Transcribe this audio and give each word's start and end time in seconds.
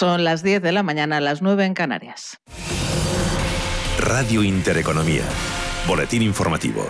Son 0.00 0.24
las 0.24 0.42
10 0.42 0.62
de 0.62 0.72
la 0.72 0.82
mañana, 0.82 1.20
las 1.20 1.42
9 1.42 1.62
en 1.66 1.74
Canarias. 1.74 2.38
Radio 3.98 4.42
Intereconomía. 4.42 5.24
Boletín 5.86 6.22
informativo. 6.22 6.88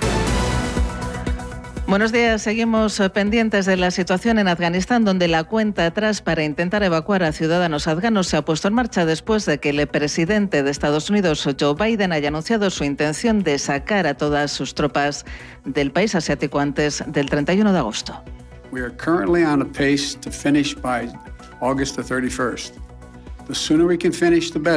Buenos 1.89 2.13
días. 2.13 2.41
Seguimos 2.43 3.01
eh, 3.01 3.11
pendientes 3.11 3.67
de 3.67 3.77
la 3.77 3.91
situación 3.91 4.39
en 4.39 4.47
Afganistán, 4.47 5.05
donde 5.05 5.27
la 5.27 5.43
cuenta 5.43 5.87
atrás 5.87 6.23
para 6.23 6.45
intentar 6.45 6.85
evacuar 6.85 7.25
a 7.25 7.33
ciudadanos 7.33 7.89
afganos 7.89 8.29
se 8.29 8.37
ha 8.37 8.45
puesto 8.45 8.69
en 8.69 8.75
marcha 8.75 9.05
después 9.05 9.45
de 9.45 9.59
que 9.59 9.71
el 9.71 9.85
presidente 9.89 10.63
de 10.63 10.71
Estados 10.71 11.11
Unidos, 11.11 11.45
Joe 11.59 11.75
Biden, 11.75 12.13
haya 12.13 12.29
anunciado 12.29 12.71
su 12.71 12.85
intención 12.85 13.43
de 13.43 13.59
sacar 13.59 14.07
a 14.07 14.15
todas 14.15 14.53
sus 14.53 14.77
tropas 14.77 15.25
del 15.65 15.91
país 15.91 16.15
asiático 16.15 16.61
antes 16.61 17.03
del 17.09 17.29
31 17.29 17.73
de 17.73 17.79
agosto. 17.81 18.23
We 18.71 18.81
are 18.81 18.95
currently 18.97 19.43
on 19.43 19.63
a 19.63 19.65
pace 19.65 20.17
to 20.21 20.31
finish 20.31 20.77
by 20.77 21.13
August 21.61 21.97
the 21.97 22.05
31st. 22.05 22.90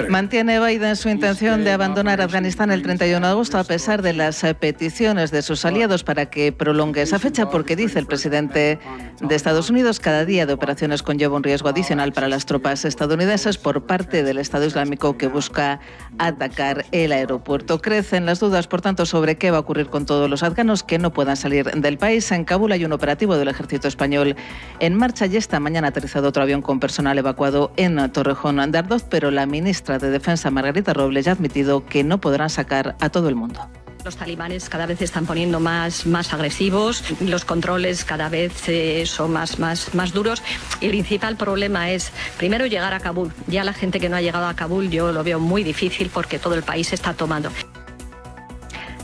Mantiene 0.10 0.60
Biden 0.60 0.96
su 0.96 1.10
intención 1.10 1.64
de 1.64 1.72
abandonar 1.72 2.22
Afganistán 2.22 2.72
el 2.72 2.82
31 2.82 3.26
de 3.26 3.32
agosto 3.32 3.58
a 3.58 3.64
pesar 3.64 4.02
de 4.02 4.14
las 4.14 4.44
eh, 4.44 4.54
peticiones 4.54 5.32
de 5.32 5.42
sus 5.42 5.66
aliados 5.66 6.04
para 6.04 6.28
que 6.28 6.52
prolongue 6.52 7.02
esa 7.02 7.20
fecha 7.20 7.50
porque 7.50 7.76
dice 7.76 8.00
el 8.00 8.06
presidente 8.06 8.80
de 9.22 9.36
Estados 9.36 9.70
Unidos 9.70 10.00
cada 10.00 10.26
día 10.26 10.46
de 10.46 10.54
operaciones 10.54 11.04
conlleva 11.04 11.36
un 11.36 11.44
riesgo 11.44 11.70
adicional 11.70 12.14
para 12.14 12.28
las 12.28 12.46
tropas 12.46 12.86
estadounidenses 12.86 13.58
por 13.58 13.86
parte 13.86 14.24
del 14.24 14.38
Estado 14.38 14.66
Islámico 14.66 15.18
que 15.18 15.28
busca 15.28 15.80
atacar 16.18 16.86
el 16.92 17.12
aeropuerto. 17.12 17.82
Crecen 17.82 18.26
las 18.26 18.40
dudas, 18.40 18.68
por 18.68 18.82
tanto, 18.82 19.06
sobre 19.06 19.38
qué 19.38 19.52
va 19.52 19.58
a 19.58 19.62
ocurrir 19.62 19.88
con 19.88 20.06
todos 20.06 20.30
los 20.30 20.44
afganos 20.44 20.84
que 20.84 21.00
no 21.00 21.14
puedan 21.14 21.38
salir 21.38 21.66
del 21.66 21.98
país. 21.98 22.32
En 22.32 22.46
Kabul 22.46 22.72
hay 22.72 22.86
un 22.86 22.94
operativo 22.94 23.38
del 23.38 23.48
ejército 23.48 23.88
español 23.88 24.36
en 24.80 24.96
marcha 24.96 25.26
y 25.26 25.38
esta 25.38 25.60
mañana 25.60 25.88
ha 25.88 25.90
aterrizado 25.90 26.30
otro 26.30 26.44
avión 26.44 26.62
con 26.62 26.80
personal 26.80 27.18
evacuado 27.18 27.72
en 27.78 28.12
Torrejón 28.12 28.60
pero 29.10 29.32
la 29.32 29.46
ministra 29.46 30.00
de 30.00 30.10
Defensa, 30.10 30.50
Margarita 30.52 30.94
Robles, 30.94 31.28
ha 31.28 31.32
admitido 31.32 31.86
que 31.86 32.04
no 32.04 32.20
podrán 32.20 32.50
sacar 32.50 32.96
a 33.00 33.10
todo 33.10 33.30
el 33.30 33.36
mundo. 33.36 33.60
Los 34.06 34.18
talibanes 34.18 34.68
cada 34.68 34.86
vez 34.86 35.00
se 35.00 35.06
están 35.06 35.26
poniendo 35.26 35.60
más, 35.62 36.06
más 36.06 36.34
agresivos, 36.34 37.04
los 37.22 37.46
controles 37.46 38.04
cada 38.04 38.28
vez 38.28 38.68
eh, 38.68 39.06
son 39.06 39.32
más, 39.32 39.60
más, 39.60 39.96
más 39.96 40.12
duros 40.12 40.44
y 40.82 40.86
el 40.86 40.92
principal 40.92 41.38
problema 41.38 41.90
es, 41.90 42.12
primero, 42.38 42.66
llegar 42.66 42.94
a 42.94 43.00
Kabul. 43.00 43.32
Ya 43.48 43.64
la 43.64 43.74
gente 43.74 44.02
que 44.02 44.10
no 44.10 44.18
ha 44.18 44.22
llegado 44.22 44.48
a 44.48 44.56
Kabul 44.56 44.90
yo 44.90 45.14
lo 45.14 45.24
veo 45.24 45.40
muy 45.40 45.64
difícil 45.64 46.10
porque 46.14 46.38
todo 46.38 46.56
el 46.56 46.64
país 46.64 46.92
está 46.92 47.14
tomando. 47.14 47.50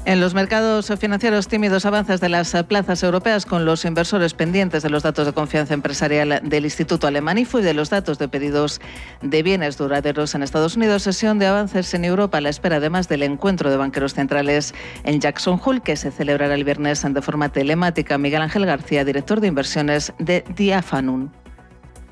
En 0.06 0.22
los 0.22 0.34
mercados 0.34 0.92
financieros 0.98 1.48
tímidos 1.48 1.86
avances 1.86 2.20
de 2.20 2.30
las 2.30 2.56
plazas 2.64 3.04
europeas 3.04 3.46
con 3.46 3.66
los 3.66 3.86
inversores 3.86 4.34
pendientes 4.34 4.82
de 4.82 4.90
los 4.90 5.04
datos 5.04 5.28
de 5.28 5.34
confianza 5.34 5.74
empresarial 5.74 6.42
del 6.44 6.64
Instituto 6.64 7.06
Alemán 7.06 7.38
y 7.38 7.46
de 7.46 7.74
los 7.74 7.90
datos 7.90 8.18
de 8.18 8.28
pedidos 8.28 8.80
de 9.22 9.44
bienes 9.44 9.78
duraderos 9.78 10.34
en 10.34 10.42
Estados 10.42 10.78
Unidos. 10.78 11.04
Sesión 11.04 11.38
de 11.38 11.48
avances 11.48 11.94
en 11.94 12.06
Europa 12.06 12.38
a 12.38 12.42
la 12.42 12.50
espera 12.50 12.78
además 12.78 13.10
del 13.10 13.24
encuentro 13.24 13.70
de 13.70 13.78
banqueros 13.78 14.14
centrales 14.14 14.74
en 15.04 15.20
Jackson 15.20 15.60
Hole 15.64 15.82
que 15.82 15.96
se 15.96 16.12
celebrará 16.12 16.56
el 16.56 16.64
viernes 16.64 17.06
de 17.08 17.22
forma 17.22 17.50
telemática. 17.50 18.18
Miguel 18.18 18.42
Ángel 18.42 18.66
García, 18.66 19.04
director 19.04 19.42
de 19.42 19.48
inversiones 19.48 20.14
de 20.18 20.44
Diafanum. 20.56 21.30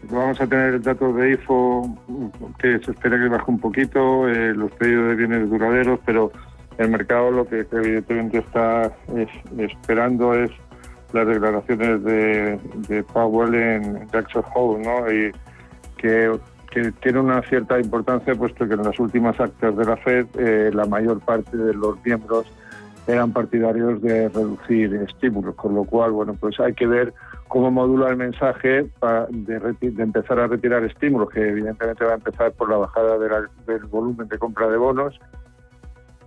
Vamos 0.09 0.39
a 0.39 0.47
tener 0.47 0.81
datos 0.81 1.16
de 1.16 1.31
IFO 1.31 1.97
que 2.59 2.79
se 2.79 2.91
espera 2.91 3.17
que 3.17 3.27
baje 3.27 3.45
un 3.47 3.59
poquito, 3.59 4.27
eh, 4.29 4.53
los 4.53 4.72
pedidos 4.73 5.09
de 5.09 5.16
bienes 5.16 5.49
duraderos, 5.49 5.99
pero 6.05 6.31
el 6.78 6.89
mercado 6.89 7.31
lo 7.31 7.47
que 7.47 7.66
evidentemente 7.72 8.39
está 8.39 8.92
esperando 9.58 10.33
es 10.33 10.52
las 11.14 11.28
declaraciones 11.28 12.03
de, 12.03 13.03
Powell 13.14 13.56
en 13.56 14.08
Jackson 14.09 14.44
Hole, 14.53 14.84
¿no? 14.84 15.11
Y 15.11 15.31
que, 15.97 16.39
tiene 17.02 17.19
una 17.19 17.42
cierta 17.42 17.80
importancia 17.80 18.36
puesto 18.36 18.67
que 18.67 18.75
en 18.75 18.84
las 18.84 19.00
últimas 19.00 19.39
actas 19.39 19.75
de 19.75 19.84
la 19.84 19.97
Fed 19.97 20.28
eh, 20.38 20.69
la 20.72 20.86
mayor 20.86 21.19
parte 21.22 21.58
de 21.58 21.73
los 21.73 21.97
miembros 22.06 22.45
eran 23.08 23.31
partidarios 23.31 24.00
de 24.03 24.30
reducir 24.30 24.94
estímulos, 24.94 25.56
con 25.56 25.74
lo 25.74 25.85
cual, 25.85 26.12
bueno, 26.12 26.35
pues 26.40 26.59
hay 26.59 26.74
que 26.74 26.85
ver 26.85 27.16
cómo 27.47 27.72
modula 27.72 28.09
el 28.09 28.18
mensaje 28.18 28.91
de, 29.30 29.75
de 29.80 30.03
empezar 30.03 30.40
a 30.40 30.46
retirar 30.46 30.84
estímulos, 30.84 31.30
que 31.30 31.47
evidentemente 31.47 32.06
va 32.06 32.12
a 32.12 32.16
empezar 32.16 32.51
por 32.51 32.69
la 32.69 32.78
bajada 32.78 33.18
del 33.66 33.85
volumen 33.85 34.28
de 34.28 34.38
compra 34.38 34.68
de 34.68 34.78
bonos 34.78 35.19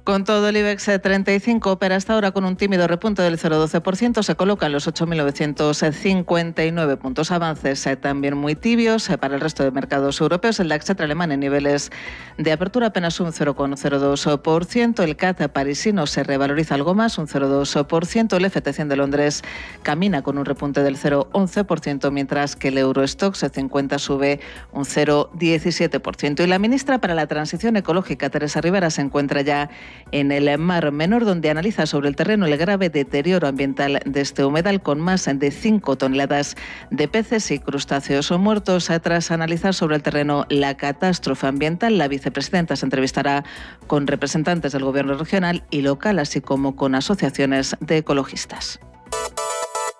con 0.04 0.24
todo, 0.24 0.48
el 0.48 0.56
IBEX 0.56 0.90
35 1.02 1.72
opera 1.72 1.96
hasta 1.96 2.14
ahora 2.14 2.32
con 2.32 2.44
un 2.44 2.56
tímido 2.56 2.86
repunte 2.86 3.22
del 3.22 3.38
0,12%, 3.38 4.22
se 4.22 4.34
coloca 4.34 4.66
en 4.66 4.72
los 4.72 4.88
8.959 4.88 6.96
puntos 6.96 7.30
avances, 7.30 7.86
eh, 7.86 7.96
también 7.96 8.36
muy 8.36 8.54
tibios 8.54 9.08
eh, 9.10 9.18
para 9.18 9.34
el 9.34 9.40
resto 9.40 9.62
de 9.62 9.70
mercados 9.70 10.20
europeos. 10.20 10.58
El 10.60 10.68
DAX 10.68 10.90
alemán 10.90 11.32
en 11.32 11.40
niveles 11.40 11.90
de 12.38 12.52
apertura 12.52 12.88
apenas 12.88 13.20
un 13.20 13.32
0,02%, 13.32 15.02
el 15.02 15.16
CAT 15.16 15.48
parisino 15.48 16.06
se 16.06 16.24
revaloriza 16.24 16.74
algo 16.74 16.94
más, 16.94 17.18
un 17.18 17.26
0,2%, 17.26 18.36
el 18.36 18.44
FT100 18.44 18.88
de 18.88 18.96
Londres 18.96 19.42
camina 19.82 20.22
con 20.22 20.38
un 20.38 20.44
repunte 20.44 20.82
del 20.82 20.96
0,11%, 20.96 22.10
mientras 22.10 22.56
que 22.56 22.68
el 22.68 22.78
Eurostox 22.78 23.44
50 23.52 23.98
sube 23.98 24.40
un 24.72 24.84
0,17%. 24.84 26.42
Y 26.42 26.46
la 26.46 26.58
ministra 26.58 27.00
para 27.00 27.14
la 27.14 27.26
Transición 27.26 27.76
Ecológica, 27.76 28.30
Teresa 28.30 28.60
Rivera, 28.60 28.90
se 28.90 29.02
encuentra 29.02 29.42
ya 29.42 29.70
en 30.12 30.32
el 30.32 30.58
Mar 30.58 30.92
Menor, 30.92 31.24
donde 31.24 31.50
analiza 31.50 31.86
sobre 31.86 32.08
el 32.08 32.16
terreno 32.16 32.46
el 32.46 32.56
grave 32.56 32.90
deterioro 32.90 33.48
ambiental 33.48 34.00
de 34.04 34.20
este 34.20 34.44
humedal 34.44 34.82
con 34.82 35.00
más 35.00 35.28
de 35.32 35.50
5 35.50 35.96
toneladas 35.96 36.56
de 36.90 37.08
peces 37.08 37.50
y 37.50 37.58
crustáceos 37.58 38.30
muertos. 38.32 38.90
Tras 39.02 39.30
analizar 39.30 39.74
sobre 39.74 39.96
el 39.96 40.02
terreno 40.02 40.46
la 40.48 40.76
catástrofe 40.76 41.46
ambiental, 41.46 41.98
la 41.98 42.08
vicepresidenta 42.08 42.76
se 42.76 42.86
entrevistará 42.86 43.44
con 43.86 44.06
representantes 44.06 44.72
del 44.72 44.84
Gobierno 44.84 45.14
regional 45.14 45.64
y 45.70 45.82
local, 45.82 46.18
así 46.18 46.40
como 46.40 46.76
con 46.76 46.94
asociaciones 46.94 47.76
de 47.80 47.98
ecologistas. 47.98 48.80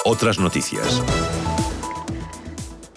Otras 0.05 0.39
noticias. 0.39 1.03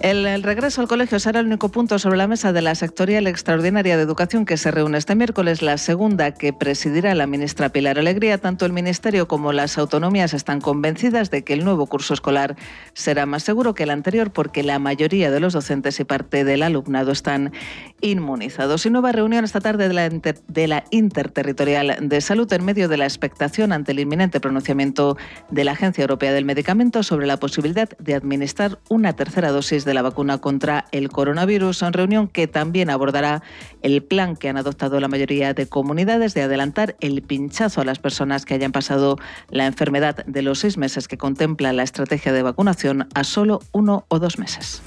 El, 0.03 0.43
regreso 0.43 0.81
al 0.81 0.89
colegio 0.89 1.17
será 1.17 1.39
el 1.39 1.45
único 1.45 1.69
punto 1.69 1.97
sobre 1.97 2.17
la 2.17 2.27
mesa 2.27 2.51
de 2.51 2.61
la 2.61 2.75
sectorial 2.75 3.25
extraordinaria 3.25 3.95
de 3.95 4.03
educación 4.03 4.43
que 4.43 4.57
se 4.57 4.69
reúne 4.69 4.97
este 4.97 5.15
miércoles, 5.15 5.61
la 5.61 5.77
segunda 5.77 6.33
que 6.33 6.51
presidirá 6.51 7.15
la 7.15 7.25
ministra 7.25 7.69
Pilar 7.69 7.97
Alegría. 7.97 8.37
Tanto 8.37 8.65
el 8.65 8.73
Ministerio 8.73 9.29
como 9.29 9.53
las 9.53 9.77
autonomías 9.77 10.33
están 10.33 10.59
convencidas 10.59 11.31
de 11.31 11.45
que 11.45 11.53
el 11.53 11.63
nuevo 11.63 11.87
curso 11.87 12.13
escolar 12.13 12.57
será 12.91 13.25
más 13.25 13.43
seguro 13.43 13.75
que 13.75 13.83
el 13.83 13.91
anterior 13.91 14.33
porque 14.33 14.61
la 14.61 14.77
mayoría 14.77 15.31
de 15.31 15.39
los 15.39 15.53
docentes 15.53 15.97
y 16.01 16.03
parte 16.03 16.43
del 16.43 16.63
alumnado 16.63 17.13
están 17.13 17.53
inmunizados. 18.01 18.85
Y 18.85 18.89
nueva 18.89 19.13
reunión 19.13 19.45
esta 19.45 19.61
tarde 19.61 19.87
de 19.87 19.93
la, 19.93 20.09
de 20.09 20.67
la 20.67 20.83
Interterritorial 20.91 22.09
de 22.09 22.19
Salud 22.19 22.51
en 22.51 22.65
medio 22.65 22.89
de 22.89 22.97
la 22.97 23.05
expectación 23.05 23.71
ante 23.71 23.93
el 23.93 24.01
inminente 24.01 24.41
pronunciamiento 24.41 25.15
de 25.49 25.63
la 25.63 25.71
Agencia 25.71 26.01
Europea 26.01 26.33
del 26.33 26.43
Medicamento 26.43 27.03
sobre 27.03 27.25
la 27.25 27.37
posibilidad 27.37 27.87
de 27.99 28.15
administrar 28.15 28.79
una 28.89 29.13
tercera 29.13 29.53
dosis 29.53 29.85
de 29.85 29.92
la 29.93 30.01
vacuna 30.01 30.39
contra 30.39 30.85
el 30.91 31.09
coronavirus. 31.09 31.81
En 31.83 31.93
reunión 31.93 32.27
que 32.27 32.47
también 32.47 32.89
abordará 32.89 33.43
el 33.81 34.03
plan 34.03 34.35
que 34.35 34.49
han 34.49 34.57
adoptado 34.57 34.99
la 34.99 35.07
mayoría 35.07 35.53
de 35.53 35.67
comunidades 35.67 36.33
de 36.33 36.41
adelantar 36.41 36.95
el 36.99 37.21
pinchazo 37.21 37.81
a 37.81 37.85
las 37.85 37.99
personas 37.99 38.45
que 38.45 38.53
hayan 38.53 38.71
pasado 38.71 39.17
la 39.49 39.65
enfermedad 39.65 40.25
de 40.25 40.41
los 40.41 40.59
seis 40.59 40.77
meses 40.77 41.07
que 41.07 41.17
contempla 41.17 41.73
la 41.73 41.83
estrategia 41.83 42.33
de 42.33 42.43
vacunación 42.43 43.07
a 43.13 43.23
solo 43.23 43.59
uno 43.71 44.05
o 44.07 44.19
dos 44.19 44.39
meses. 44.39 44.81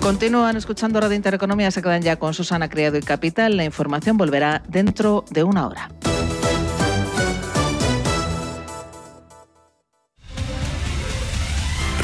Continúan 0.00 0.56
escuchando 0.58 1.00
Radio 1.00 1.16
Intereconomía, 1.16 1.70
se 1.70 1.80
quedan 1.80 2.02
ya 2.02 2.16
con 2.16 2.34
Susana 2.34 2.68
Criado 2.68 2.98
y 2.98 3.00
Capital. 3.00 3.56
La 3.56 3.64
información 3.64 4.18
volverá 4.18 4.62
dentro 4.68 5.24
de 5.30 5.44
una 5.44 5.66
hora. 5.66 5.88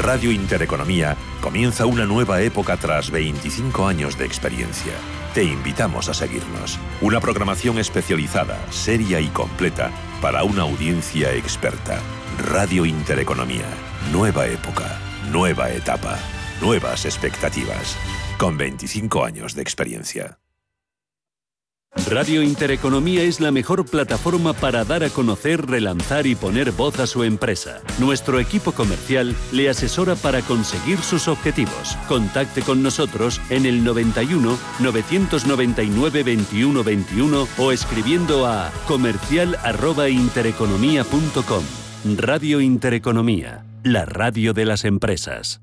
Radio 0.01 0.31
Intereconomía 0.31 1.15
comienza 1.41 1.85
una 1.85 2.07
nueva 2.07 2.41
época 2.41 2.75
tras 2.75 3.11
25 3.11 3.85
años 3.85 4.17
de 4.17 4.25
experiencia. 4.25 4.93
Te 5.35 5.43
invitamos 5.43 6.09
a 6.09 6.15
seguirnos. 6.15 6.79
Una 7.01 7.19
programación 7.19 7.77
especializada, 7.77 8.57
seria 8.71 9.19
y 9.19 9.27
completa 9.27 9.91
para 10.19 10.43
una 10.43 10.63
audiencia 10.63 11.31
experta. 11.35 11.99
Radio 12.39 12.87
Intereconomía. 12.87 13.67
Nueva 14.11 14.47
época, 14.47 14.99
nueva 15.31 15.69
etapa, 15.69 16.17
nuevas 16.61 17.05
expectativas. 17.05 17.95
Con 18.39 18.57
25 18.57 19.23
años 19.23 19.53
de 19.53 19.61
experiencia. 19.61 20.40
Radio 22.09 22.41
Intereconomía 22.41 23.21
es 23.23 23.41
la 23.41 23.51
mejor 23.51 23.85
plataforma 23.85 24.53
para 24.53 24.85
dar 24.85 25.03
a 25.03 25.09
conocer, 25.09 25.65
relanzar 25.65 26.25
y 26.25 26.35
poner 26.35 26.71
voz 26.71 26.99
a 26.99 27.07
su 27.07 27.23
empresa. 27.23 27.81
Nuestro 27.99 28.39
equipo 28.39 28.71
comercial 28.71 29.35
le 29.51 29.69
asesora 29.69 30.15
para 30.15 30.41
conseguir 30.41 30.99
sus 30.99 31.27
objetivos. 31.27 31.97
Contacte 32.07 32.61
con 32.61 32.81
nosotros 32.81 33.41
en 33.49 33.65
el 33.65 33.83
91 33.83 34.57
999 34.79 36.23
21 36.23 36.81
21 36.83 37.47
o 37.57 37.71
escribiendo 37.73 38.47
a 38.47 38.71
comercial@intereconomía.com. 38.87 41.63
Radio 42.17 42.61
Intereconomía, 42.61 43.65
la 43.83 44.05
radio 44.05 44.53
de 44.53 44.65
las 44.65 44.85
empresas. 44.85 45.61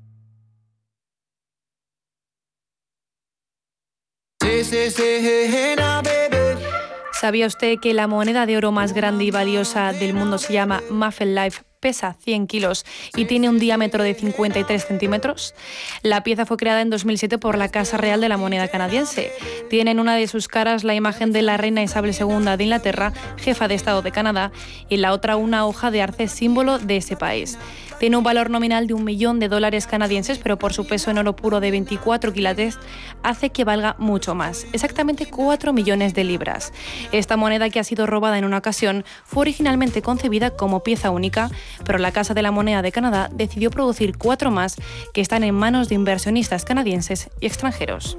¿Sabía 7.19 7.47
usted 7.47 7.79
que 7.81 7.93
la 7.93 8.07
moneda 8.07 8.45
de 8.45 8.55
oro 8.55 8.71
más 8.71 8.93
grande 8.93 9.25
y 9.25 9.31
valiosa 9.31 9.91
del 9.91 10.13
mundo 10.13 10.37
se 10.37 10.53
llama 10.53 10.81
Muffin 10.89 11.35
Life 11.35 11.63
pesa 11.81 12.13
100 12.13 12.47
kilos 12.47 12.85
y 13.13 13.25
tiene 13.25 13.49
un 13.49 13.59
diámetro 13.59 14.03
de 14.03 14.13
53 14.13 14.85
centímetros. 14.85 15.53
La 16.01 16.23
pieza 16.23 16.45
fue 16.45 16.55
creada 16.55 16.81
en 16.81 16.89
2007 16.89 17.37
por 17.37 17.57
la 17.57 17.69
Casa 17.69 17.97
Real 17.97 18.21
de 18.21 18.29
la 18.29 18.37
Moneda 18.37 18.69
Canadiense. 18.69 19.31
Tiene 19.69 19.91
en 19.91 19.99
una 19.99 20.15
de 20.15 20.27
sus 20.27 20.47
caras 20.47 20.85
la 20.85 20.95
imagen 20.95 21.33
de 21.33 21.41
la 21.41 21.57
reina 21.57 21.83
Isabel 21.83 22.15
II 22.17 22.55
de 22.57 22.63
Inglaterra, 22.63 23.11
jefa 23.37 23.67
de 23.67 23.75
Estado 23.75 24.01
de 24.01 24.11
Canadá, 24.11 24.51
y 24.87 24.95
en 24.95 25.01
la 25.01 25.11
otra 25.11 25.35
una 25.35 25.65
hoja 25.65 25.91
de 25.91 26.01
arce 26.01 26.29
símbolo 26.29 26.79
de 26.79 26.97
ese 26.97 27.17
país. 27.17 27.57
Tiene 27.99 28.15
un 28.15 28.23
valor 28.23 28.49
nominal 28.49 28.87
de 28.87 28.93
un 28.93 29.03
millón 29.03 29.39
de 29.39 29.49
dólares 29.49 29.85
canadienses, 29.85 30.37
pero 30.37 30.57
por 30.57 30.71
su 30.71 30.87
peso 30.87 31.11
en 31.11 31.17
oro 31.17 31.35
puro 31.35 31.59
de 31.59 31.69
24 31.69 32.31
quilates 32.31 32.79
hace 33.23 33.49
que 33.49 33.65
valga 33.65 33.95
mucho 33.99 34.35
más, 34.35 34.65
exactamente 34.71 35.25
4 35.25 35.73
millones 35.73 36.13
de 36.13 36.23
libras. 36.23 36.71
Esta 37.11 37.35
moneda 37.35 37.69
que 37.69 37.79
ha 37.79 37.83
sido 37.83 38.07
robada 38.07 38.37
en 38.37 38.45
una 38.45 38.59
ocasión 38.59 39.03
fue 39.25 39.41
originalmente 39.41 40.01
concebida 40.01 40.51
como 40.51 40.81
pieza 40.81 41.11
única, 41.11 41.51
pero 41.85 41.99
la 41.99 42.13
Casa 42.13 42.33
de 42.33 42.41
la 42.41 42.51
Moneda 42.51 42.81
de 42.81 42.93
Canadá 42.93 43.29
decidió 43.33 43.69
producir 43.69 44.17
cuatro 44.17 44.49
más 44.49 44.77
que 45.13 45.19
están 45.19 45.43
en 45.43 45.55
manos 45.55 45.89
de 45.89 45.95
inversionistas 45.95 46.63
canadienses 46.63 47.29
y 47.41 47.47
extranjeros. 47.47 48.17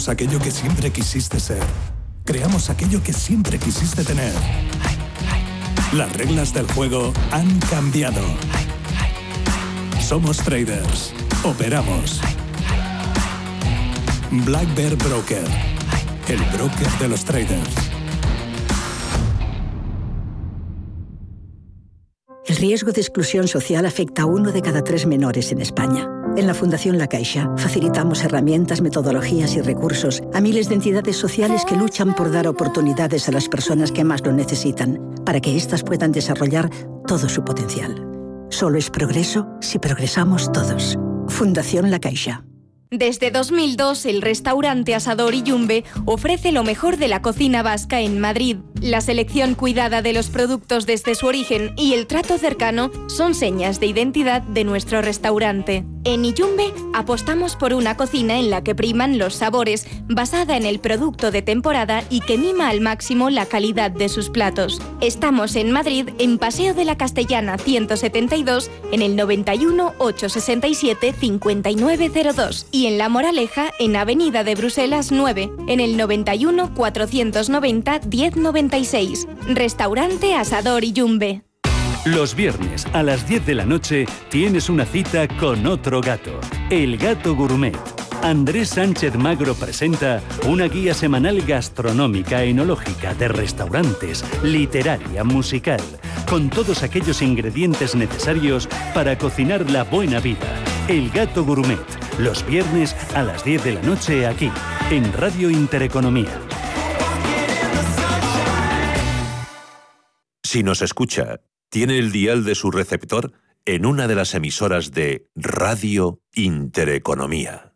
Somos 0.00 0.08
aquello 0.08 0.38
que 0.38 0.50
siempre 0.50 0.90
quisiste 0.90 1.38
ser. 1.38 1.62
Creamos 2.24 2.70
aquello 2.70 3.02
que 3.02 3.12
siempre 3.12 3.58
quisiste 3.58 4.02
tener. 4.02 4.32
Las 5.92 6.10
reglas 6.16 6.54
del 6.54 6.66
juego 6.72 7.12
han 7.30 7.58
cambiado. 7.68 8.22
Somos 10.00 10.38
traders. 10.38 11.12
Operamos. 11.44 12.22
Black 14.30 14.74
Bear 14.74 14.96
Broker. 14.96 15.44
El 16.28 16.40
broker 16.56 16.90
de 16.98 17.08
los 17.08 17.22
traders. 17.22 17.74
El 22.46 22.56
riesgo 22.56 22.92
de 22.92 23.02
exclusión 23.02 23.48
social 23.48 23.84
afecta 23.84 24.22
a 24.22 24.24
uno 24.24 24.50
de 24.50 24.62
cada 24.62 24.82
tres 24.82 25.04
menores 25.04 25.52
en 25.52 25.60
España. 25.60 26.19
En 26.36 26.46
la 26.46 26.54
Fundación 26.54 26.96
La 26.96 27.08
Caixa 27.08 27.50
facilitamos 27.56 28.22
herramientas, 28.24 28.80
metodologías 28.80 29.56
y 29.56 29.60
recursos 29.60 30.22
a 30.32 30.40
miles 30.40 30.68
de 30.68 30.76
entidades 30.76 31.16
sociales 31.16 31.64
que 31.64 31.76
luchan 31.76 32.14
por 32.14 32.30
dar 32.30 32.46
oportunidades 32.46 33.28
a 33.28 33.32
las 33.32 33.48
personas 33.48 33.92
que 33.92 34.04
más 34.04 34.24
lo 34.24 34.32
necesitan, 34.32 35.14
para 35.24 35.40
que 35.40 35.56
éstas 35.56 35.82
puedan 35.82 36.12
desarrollar 36.12 36.70
todo 37.06 37.28
su 37.28 37.44
potencial. 37.44 38.06
Solo 38.48 38.78
es 38.78 38.90
progreso 38.90 39.48
si 39.60 39.78
progresamos 39.78 40.50
todos. 40.52 40.98
Fundación 41.28 41.90
La 41.90 41.98
Caixa. 41.98 42.44
Desde 42.92 43.30
2002, 43.30 44.04
el 44.06 44.20
restaurante 44.20 44.96
Asador 44.96 45.32
Yumbe 45.32 45.84
ofrece 46.06 46.50
lo 46.50 46.64
mejor 46.64 46.96
de 46.96 47.06
la 47.06 47.22
cocina 47.22 47.62
vasca 47.62 48.00
en 48.00 48.18
Madrid. 48.18 48.56
La 48.80 49.00
selección 49.00 49.54
cuidada 49.54 50.02
de 50.02 50.12
los 50.12 50.28
productos 50.28 50.86
desde 50.86 51.14
su 51.14 51.26
origen 51.28 51.72
y 51.76 51.92
el 51.92 52.08
trato 52.08 52.36
cercano 52.36 52.90
son 53.06 53.36
señas 53.36 53.78
de 53.78 53.86
identidad 53.86 54.42
de 54.42 54.64
nuestro 54.64 55.02
restaurante. 55.02 55.84
En 56.02 56.24
Iyumbe 56.24 56.72
apostamos 56.94 57.54
por 57.54 57.74
una 57.74 57.96
cocina 57.96 58.38
en 58.38 58.50
la 58.50 58.64
que 58.64 58.74
priman 58.74 59.18
los 59.18 59.34
sabores, 59.34 59.86
basada 60.08 60.56
en 60.56 60.64
el 60.64 60.80
producto 60.80 61.30
de 61.30 61.42
temporada 61.42 62.02
y 62.10 62.20
que 62.20 62.38
mima 62.38 62.70
al 62.70 62.80
máximo 62.80 63.30
la 63.30 63.46
calidad 63.46 63.92
de 63.92 64.08
sus 64.08 64.30
platos. 64.30 64.80
Estamos 65.00 65.54
en 65.54 65.70
Madrid, 65.70 66.08
en 66.18 66.38
Paseo 66.38 66.74
de 66.74 66.86
la 66.86 66.96
Castellana 66.96 67.56
172, 67.56 68.68
en 68.90 69.02
el 69.02 69.14
91 69.14 69.94
867 69.98 71.14
5902 71.20 72.66
y 72.80 72.86
en 72.86 72.96
La 72.96 73.10
Moraleja, 73.10 73.72
en 73.78 73.94
Avenida 73.94 74.42
de 74.42 74.54
Bruselas 74.54 75.12
9, 75.12 75.50
en 75.68 75.80
el 75.80 75.98
91 75.98 76.74
490 76.74 78.00
1096. 78.10 79.28
Restaurante 79.48 80.34
Asador 80.34 80.82
Iyumbe. 80.82 81.42
Los 82.06 82.34
viernes 82.34 82.86
a 82.94 83.02
las 83.02 83.28
10 83.28 83.44
de 83.44 83.54
la 83.54 83.66
noche 83.66 84.06
tienes 84.30 84.70
una 84.70 84.86
cita 84.86 85.28
con 85.28 85.66
otro 85.66 86.00
gato, 86.00 86.40
el 86.70 86.96
gato 86.96 87.34
gourmet. 87.34 87.76
Andrés 88.22 88.70
Sánchez 88.70 89.14
Magro 89.14 89.54
presenta 89.54 90.22
una 90.46 90.64
guía 90.64 90.94
semanal 90.94 91.42
gastronómica, 91.42 92.44
enológica, 92.44 93.12
de 93.12 93.28
restaurantes, 93.28 94.24
literaria, 94.42 95.22
musical, 95.22 95.82
con 96.30 96.48
todos 96.48 96.82
aquellos 96.82 97.20
ingredientes 97.20 97.94
necesarios 97.94 98.70
para 98.94 99.18
cocinar 99.18 99.70
la 99.70 99.84
buena 99.84 100.18
vida. 100.20 100.48
El 100.88 101.10
gato 101.10 101.44
gourmet, 101.44 101.78
los 102.24 102.44
viernes 102.46 102.94
a 103.14 103.22
las 103.22 103.44
10 103.44 103.64
de 103.64 103.72
la 103.72 103.82
noche 103.82 104.26
aquí, 104.26 104.50
en 104.90 105.12
Radio 105.12 105.50
Intereconomía. 105.50 106.40
Si 110.42 110.62
nos 110.62 110.82
escucha 110.82 111.40
tiene 111.70 111.98
el 111.98 112.10
dial 112.10 112.44
de 112.44 112.56
su 112.56 112.70
receptor 112.70 113.32
en 113.64 113.86
una 113.86 114.08
de 114.08 114.16
las 114.16 114.34
emisoras 114.34 114.90
de 114.90 115.28
Radio 115.36 116.20
Intereconomía. 116.34 117.69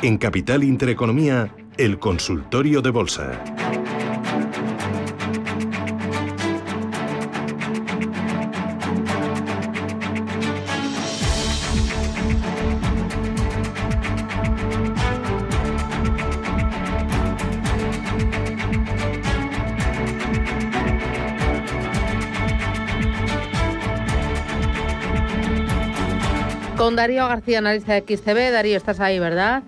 En 0.00 0.16
Capital 0.16 0.62
Intereconomía, 0.62 1.52
el 1.76 1.98
consultorio 1.98 2.80
de 2.80 2.90
bolsa. 2.90 3.44
con 26.76 26.96
Darío 26.96 27.26
García, 27.28 27.58
analista 27.58 27.92
de 27.92 28.00
XTB. 28.00 28.50
Darío, 28.50 28.76
estás 28.76 28.98
ahí, 29.00 29.18
¿verdad? 29.18 29.62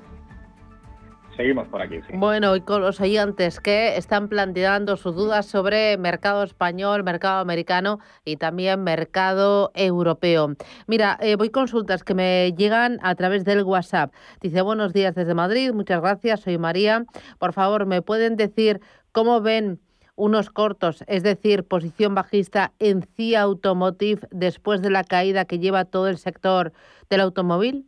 Seguimos 1.37 1.69
por 1.69 1.81
aquí, 1.81 2.01
sí. 2.07 2.13
Bueno, 2.15 2.55
y 2.57 2.61
con 2.61 2.83
los 2.83 3.01
oyentes 3.01 3.61
que 3.61 3.97
están 3.97 4.29
planteando 4.29 4.97
sus 4.97 5.15
dudas 5.15 5.47
sobre 5.47 5.97
mercado 5.97 6.43
español, 6.43 7.05
mercado 7.05 7.41
americano 7.41 7.99
y 8.25 8.37
también 8.37 8.83
mercado 8.83 9.71
europeo. 9.75 10.55
Mira, 10.87 11.19
eh, 11.21 11.37
voy 11.37 11.51
consultas 11.51 12.05
que 12.05 12.15
me 12.15 12.53
llegan 12.57 12.99
a 13.03 13.15
través 13.15 13.45
del 13.45 13.63
WhatsApp. 13.63 14.13
Dice, 14.41 14.61
buenos 14.63 14.93
días 14.93 15.15
desde 15.15 15.35
Madrid, 15.35 15.73
muchas 15.73 16.01
gracias, 16.01 16.41
soy 16.41 16.59
María. 16.59 17.05
Por 17.39 17.53
favor, 17.53 17.87
¿me 17.87 18.03
pueden 18.03 18.37
decir 18.37 18.81
cómo 19.13 19.41
ven 19.41 19.81
unos 20.17 20.51
cortos, 20.51 21.03
es 21.07 21.23
decir, 21.23 21.65
posición 21.65 22.15
bajista 22.15 22.75
en 22.79 23.03
CIA 23.17 23.41
Automotive 23.41 24.21
después 24.31 24.83
de 24.83 24.91
la 24.91 25.05
caída 25.05 25.47
que 25.47 25.59
lleva 25.59 25.87
todo 25.87 26.09
el 26.09 26.19
sector 26.19 26.73
del 27.09 27.23
automóvil? 27.23 27.87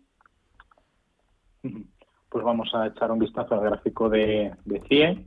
Pues 2.33 2.47
vamos 2.47 2.75
a 2.75 2.87
echar 2.87 3.13
un 3.13 3.19
vistazo 3.19 3.55
al 3.55 3.61
gráfico 3.61 4.09
de, 4.09 4.55
CIE, 4.89 5.23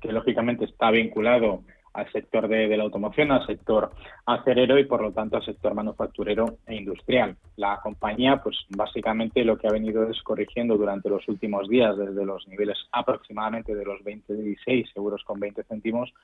que 0.00 0.12
lógicamente 0.12 0.64
está 0.64 0.92
vinculado 0.92 1.64
al 1.92 2.10
sector 2.12 2.46
de, 2.46 2.76
la 2.76 2.84
automoción, 2.84 3.32
al 3.32 3.44
sector 3.44 3.90
acerero 4.26 4.78
y 4.78 4.84
por 4.84 5.02
lo 5.02 5.10
tanto 5.10 5.36
al 5.36 5.44
sector 5.44 5.74
manufacturero 5.74 6.58
e 6.66 6.76
industrial. 6.76 7.36
La 7.56 7.80
compañía, 7.82 8.40
pues 8.40 8.58
básicamente 8.68 9.44
lo 9.44 9.58
que 9.58 9.66
ha 9.66 9.72
venido 9.72 10.08
es 10.08 10.22
corrigiendo 10.22 10.76
durante 10.76 11.08
los 11.08 11.26
últimos 11.26 11.68
días 11.68 11.96
desde 11.96 12.24
los 12.24 12.46
niveles 12.46 12.78
aproximadamente 12.92 13.74
de 13.74 13.84
los 13.84 14.04
26 14.04 14.90
euros 14.94 15.24
con 15.24 15.40
20 15.40 15.64
céntimos, 15.64 16.14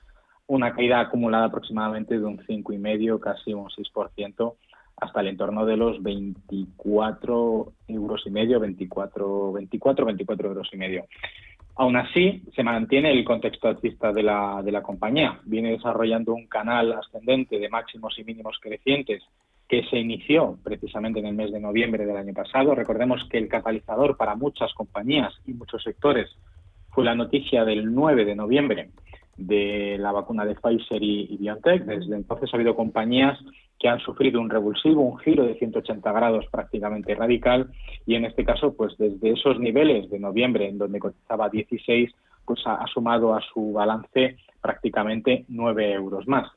una 0.47 0.73
caída 0.73 1.01
acumulada 1.01 1.45
aproximadamente 1.47 2.17
de 2.17 2.23
un 2.23 2.37
5,5, 2.37 3.19
casi 3.19 3.53
un 3.53 3.67
6% 3.67 4.53
hasta 4.97 5.21
el 5.21 5.27
entorno 5.27 5.65
de 5.65 5.77
los 5.77 6.01
24 6.01 7.73
euros 7.87 8.23
y 8.25 8.29
medio, 8.29 8.59
24, 8.59 9.51
24, 9.53 10.05
24 10.05 10.47
euros 10.47 10.69
y 10.71 10.77
medio. 10.77 11.05
Aún 11.75 11.95
así, 11.95 12.43
se 12.55 12.63
mantiene 12.63 13.11
el 13.11 13.23
contexto 13.23 13.67
alcista 13.67 14.11
de 14.11 14.23
la, 14.23 14.61
de 14.63 14.71
la 14.71 14.83
compañía. 14.83 15.39
Viene 15.45 15.71
desarrollando 15.71 16.33
un 16.33 16.47
canal 16.47 16.93
ascendente 16.93 17.57
de 17.57 17.69
máximos 17.69 18.17
y 18.19 18.23
mínimos 18.23 18.59
crecientes 18.61 19.23
que 19.67 19.83
se 19.85 19.97
inició 19.97 20.59
precisamente 20.63 21.19
en 21.19 21.25
el 21.25 21.33
mes 21.33 21.51
de 21.51 21.59
noviembre 21.59 22.05
del 22.05 22.17
año 22.17 22.33
pasado. 22.33 22.75
Recordemos 22.75 23.27
que 23.29 23.39
el 23.39 23.47
catalizador 23.47 24.17
para 24.17 24.35
muchas 24.35 24.71
compañías 24.73 25.33
y 25.47 25.53
muchos 25.53 25.81
sectores 25.81 26.29
fue 26.89 27.03
la 27.03 27.15
noticia 27.15 27.65
del 27.65 27.91
9 27.91 28.23
de 28.23 28.35
noviembre 28.35 28.89
de 29.37 29.97
la 29.99 30.11
vacuna 30.11 30.45
de 30.45 30.55
Pfizer 30.55 31.01
y, 31.01 31.37
BioNTech. 31.37 31.83
Desde 31.85 32.15
entonces 32.15 32.49
ha 32.53 32.57
habido 32.57 32.75
compañías 32.75 33.39
que 33.79 33.89
han 33.89 33.99
sufrido 33.99 34.39
un 34.39 34.49
revulsivo, 34.49 35.01
un 35.01 35.17
giro 35.17 35.43
de 35.43 35.55
180 35.55 36.11
grados 36.11 36.45
prácticamente 36.51 37.15
radical 37.15 37.69
y 38.05 38.15
en 38.15 38.25
este 38.25 38.45
caso, 38.45 38.73
pues 38.75 38.97
desde 38.97 39.31
esos 39.31 39.59
niveles 39.59 40.09
de 40.09 40.19
noviembre 40.19 40.67
en 40.67 40.77
donde 40.77 40.99
cotizaba 40.99 41.49
16, 41.49 42.11
pues 42.45 42.61
ha, 42.65 42.85
sumado 42.87 43.33
a 43.33 43.41
su 43.41 43.73
balance 43.73 44.37
prácticamente 44.61 45.45
9 45.47 45.93
euros 45.93 46.27
más. 46.27 46.49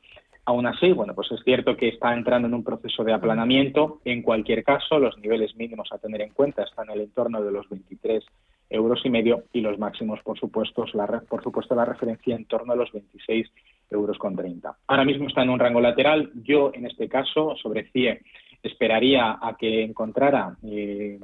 Aún 0.45 0.65
así, 0.65 0.93
bueno, 0.93 1.13
pues 1.13 1.29
es 1.33 1.41
cierto 1.43 1.75
que 1.75 1.89
está 1.89 2.13
entrando 2.13 2.47
en 2.47 2.53
un 2.53 2.63
proceso 2.63 3.03
de 3.03 3.11
aplanamiento. 3.11 3.99
En 4.05 4.21
cualquier 4.21 4.63
caso, 4.63 4.97
los 4.97 5.17
niveles 5.17 5.53
mínimos 5.57 5.89
a 5.91 5.97
tener 5.97 6.21
en 6.21 6.29
cuenta 6.29 6.63
están 6.63 6.89
en 6.89 6.95
el 6.95 7.01
entorno 7.01 7.43
de 7.43 7.51
los 7.51 7.67
23 7.67 8.23
euros 8.69 9.01
y 9.05 9.09
medio 9.09 9.43
y 9.53 9.61
los 9.61 9.79
máximos, 9.79 10.19
por 10.23 10.37
supuesto, 10.37 10.85
la, 10.93 11.05
por 11.27 11.43
supuesto, 11.43 11.75
la 11.75 11.85
referencia 11.85 12.35
en 12.35 12.45
torno 12.45 12.73
a 12.73 12.75
los 12.75 12.91
26 12.91 13.47
euros 13.89 14.17
con 14.17 14.35
30. 14.35 14.77
Ahora 14.87 15.05
mismo 15.05 15.27
está 15.27 15.43
en 15.43 15.49
un 15.49 15.59
rango 15.59 15.81
lateral. 15.81 16.31
Yo, 16.43 16.71
en 16.73 16.85
este 16.85 17.07
caso, 17.07 17.55
sobre 17.61 17.89
CIE, 17.91 18.21
esperaría 18.61 19.37
a 19.41 19.55
que 19.57 19.83
encontrara 19.83 20.57
eh, 20.63 21.19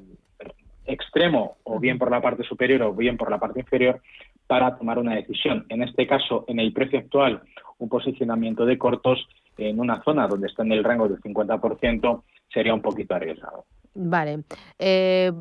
extremo, 0.86 1.58
o 1.64 1.80
bien 1.80 1.98
por 1.98 2.12
la 2.12 2.22
parte 2.22 2.44
superior 2.44 2.82
o 2.84 2.94
bien 2.94 3.18
por 3.18 3.30
la 3.30 3.40
parte 3.40 3.60
inferior, 3.60 4.02
para 4.48 4.78
tomar 4.78 5.00
una 5.00 5.16
decisión. 5.16 5.66
En 5.70 5.84
este 5.84 6.06
caso, 6.08 6.46
en 6.48 6.60
el 6.60 6.74
precio 6.74 7.00
actual, 7.00 7.42
un 7.80 7.90
posicionamiento 7.90 8.66
de 8.66 8.78
cortos 8.78 9.28
en 9.58 9.80
una 9.80 10.02
zona 10.04 10.28
donde 10.28 10.48
está 10.48 10.64
en 10.64 10.72
el 10.72 10.84
rango 10.84 11.08
del 11.08 11.22
50% 11.22 12.24
sería 12.52 12.74
un 12.74 12.82
poquito 12.82 13.16
arriesgado. 13.16 13.66
Vale. 13.96 14.44
Eh, 14.80 15.32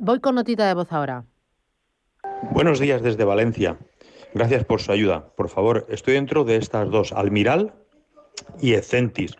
Voy 0.00 0.20
con 0.20 0.36
notita 0.36 0.68
de 0.68 0.74
voz 0.74 0.92
ahora. 0.92 1.24
Buenos 2.52 2.78
días 2.78 3.02
desde 3.02 3.24
Valencia. 3.24 3.78
Gracias 4.32 4.64
por 4.64 4.80
su 4.80 4.92
ayuda. 4.92 5.30
Por 5.36 5.48
favor, 5.48 5.86
estoy 5.88 6.14
dentro 6.14 6.44
de 6.44 6.54
estas 6.54 6.88
dos, 6.88 7.12
Almiral 7.12 7.72
y 8.62 8.74
Ecentis. 8.74 9.34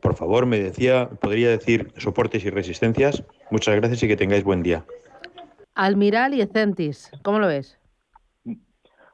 Por 0.00 0.14
favor, 0.14 0.46
me 0.46 0.60
decía, 0.60 1.10
podría 1.20 1.48
decir 1.48 1.90
soportes 1.96 2.44
y 2.44 2.50
resistencias. 2.50 3.24
Muchas 3.50 3.74
gracias 3.74 4.04
y 4.04 4.08
que 4.08 4.16
tengáis 4.16 4.44
buen 4.44 4.62
día. 4.62 4.84
Almiral 5.74 6.32
y 6.34 6.42
Ecentis, 6.42 7.10
¿cómo 7.24 7.40
lo 7.40 7.48
ves? 7.48 7.76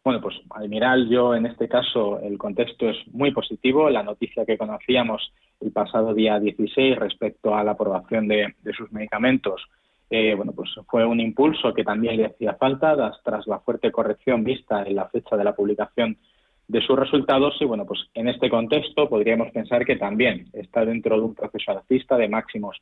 Bueno, 0.04 0.20
pues 0.20 0.36
Almiral, 0.50 1.08
yo 1.08 1.34
en 1.34 1.46
este 1.46 1.66
caso 1.66 2.20
el 2.20 2.36
contexto 2.36 2.90
es 2.90 2.98
muy 3.10 3.32
positivo. 3.32 3.88
La 3.88 4.02
noticia 4.02 4.44
que 4.44 4.58
conocíamos 4.58 5.32
el 5.60 5.72
pasado 5.72 6.12
día 6.12 6.38
16 6.38 6.98
respecto 6.98 7.54
a 7.54 7.64
la 7.64 7.70
aprobación 7.70 8.28
de 8.28 8.54
sus 8.76 8.92
medicamentos 8.92 9.62
eh, 10.10 10.34
bueno, 10.34 10.52
pues 10.52 10.70
fue 10.88 11.04
un 11.06 11.20
impulso 11.20 11.72
que 11.72 11.84
también 11.84 12.16
le 12.16 12.26
hacía 12.26 12.54
falta 12.54 13.12
tras 13.24 13.46
la 13.46 13.60
fuerte 13.60 13.92
corrección 13.92 14.42
vista 14.42 14.82
en 14.82 14.96
la 14.96 15.08
fecha 15.08 15.36
de 15.36 15.44
la 15.44 15.54
publicación 15.54 16.16
de 16.66 16.80
sus 16.82 16.98
resultados. 16.98 17.56
Y 17.60 17.64
bueno, 17.64 17.86
pues 17.86 18.00
en 18.14 18.28
este 18.28 18.50
contexto 18.50 19.08
podríamos 19.08 19.52
pensar 19.52 19.84
que 19.84 19.96
también 19.96 20.46
está 20.52 20.84
dentro 20.84 21.16
de 21.16 21.22
un 21.22 21.34
proceso 21.36 21.70
alcista 21.70 22.16
de 22.16 22.28
máximos 22.28 22.76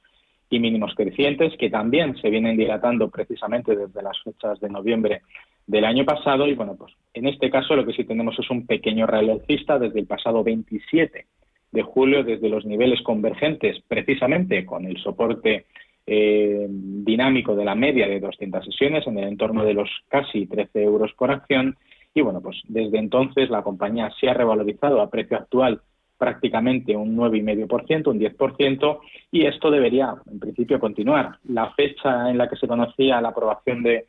y 0.48 0.58
mínimos 0.58 0.94
crecientes 0.94 1.52
que 1.58 1.68
también 1.68 2.16
se 2.16 2.30
vienen 2.30 2.56
dilatando 2.56 3.10
precisamente 3.10 3.76
desde 3.76 4.02
las 4.02 4.18
fechas 4.22 4.58
de 4.60 4.70
noviembre 4.70 5.20
del 5.66 5.84
año 5.84 6.06
pasado. 6.06 6.48
Y 6.48 6.54
bueno, 6.54 6.76
pues 6.78 6.94
en 7.12 7.28
este 7.28 7.50
caso 7.50 7.76
lo 7.76 7.84
que 7.84 7.92
sí 7.92 8.04
tenemos 8.04 8.38
es 8.38 8.48
un 8.48 8.66
pequeño 8.66 9.06
real 9.06 9.28
alcista 9.28 9.78
desde 9.78 10.00
el 10.00 10.06
pasado 10.06 10.42
27 10.42 11.26
de 11.70 11.82
julio 11.82 12.24
desde 12.24 12.48
los 12.48 12.64
niveles 12.64 13.02
convergentes 13.02 13.76
precisamente 13.86 14.64
con 14.64 14.86
el 14.86 14.96
soporte 15.02 15.66
eh, 16.10 16.66
dinámico 16.70 17.54
de 17.54 17.66
la 17.66 17.74
media 17.74 18.08
de 18.08 18.18
200 18.18 18.64
sesiones 18.64 19.06
en 19.06 19.18
el 19.18 19.28
entorno 19.28 19.62
de 19.62 19.74
los 19.74 19.90
casi 20.08 20.46
13 20.46 20.82
euros 20.82 21.12
por 21.12 21.30
acción. 21.30 21.76
Y 22.14 22.22
bueno, 22.22 22.40
pues 22.40 22.56
desde 22.66 22.98
entonces 22.98 23.50
la 23.50 23.62
compañía 23.62 24.10
se 24.18 24.30
ha 24.30 24.32
revalorizado 24.32 25.02
a 25.02 25.10
precio 25.10 25.36
actual 25.36 25.82
prácticamente 26.16 26.96
un 26.96 27.14
9,5%, 27.14 28.08
un 28.08 28.18
10%, 28.18 28.98
y 29.30 29.44
esto 29.44 29.70
debería, 29.70 30.14
en 30.30 30.40
principio, 30.40 30.80
continuar. 30.80 31.36
La 31.44 31.70
fecha 31.74 32.30
en 32.30 32.38
la 32.38 32.48
que 32.48 32.56
se 32.56 32.66
conocía 32.66 33.20
la 33.20 33.28
aprobación 33.28 33.82
de, 33.82 34.06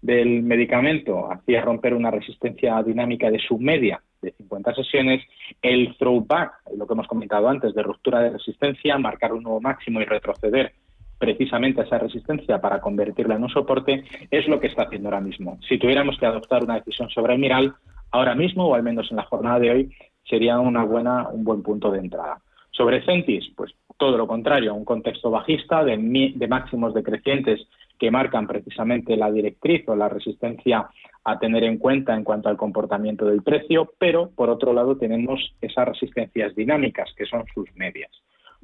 del 0.00 0.42
medicamento 0.42 1.30
hacía 1.30 1.60
romper 1.60 1.92
una 1.92 2.10
resistencia 2.10 2.82
dinámica 2.82 3.30
de 3.30 3.38
su 3.38 3.58
media 3.58 4.02
de 4.22 4.32
50 4.32 4.74
sesiones, 4.74 5.22
el 5.60 5.96
throwback, 5.98 6.62
lo 6.76 6.86
que 6.86 6.94
hemos 6.94 7.06
comentado 7.06 7.46
antes, 7.48 7.74
de 7.74 7.82
ruptura 7.82 8.20
de 8.20 8.30
resistencia, 8.30 8.96
marcar 8.96 9.34
un 9.34 9.42
nuevo 9.42 9.60
máximo 9.60 10.00
y 10.00 10.04
retroceder 10.04 10.72
precisamente 11.22 11.82
esa 11.82 11.98
resistencia 11.98 12.60
para 12.60 12.80
convertirla 12.80 13.36
en 13.36 13.44
un 13.44 13.48
soporte, 13.48 14.02
es 14.28 14.48
lo 14.48 14.58
que 14.58 14.66
está 14.66 14.82
haciendo 14.82 15.08
ahora 15.08 15.20
mismo. 15.20 15.56
Si 15.68 15.78
tuviéramos 15.78 16.18
que 16.18 16.26
adoptar 16.26 16.64
una 16.64 16.74
decisión 16.74 17.08
sobre 17.10 17.34
el 17.34 17.38
Miral, 17.38 17.76
ahora 18.10 18.34
mismo, 18.34 18.66
o 18.66 18.74
al 18.74 18.82
menos 18.82 19.08
en 19.08 19.18
la 19.18 19.22
jornada 19.22 19.60
de 19.60 19.70
hoy, 19.70 19.96
sería 20.28 20.58
una 20.58 20.82
buena, 20.82 21.28
un 21.28 21.44
buen 21.44 21.62
punto 21.62 21.92
de 21.92 22.00
entrada. 22.00 22.42
Sobre 22.72 23.04
Centis, 23.04 23.52
pues 23.56 23.72
todo 23.96 24.18
lo 24.18 24.26
contrario, 24.26 24.74
un 24.74 24.84
contexto 24.84 25.30
bajista 25.30 25.84
de, 25.84 26.32
de 26.34 26.48
máximos 26.48 26.92
decrecientes 26.92 27.68
que 28.00 28.10
marcan 28.10 28.48
precisamente 28.48 29.16
la 29.16 29.30
directriz 29.30 29.88
o 29.88 29.94
la 29.94 30.08
resistencia 30.08 30.88
a 31.22 31.38
tener 31.38 31.62
en 31.62 31.78
cuenta 31.78 32.16
en 32.16 32.24
cuanto 32.24 32.48
al 32.48 32.56
comportamiento 32.56 33.26
del 33.26 33.44
precio, 33.44 33.92
pero 33.96 34.30
por 34.30 34.50
otro 34.50 34.72
lado 34.72 34.96
tenemos 34.96 35.54
esas 35.60 35.86
resistencias 35.86 36.56
dinámicas 36.56 37.14
que 37.16 37.26
son 37.26 37.44
sus 37.54 37.72
medias. 37.76 38.10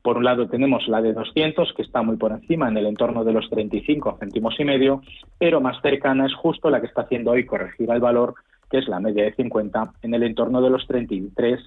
Por 0.03 0.17
un 0.17 0.25
lado 0.25 0.49
tenemos 0.49 0.87
la 0.89 1.03
de 1.03 1.13
200, 1.13 1.73
que 1.75 1.83
está 1.83 2.03
muy 2.03 2.17
por 2.17 2.33
encima, 2.33 2.69
en 2.69 2.77
el 2.77 2.87
entorno 2.87 3.25
de 3.25 3.33
los 3.33 3.49
35 3.51 4.19
céntimos 4.21 4.59
y 4.59 4.65
medio, 4.65 5.03
pero 5.39 5.61
más 5.61 5.81
cercana 5.83 6.27
es 6.27 6.35
justo 6.35 6.71
la 6.71 6.81
que 6.81 6.87
está 6.87 7.03
haciendo 7.03 7.33
hoy 7.33 7.45
corregir 7.45 7.91
al 7.91 8.01
valor, 8.01 8.35
que 8.71 8.79
es 8.79 8.89
la 8.89 9.01
media 9.01 9.25
de 9.25 9.35
50, 9.35 9.95
en 10.03 10.15
el 10.15 10.23
entorno 10.23 10.61
de 10.61 10.71
los 10.71 10.87
33 10.87 11.61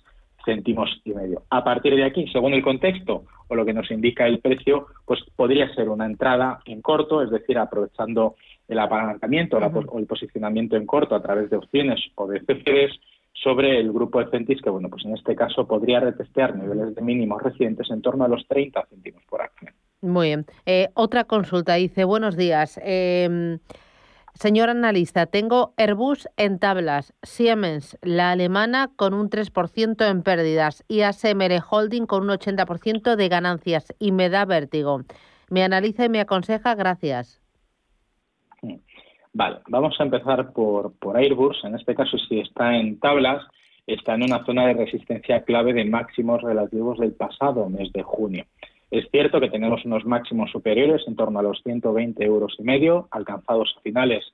céntimos 0.45 0.89
y 1.03 1.13
medio. 1.13 1.43
A 1.49 1.63
partir 1.63 1.95
de 1.95 2.03
aquí, 2.03 2.27
según 2.31 2.53
el 2.53 2.63
contexto 2.63 3.23
o 3.47 3.55
lo 3.55 3.65
que 3.65 3.73
nos 3.73 3.91
indica 3.91 4.27
el 4.27 4.39
precio, 4.39 4.87
pues 5.05 5.19
podría 5.35 5.73
ser 5.75 5.89
una 5.89 6.05
entrada 6.05 6.59
en 6.65 6.81
corto, 6.81 7.21
es 7.21 7.29
decir, 7.29 7.57
aprovechando 7.57 8.35
el 8.67 8.79
apalancamiento 8.79 9.57
o 9.57 9.99
el 9.99 10.07
posicionamiento 10.07 10.77
en 10.77 10.85
corto 10.85 11.15
a 11.15 11.21
través 11.21 11.49
de 11.49 11.57
opciones 11.57 11.99
o 12.15 12.27
de 12.27 12.39
CFDs 12.39 12.99
sobre 13.33 13.79
el 13.79 13.91
grupo 13.91 14.19
de 14.19 14.29
Centis, 14.29 14.61
que 14.61 14.69
bueno, 14.69 14.89
pues 14.89 15.05
en 15.05 15.13
este 15.13 15.35
caso 15.35 15.67
podría 15.67 15.99
retestear 15.99 16.55
niveles 16.55 16.95
de 16.95 17.01
mínimos 17.01 17.41
recientes 17.41 17.89
en 17.89 18.01
torno 18.01 18.25
a 18.25 18.27
los 18.27 18.47
30 18.47 18.85
céntimos 18.89 19.23
por 19.25 19.41
acción. 19.41 19.73
Muy 20.01 20.27
bien. 20.27 20.45
Eh, 20.65 20.89
otra 20.93 21.23
consulta 21.25 21.75
dice, 21.75 22.03
buenos 22.03 22.35
días. 22.35 22.79
Eh, 22.83 23.59
señor 24.33 24.69
analista, 24.69 25.27
tengo 25.27 25.73
Airbus 25.77 26.27
en 26.37 26.59
tablas, 26.59 27.13
Siemens, 27.21 27.97
la 28.01 28.31
alemana, 28.31 28.91
con 28.95 29.13
un 29.13 29.29
3% 29.29 30.09
en 30.09 30.23
pérdidas 30.23 30.83
y 30.87 31.01
ASMR 31.01 31.61
Holding 31.69 32.05
con 32.05 32.23
un 32.23 32.29
80% 32.29 33.15
de 33.15 33.29
ganancias 33.29 33.93
y 33.99 34.11
me 34.11 34.29
da 34.29 34.45
vértigo. 34.45 35.03
Me 35.49 35.63
analiza 35.63 36.05
y 36.05 36.09
me 36.09 36.21
aconseja, 36.21 36.75
gracias. 36.75 37.40
Vale, 39.33 39.59
vamos 39.69 39.95
a 39.99 40.03
empezar 40.03 40.51
por, 40.51 40.93
por 40.99 41.17
Airbus. 41.17 41.63
En 41.63 41.75
este 41.75 41.95
caso, 41.95 42.17
si 42.17 42.39
está 42.39 42.75
en 42.75 42.99
tablas, 42.99 43.43
está 43.87 44.15
en 44.15 44.23
una 44.23 44.43
zona 44.45 44.67
de 44.67 44.73
resistencia 44.73 45.43
clave 45.43 45.73
de 45.73 45.85
máximos 45.85 46.41
relativos 46.41 46.99
del 46.99 47.13
pasado 47.13 47.69
mes 47.69 47.91
de 47.93 48.03
junio. 48.03 48.45
Es 48.89 49.09
cierto 49.09 49.39
que 49.39 49.49
tenemos 49.49 49.85
unos 49.85 50.05
máximos 50.05 50.51
superiores 50.51 51.03
en 51.07 51.15
torno 51.15 51.39
a 51.39 51.43
los 51.43 51.61
120 51.63 52.23
euros 52.25 52.55
y 52.59 52.63
medio, 52.63 53.07
alcanzados 53.11 53.73
a 53.77 53.81
finales 53.81 54.25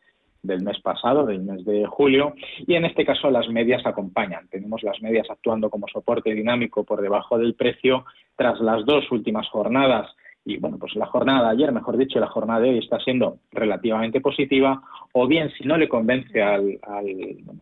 del 0.42 0.64
mes 0.64 0.80
pasado, 0.82 1.26
del 1.26 1.42
mes 1.42 1.64
de 1.64 1.86
julio, 1.86 2.34
y 2.66 2.74
en 2.74 2.86
este 2.86 3.06
caso 3.06 3.30
las 3.30 3.48
medias 3.50 3.86
acompañan. 3.86 4.48
Tenemos 4.50 4.82
las 4.82 5.00
medias 5.02 5.28
actuando 5.30 5.70
como 5.70 5.88
soporte 5.88 6.34
dinámico 6.34 6.84
por 6.84 7.02
debajo 7.02 7.38
del 7.38 7.54
precio 7.54 8.06
tras 8.36 8.60
las 8.62 8.84
dos 8.86 9.12
últimas 9.12 9.48
jornadas 9.50 10.10
y 10.48 10.58
bueno, 10.60 10.78
pues 10.80 10.96
la 10.96 11.08
jornada 11.08 11.50
de 11.50 11.56
ayer, 11.56 11.74
mejor 11.74 11.98
dicho, 11.98 12.22
la 12.22 12.28
jornada 12.28 12.62
de 12.62 12.70
hoy 12.70 12.78
está 12.78 12.98
siendo 13.02 13.40
relativamente 13.52 14.22
positiva, 14.22 14.82
o 15.12 15.28
bien 15.28 15.52
si 15.58 15.66
no 15.66 15.76
le 15.76 15.90
convence 15.90 16.42
al, 16.42 16.80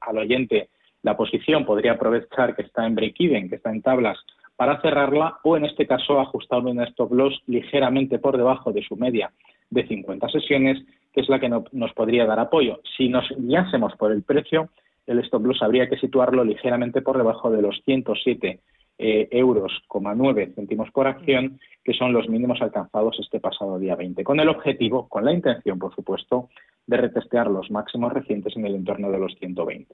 al, 0.02 0.18
oyente 0.20 0.70
la 1.02 1.18
posición, 1.18 1.66
podría 1.66 1.94
aprovechar 1.94 2.56
que 2.56 2.62
está 2.62 2.86
en 2.86 2.94
break-even, 2.94 3.50
que 3.50 3.56
está 3.56 3.72
en 3.72 3.82
tablas, 3.82 4.20
para 4.56 4.80
cerrarla, 4.82 5.40
o 5.44 5.58
en 5.58 5.66
este 5.66 5.88
caso 5.88 6.20
ajustando 6.20 6.70
un 6.70 6.80
stop 6.82 7.12
loss 7.12 7.42
ligeramente 7.48 8.20
por 8.20 8.38
debajo 8.38 8.72
de 8.72 8.84
su 8.84 8.96
media 8.96 9.32
de 9.72 9.88
50 9.88 10.30
sesiones, 10.30 10.78
que 11.12 11.22
es 11.22 11.30
la 11.30 11.40
que 11.40 11.50
nos 11.50 11.94
podría 11.94 12.28
dar 12.28 12.40
apoyo. 12.40 12.82
Si 12.96 13.10
nos 13.10 13.28
guiásemos 13.36 13.96
por 13.96 14.12
el 14.12 14.22
precio, 14.22 14.70
el 15.08 15.18
stop 15.20 15.44
loss 15.44 15.64
habría 15.64 15.90
que 15.90 15.98
situarlo 15.98 16.44
ligeramente 16.44 17.02
por 17.02 17.18
debajo 17.18 17.50
de 17.50 17.64
los 17.64 17.82
107 17.84 18.60
eh, 18.98 19.28
euros, 19.32 19.72
9 19.94 20.54
céntimos 20.56 20.90
por 20.92 21.08
acción, 21.08 21.60
que 21.84 21.94
son 21.94 22.14
los 22.14 22.30
mínimos 22.30 22.62
alcanzados 22.62 23.18
este 23.20 23.40
pasado 23.40 23.78
día 23.78 23.96
20, 23.96 24.24
con 24.24 24.40
el 24.40 24.50
objetivo, 24.50 25.08
con 25.08 25.26
la 25.26 25.34
intención, 25.34 25.78
por 25.78 25.94
supuesto, 25.94 26.50
de 26.88 26.98
retestear 26.98 27.50
los 27.50 27.70
máximos 27.72 28.14
recientes 28.14 28.56
en 28.56 28.66
el 28.66 28.76
entorno 28.76 29.12
de 29.12 29.20
los 29.20 29.36
120. 29.40 29.94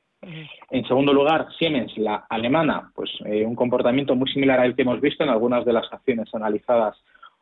En 0.70 0.86
segundo 0.86 1.14
lugar, 1.14 1.48
Siemens, 1.58 1.98
la 1.98 2.26
alemana, 2.30 2.92
pues 2.94 3.10
eh, 3.26 3.46
un 3.46 3.56
comportamiento 3.56 4.16
muy 4.16 4.30
similar 4.32 4.60
al 4.60 4.76
que 4.76 4.84
hemos 4.84 5.02
visto 5.02 5.24
en 5.24 5.30
algunas 5.30 5.66
de 5.66 5.74
las 5.74 5.92
acciones 5.92 6.34
analizadas 6.34 6.98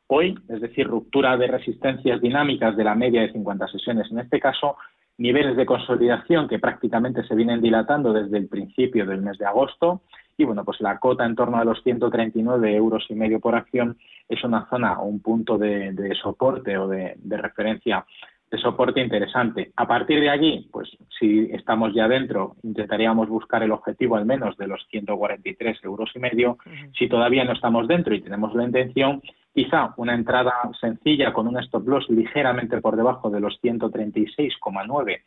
hoy, 0.08 0.36
es 0.50 0.62
decir, 0.62 0.88
ruptura 0.88 1.38
de 1.38 1.48
resistencias 1.48 2.22
dinámicas 2.22 2.76
de 2.76 2.84
la 2.84 2.96
media 2.96 3.22
de 3.22 3.32
50 3.32 3.68
sesiones 3.68 4.10
en 4.12 4.20
este 4.20 4.40
caso, 4.40 4.76
niveles 5.18 5.56
de 5.58 5.66
consolidación 5.66 6.48
que 6.48 6.60
prácticamente 6.60 7.24
se 7.24 7.36
vienen 7.36 7.62
dilatando 7.62 8.14
desde 8.14 8.38
el 8.38 8.48
principio 8.48 9.06
del 9.06 9.22
mes 9.22 9.38
de 9.38 9.46
agosto 9.46 10.02
y 10.40 10.46
bueno, 10.46 10.64
pues 10.64 10.80
la 10.80 10.98
cota 11.00 11.26
en 11.26 11.36
torno 11.36 11.58
a 11.58 11.66
los 11.66 11.84
139 11.84 12.74
euros 12.74 13.06
y 13.10 13.14
medio 13.14 13.42
por 13.42 13.56
acción 13.56 13.98
es 14.30 14.42
una 14.46 14.70
zona 14.70 14.98
o 15.02 15.06
un 15.06 15.20
punto 15.20 15.58
de, 15.58 15.94
soporte 16.22 16.78
o 16.78 16.88
de, 16.88 17.18
referencia 17.30 18.06
de 18.50 18.58
soporte 18.58 19.02
interesante. 19.02 19.74
A 19.76 19.86
partir 19.86 20.22
de 20.22 20.30
allí, 20.30 20.70
pues 20.72 20.90
si 21.20 21.50
estamos 21.52 21.94
ya 21.94 22.08
dentro, 22.08 22.56
intentaríamos 22.64 23.28
buscar 23.28 23.64
el 23.64 23.74
objetivo 23.74 24.16
al 24.16 24.26
menos 24.26 24.56
de 24.56 24.68
los 24.68 24.88
143 24.90 25.84
euros 25.84 26.10
y 26.16 26.20
medio. 26.20 26.58
Si 26.98 27.10
todavía 27.10 27.44
no 27.44 27.52
estamos 27.52 27.86
dentro 27.90 28.16
y 28.16 28.22
tenemos 28.22 28.56
la 28.56 28.64
intención, 28.64 29.22
quizá 29.54 29.94
una 29.98 30.16
entrada 30.16 30.54
sencilla 30.80 31.34
con 31.34 31.50
un 31.50 31.60
stop 31.60 31.86
loss 31.86 32.10
ligeramente 32.10 32.80
por 32.80 32.96
debajo 32.96 33.30
de 33.30 33.42
los 33.42 33.62
136,9 33.62 35.20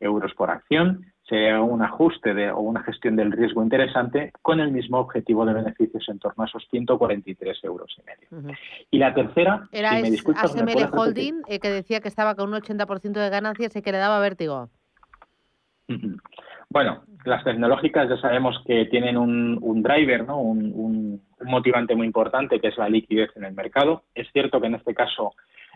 euros 0.00 0.34
por 0.34 0.50
acción 0.50 1.06
sea 1.28 1.60
un 1.60 1.80
ajuste 1.80 2.34
de, 2.34 2.50
o 2.50 2.58
una 2.58 2.82
gestión 2.82 3.14
del 3.14 3.30
riesgo 3.30 3.62
interesante 3.62 4.32
con 4.42 4.58
el 4.58 4.72
mismo 4.72 4.98
objetivo 4.98 5.46
de 5.46 5.54
beneficios 5.54 6.08
en 6.08 6.18
torno 6.18 6.42
a 6.42 6.46
esos 6.46 6.66
143 6.70 7.64
euros 7.64 7.96
y 7.98 8.02
medio. 8.02 8.56
Y 8.90 8.98
la 8.98 9.14
tercera, 9.14 9.68
era 9.70 9.96
si 9.96 10.02
me 10.02 10.10
disculpas, 10.10 10.52
Holding, 10.92 11.42
eh, 11.46 11.60
que 11.60 11.70
decía 11.70 12.00
que 12.00 12.08
estaba 12.08 12.34
con 12.34 12.52
un 12.52 12.60
80% 12.60 13.12
de 13.12 13.30
ganancias 13.30 13.76
y 13.76 13.82
que 13.82 13.92
le 13.92 13.98
daba 13.98 14.18
vértigo. 14.18 14.70
Bueno, 16.68 17.02
las 17.24 17.44
tecnológicas 17.44 18.08
ya 18.08 18.16
sabemos 18.18 18.62
que 18.66 18.86
tienen 18.86 19.16
un, 19.16 19.58
un 19.60 19.82
driver, 19.82 20.24
¿no? 20.26 20.40
Un, 20.40 20.72
un, 20.74 21.30
motivante 21.42 21.94
muy 21.94 22.06
importante 22.06 22.60
que 22.60 22.68
es 22.68 22.76
la 22.76 22.88
liquidez 22.88 23.30
en 23.34 23.44
el 23.44 23.54
mercado. 23.54 24.02
Es 24.14 24.30
cierto 24.30 24.60
que 24.60 24.66
en 24.66 24.74
este 24.74 24.94
caso 24.94 25.32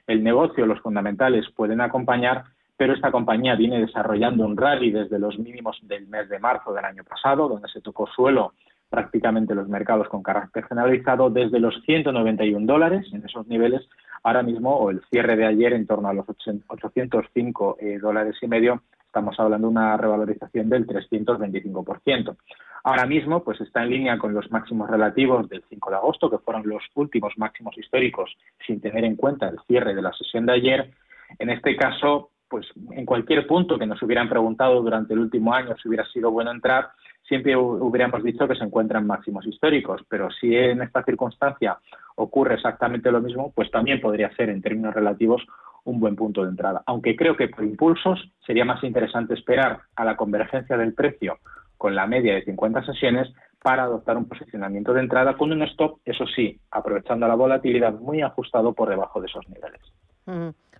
el 0.06 0.22
negocio, 0.22 0.66
los 0.66 0.80
fundamentales 0.80 1.46
pueden 1.56 1.80
acompañar, 1.80 2.44
pero 2.76 2.94
esta 2.94 3.10
compañía 3.10 3.54
viene 3.54 3.80
desarrollando 3.80 4.44
un 4.44 4.56
rally 4.56 4.90
desde 4.90 5.18
los 5.18 5.38
mínimos 5.38 5.78
del 5.82 6.06
mes 6.08 6.28
de 6.28 6.38
marzo 6.38 6.72
del 6.72 6.84
año 6.84 7.04
pasado, 7.04 7.48
donde 7.48 7.68
se 7.68 7.80
tocó 7.80 8.06
suelo 8.06 8.54
prácticamente 8.88 9.54
los 9.54 9.68
mercados 9.68 10.08
con 10.08 10.22
carácter 10.22 10.64
generalizado, 10.66 11.30
desde 11.30 11.58
los 11.58 11.74
191 11.84 12.64
dólares 12.64 13.06
en 13.12 13.24
esos 13.24 13.46
niveles, 13.48 13.82
ahora 14.22 14.42
mismo, 14.42 14.76
o 14.76 14.90
el 14.90 15.02
cierre 15.10 15.36
de 15.36 15.46
ayer 15.46 15.72
en 15.72 15.86
torno 15.86 16.08
a 16.08 16.14
los 16.14 16.26
805 16.28 17.76
eh, 17.80 17.98
dólares 18.00 18.36
y 18.40 18.46
medio, 18.46 18.82
estamos 19.04 19.38
hablando 19.38 19.66
de 19.66 19.72
una 19.72 19.96
revalorización 19.96 20.68
del 20.68 20.86
325%. 20.86 22.36
Ahora 22.84 23.06
mismo, 23.06 23.42
pues 23.42 23.60
está 23.60 23.82
en 23.82 23.90
línea 23.90 24.18
con 24.18 24.34
los 24.34 24.50
máximos 24.50 24.90
relativos 24.90 25.48
del 25.48 25.64
5 25.70 25.90
de 25.90 25.96
agosto, 25.96 26.30
que 26.30 26.38
fueron 26.38 26.66
los 26.66 26.82
últimos 26.94 27.32
máximos 27.36 27.76
históricos, 27.78 28.36
sin 28.66 28.80
tener 28.80 29.04
en 29.04 29.16
cuenta 29.16 29.48
el 29.48 29.58
cierre 29.66 29.94
de 29.94 30.02
la 30.02 30.12
sesión 30.12 30.46
de 30.46 30.52
ayer. 30.52 30.90
En 31.38 31.50
este 31.50 31.76
caso, 31.76 32.30
pues 32.48 32.66
en 32.92 33.04
cualquier 33.06 33.46
punto 33.46 33.78
que 33.78 33.86
nos 33.86 34.02
hubieran 34.02 34.28
preguntado 34.28 34.80
durante 34.82 35.14
el 35.14 35.20
último 35.20 35.54
año 35.54 35.74
si 35.76 35.88
hubiera 35.88 36.04
sido 36.06 36.30
bueno 36.30 36.50
entrar, 36.50 36.90
siempre 37.26 37.56
hubiéramos 37.56 38.22
dicho 38.22 38.46
que 38.46 38.54
se 38.54 38.64
encuentran 38.64 39.06
máximos 39.06 39.46
históricos, 39.46 40.02
pero 40.08 40.30
si 40.30 40.54
en 40.54 40.82
esta 40.82 41.02
circunstancia 41.02 41.78
ocurre 42.16 42.54
exactamente 42.54 43.10
lo 43.10 43.20
mismo, 43.20 43.52
pues 43.54 43.70
también 43.70 44.00
podría 44.00 44.34
ser 44.36 44.50
en 44.50 44.62
términos 44.62 44.94
relativos 44.94 45.42
un 45.84 46.00
buen 46.00 46.16
punto 46.16 46.42
de 46.42 46.50
entrada. 46.50 46.82
Aunque 46.86 47.16
creo 47.16 47.36
que 47.36 47.48
por 47.48 47.64
impulsos 47.64 48.30
sería 48.46 48.64
más 48.64 48.82
interesante 48.84 49.34
esperar 49.34 49.80
a 49.96 50.04
la 50.04 50.16
convergencia 50.16 50.76
del 50.76 50.94
precio 50.94 51.38
con 51.76 51.94
la 51.94 52.06
media 52.06 52.34
de 52.34 52.44
50 52.44 52.84
sesiones 52.84 53.32
para 53.62 53.84
adoptar 53.84 54.16
un 54.16 54.28
posicionamiento 54.28 54.92
de 54.92 55.00
entrada 55.00 55.36
con 55.36 55.50
un 55.50 55.62
stop, 55.62 55.98
eso 56.04 56.26
sí, 56.26 56.58
aprovechando 56.70 57.26
la 57.26 57.34
volatilidad 57.34 57.94
muy 57.94 58.22
ajustado 58.22 58.74
por 58.74 58.90
debajo 58.90 59.20
de 59.20 59.26
esos 59.26 59.48
niveles. 59.48 59.80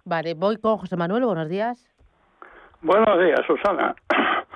Vale, 0.05 0.35
voy 0.35 0.59
con 0.59 0.79
José 0.79 0.97
Manuel, 0.97 1.25
buenos 1.25 1.49
días. 1.49 1.91
Buenos 2.83 3.19
días, 3.19 3.41
Susana. 3.47 3.95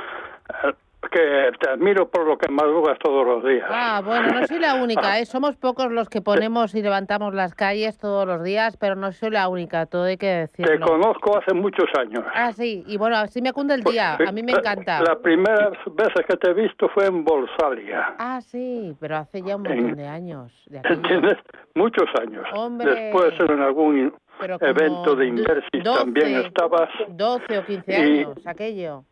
Que 1.11 1.53
te 1.59 1.71
admiro 1.71 2.11
por 2.11 2.27
lo 2.27 2.37
que 2.37 2.49
madrugas 2.53 2.99
todos 2.99 3.25
los 3.27 3.43
días. 3.43 3.67
Ah, 3.71 4.03
bueno, 4.05 4.29
no 4.29 4.47
soy 4.47 4.59
la 4.59 4.75
única, 4.75 5.19
¿eh? 5.19 5.25
Somos 5.25 5.57
pocos 5.57 5.91
los 5.91 6.11
que 6.11 6.21
ponemos 6.21 6.75
y 6.75 6.83
levantamos 6.83 7.33
las 7.33 7.55
calles 7.55 7.97
todos 7.97 8.27
los 8.27 8.43
días, 8.43 8.77
pero 8.77 8.95
no 8.95 9.13
soy 9.13 9.31
la 9.31 9.49
única, 9.49 9.87
todo 9.87 10.05
hay 10.05 10.19
que 10.19 10.27
decirlo. 10.27 10.71
Te 10.71 10.81
conozco 10.81 11.39
hace 11.39 11.55
muchos 11.55 11.87
años. 11.99 12.25
Ah, 12.35 12.53
sí, 12.53 12.85
y 12.87 12.99
bueno, 12.99 13.17
así 13.17 13.41
me 13.41 13.55
cunde 13.55 13.75
el 13.75 13.85
día, 13.85 14.17
a 14.17 14.33
mí 14.33 14.43
me 14.43 14.53
encanta. 14.53 15.01
La 15.01 15.19
primera 15.19 15.71
vez 15.71 16.13
que 16.29 16.37
te 16.37 16.51
he 16.51 16.55
visto 16.55 16.91
fue 16.91 17.07
en 17.07 17.25
Bolsalia. 17.25 18.15
Ah, 18.19 18.41
sí, 18.43 18.95
pero 19.01 19.17
hace 19.17 19.41
ya 19.41 19.57
un 19.57 19.63
montón 19.63 19.95
de 19.97 20.07
años. 20.07 20.53
Tienes 20.69 21.39
muchos 21.75 22.09
años. 22.21 22.45
Hombre. 22.53 22.93
Después 22.93 23.33
en 23.41 23.63
algún 23.63 24.13
evento 24.41 25.17
de 25.17 25.27
Inversis 25.27 25.85
también 25.85 26.45
estabas. 26.47 26.91
12 27.09 27.59
o 27.59 27.65
15 27.65 27.97
años, 27.97 28.47
aquello. 28.47 29.05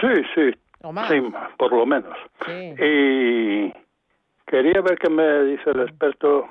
Sí, 0.00 0.22
sí. 0.34 0.50
Sí, 1.08 1.32
por 1.56 1.72
lo 1.72 1.86
menos. 1.86 2.16
Y 2.46 3.72
quería 4.46 4.82
ver 4.82 4.98
qué 4.98 5.08
me 5.08 5.44
dice 5.44 5.70
el 5.70 5.80
experto. 5.80 6.46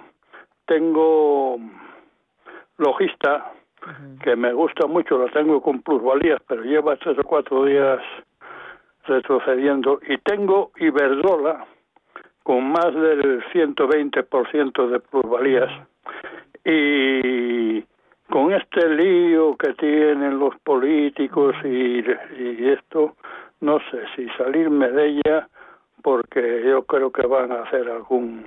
Tengo 0.66 1.60
logista, 2.78 3.52
que 4.24 4.36
me 4.36 4.54
gusta 4.54 4.88
mucho, 4.88 5.18
lo 5.18 5.30
tengo 5.30 5.62
con 5.62 5.82
plusvalías, 5.82 6.42
pero 6.48 6.64
lleva 6.64 6.96
tres 6.96 7.20
o 7.20 7.24
cuatro 7.24 7.66
días 7.66 8.00
retrocediendo. 9.06 10.00
Y 10.08 10.18
tengo 10.20 10.72
Iberdrola, 10.78 11.68
con 12.42 12.72
más 12.72 12.94
del 12.94 13.44
120% 13.54 14.88
de 14.88 15.00
plusvalías. 15.00 15.70
Y 16.66 17.84
con 18.34 18.52
este 18.52 18.90
lío 18.90 19.56
que 19.58 19.76
tienen 19.76 20.40
los 20.40 20.56
políticos 20.62 21.56
y, 21.64 22.00
esto, 22.68 23.16
no 23.62 23.78
sé 23.92 24.00
si 24.16 24.28
salirme 24.30 24.90
de 24.90 25.06
ella 25.10 25.48
porque 26.02 26.64
yo 26.66 26.82
creo 26.82 27.12
que 27.12 27.28
van 27.28 27.52
a 27.52 27.62
hacer 27.62 27.88
algún 27.88 28.44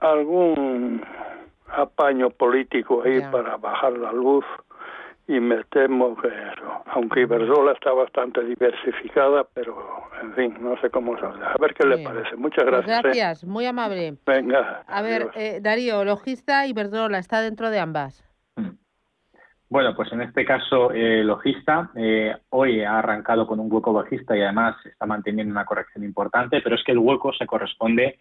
algún 0.00 1.00
apaño 1.68 2.30
político 2.30 3.04
ahí 3.04 3.20
para 3.30 3.56
bajar 3.56 3.92
la 3.92 4.10
luz 4.10 4.44
y 5.28 5.38
me 5.38 5.62
temo 5.70 6.16
que 6.16 6.26
eso, 6.26 6.82
aunque 6.86 7.20
Iberdrola 7.20 7.70
está 7.70 7.92
bastante 7.92 8.42
diversificada, 8.42 9.46
pero 9.54 9.76
en 10.22 10.34
fin, 10.34 10.56
no 10.60 10.76
sé 10.80 10.90
cómo 10.90 11.16
saldrá. 11.20 11.52
A 11.52 11.56
ver 11.60 11.72
qué 11.72 11.86
le 11.86 11.98
parece. 11.98 12.34
Muchas 12.34 12.64
pues 12.64 12.84
gracias. 12.84 13.02
gracias, 13.02 13.44
muy 13.44 13.64
amable. 13.66 14.16
Venga. 14.26 14.82
A 14.88 15.02
ver, 15.02 15.30
eh, 15.36 15.60
Darío, 15.62 16.04
logista 16.04 16.66
Iberdrola, 16.66 17.18
¿está 17.18 17.40
dentro 17.42 17.70
de 17.70 17.78
ambas? 17.78 18.26
Bueno, 19.68 19.96
pues 19.96 20.12
en 20.12 20.22
este 20.22 20.44
caso, 20.44 20.92
eh, 20.92 21.24
Logista 21.24 21.90
eh, 21.96 22.32
hoy 22.50 22.82
ha 22.82 23.00
arrancado 23.00 23.48
con 23.48 23.58
un 23.58 23.72
hueco 23.72 23.92
bajista 23.92 24.36
y 24.36 24.42
además 24.42 24.76
está 24.84 25.06
manteniendo 25.06 25.50
una 25.50 25.64
corrección 25.64 26.04
importante, 26.04 26.60
pero 26.62 26.76
es 26.76 26.84
que 26.84 26.92
el 26.92 26.98
hueco 26.98 27.32
se 27.32 27.46
corresponde 27.46 28.18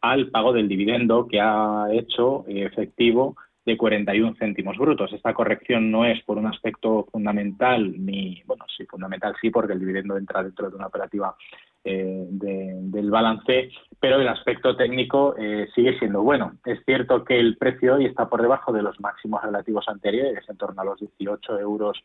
al 0.00 0.30
pago 0.30 0.52
del 0.52 0.66
dividendo 0.66 1.28
que 1.28 1.40
ha 1.40 1.86
hecho 1.92 2.44
efectivo 2.48 3.36
de 3.64 3.76
41 3.76 4.34
céntimos 4.38 4.76
brutos. 4.76 5.12
Esta 5.12 5.34
corrección 5.34 5.90
no 5.90 6.04
es 6.04 6.20
por 6.24 6.36
un 6.36 6.46
aspecto 6.46 7.06
fundamental, 7.12 7.94
ni, 8.04 8.42
bueno, 8.46 8.64
sí, 8.76 8.84
fundamental 8.86 9.36
sí, 9.40 9.50
porque 9.50 9.74
el 9.74 9.80
dividendo 9.80 10.16
entra 10.16 10.42
dentro 10.42 10.68
de 10.68 10.76
una 10.76 10.86
operativa 10.86 11.36
eh, 11.84 12.26
del 12.30 13.10
balance, 13.10 13.70
pero 14.00 14.20
el 14.20 14.28
aspecto 14.28 14.76
técnico 14.76 15.34
eh, 15.38 15.68
sigue 15.74 15.98
siendo 15.98 16.22
bueno. 16.22 16.58
Es 16.64 16.84
cierto 16.84 17.24
que 17.24 17.38
el 17.38 17.56
precio 17.56 17.94
hoy 17.94 18.06
está 18.06 18.28
por 18.28 18.42
debajo 18.42 18.72
de 18.72 18.82
los 18.82 19.00
máximos 19.00 19.42
relativos 19.42 19.88
anteriores, 19.88 20.48
en 20.48 20.56
torno 20.56 20.82
a 20.82 20.84
los 20.84 21.00
18 21.00 21.58
euros 21.58 21.98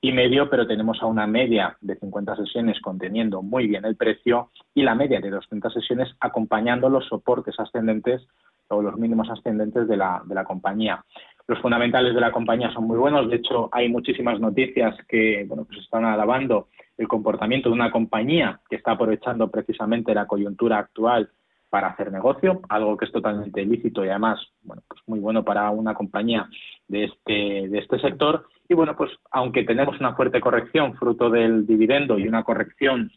y 0.00 0.12
medio, 0.12 0.48
pero 0.50 0.66
tenemos 0.66 1.02
a 1.02 1.06
una 1.06 1.26
media 1.26 1.76
de 1.80 1.96
50 1.96 2.36
sesiones 2.36 2.80
conteniendo 2.80 3.42
muy 3.42 3.66
bien 3.66 3.84
el 3.84 3.96
precio 3.96 4.50
y 4.74 4.82
la 4.82 4.94
media 4.94 5.20
de 5.20 5.30
200 5.30 5.72
sesiones 5.72 6.14
acompañando 6.20 6.88
los 6.88 7.06
soportes 7.06 7.58
ascendentes 7.58 8.26
o 8.68 8.82
los 8.82 8.96
mínimos 8.96 9.28
ascendentes 9.30 9.88
de 9.88 9.96
la, 9.96 10.22
compañía. 10.46 11.04
Los 11.46 11.60
fundamentales 11.60 12.14
de 12.14 12.20
la 12.20 12.32
compañía 12.32 12.72
son 12.72 12.86
muy 12.86 12.98
buenos, 12.98 13.30
de 13.30 13.36
hecho 13.36 13.68
hay 13.72 13.88
muchísimas 13.88 14.40
noticias 14.40 14.96
que 15.08 15.44
bueno, 15.48 15.64
pues 15.64 15.80
están 15.80 16.04
alabando 16.04 16.68
el 16.98 17.08
comportamiento 17.08 17.68
de 17.68 17.74
una 17.74 17.90
compañía 17.90 18.60
que 18.68 18.76
está 18.76 18.92
aprovechando 18.92 19.50
precisamente 19.50 20.14
la 20.14 20.26
coyuntura 20.26 20.78
actual 20.78 21.30
para 21.68 21.88
hacer 21.88 22.12
negocio, 22.12 22.60
algo 22.68 22.96
que 22.96 23.06
es 23.06 23.12
totalmente 23.12 23.60
ilícito 23.60 24.04
y 24.04 24.08
además, 24.08 24.40
bueno, 24.62 24.82
pues 24.88 25.00
muy 25.06 25.18
bueno 25.18 25.44
para 25.44 25.70
una 25.70 25.94
compañía 25.94 26.48
de 26.88 27.04
este, 27.04 27.68
de 27.68 27.78
este 27.78 27.98
sector. 27.98 28.46
Y 28.68 28.74
bueno, 28.74 28.96
pues 28.96 29.10
aunque 29.30 29.64
tenemos 29.64 29.98
una 30.00 30.14
fuerte 30.14 30.40
corrección 30.40 30.94
fruto 30.94 31.28
del 31.28 31.66
dividendo 31.66 32.18
y 32.18 32.28
una 32.28 32.44
corrección 32.44 33.10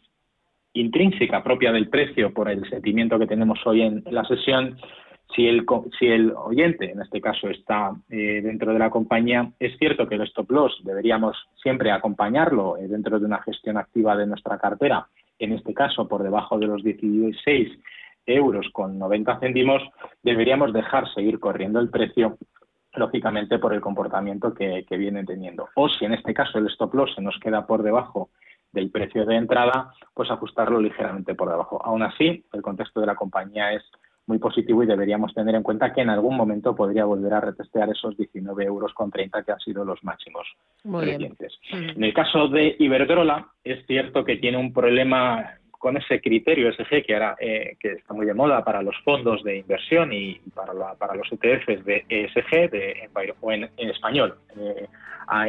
intrínseca 0.72 1.42
propia 1.42 1.72
del 1.72 1.88
precio 1.88 2.32
por 2.32 2.48
el 2.48 2.68
sentimiento 2.68 3.18
que 3.18 3.26
tenemos 3.26 3.58
hoy 3.66 3.82
en 3.82 4.04
la 4.10 4.24
sesión, 4.24 4.76
si 5.34 5.46
el, 5.46 6.32
oyente, 6.36 6.90
en 6.90 7.00
este 7.00 7.20
caso, 7.20 7.48
está 7.48 7.92
eh, 8.08 8.40
dentro 8.42 8.72
de 8.72 8.78
la 8.78 8.90
compañía, 8.90 9.50
es 9.58 9.76
cierto 9.78 10.08
que 10.08 10.16
el 10.16 10.22
stop 10.22 10.50
loss 10.50 10.80
deberíamos 10.84 11.36
siempre 11.62 11.90
acompañarlo 11.90 12.76
eh, 12.76 12.88
dentro 12.88 13.18
de 13.18 13.26
una 13.26 13.42
gestión 13.42 13.76
activa 13.76 14.16
de 14.16 14.26
nuestra 14.26 14.58
cartera, 14.58 15.06
en 15.38 15.52
este 15.52 15.72
caso 15.74 16.08
por 16.08 16.22
debajo 16.22 16.58
de 16.58 16.66
los 16.66 16.82
16 16.82 17.78
euros 18.26 18.68
con 18.72 18.98
90 18.98 19.40
céntimos, 19.40 19.82
deberíamos 20.22 20.72
dejar 20.72 21.12
seguir 21.14 21.38
corriendo 21.40 21.80
el 21.80 21.90
precio 21.90 22.36
lógicamente 22.94 23.58
por 23.58 23.72
el 23.72 23.80
comportamiento 23.80 24.52
que, 24.52 24.84
que 24.88 24.96
vienen 24.96 25.26
teniendo. 25.26 25.68
O 25.76 25.88
si 25.88 26.04
en 26.04 26.14
este 26.14 26.34
caso 26.34 26.58
el 26.58 26.66
stop 26.66 26.94
loss 26.94 27.14
se 27.14 27.22
nos 27.22 27.38
queda 27.38 27.66
por 27.66 27.82
debajo 27.82 28.30
del 28.72 28.90
precio 28.90 29.24
de 29.24 29.36
entrada, 29.36 29.92
pues 30.14 30.30
ajustarlo 30.30 30.80
ligeramente 30.80 31.34
por 31.34 31.50
debajo. 31.50 31.80
Aún 31.84 32.02
así, 32.02 32.44
el 32.52 32.62
contexto 32.62 33.00
de 33.00 33.06
la 33.06 33.16
compañía 33.16 33.72
es 33.72 33.82
muy 34.26 34.38
positivo 34.38 34.82
y 34.82 34.86
deberíamos 34.86 35.34
tener 35.34 35.54
en 35.54 35.62
cuenta 35.62 35.92
que 35.92 36.02
en 36.02 36.10
algún 36.10 36.36
momento 36.36 36.74
podría 36.74 37.04
volver 37.04 37.34
a 37.34 37.40
retestear 37.40 37.90
esos 37.90 38.16
19 38.16 38.64
euros 38.64 38.92
con 38.94 39.10
30 39.10 39.42
que 39.42 39.52
han 39.52 39.60
sido 39.60 39.84
los 39.84 40.02
máximos 40.04 40.46
recientes. 40.84 41.58
En 41.72 42.04
el 42.04 42.14
caso 42.14 42.48
de 42.48 42.76
Iberdrola, 42.78 43.48
es 43.64 43.84
cierto 43.86 44.24
que 44.24 44.36
tiene 44.36 44.58
un 44.58 44.72
problema 44.72 45.59
con 45.80 45.96
ese 45.96 46.20
criterio 46.20 46.70
SG 46.74 47.02
que 47.06 47.14
ahora 47.14 47.36
eh, 47.40 47.74
que 47.80 47.92
está 47.92 48.12
muy 48.12 48.26
de 48.26 48.34
moda 48.34 48.62
para 48.62 48.82
los 48.82 48.94
fondos 49.02 49.42
de 49.42 49.56
inversión 49.56 50.12
y 50.12 50.38
para, 50.54 50.74
para 50.94 51.14
los 51.14 51.26
ETFs 51.32 51.86
de 51.86 52.04
ESG 52.06 52.70
de, 52.70 53.08
en, 53.50 53.70
en, 53.78 53.88
español, 53.88 54.34
eh, 54.58 54.86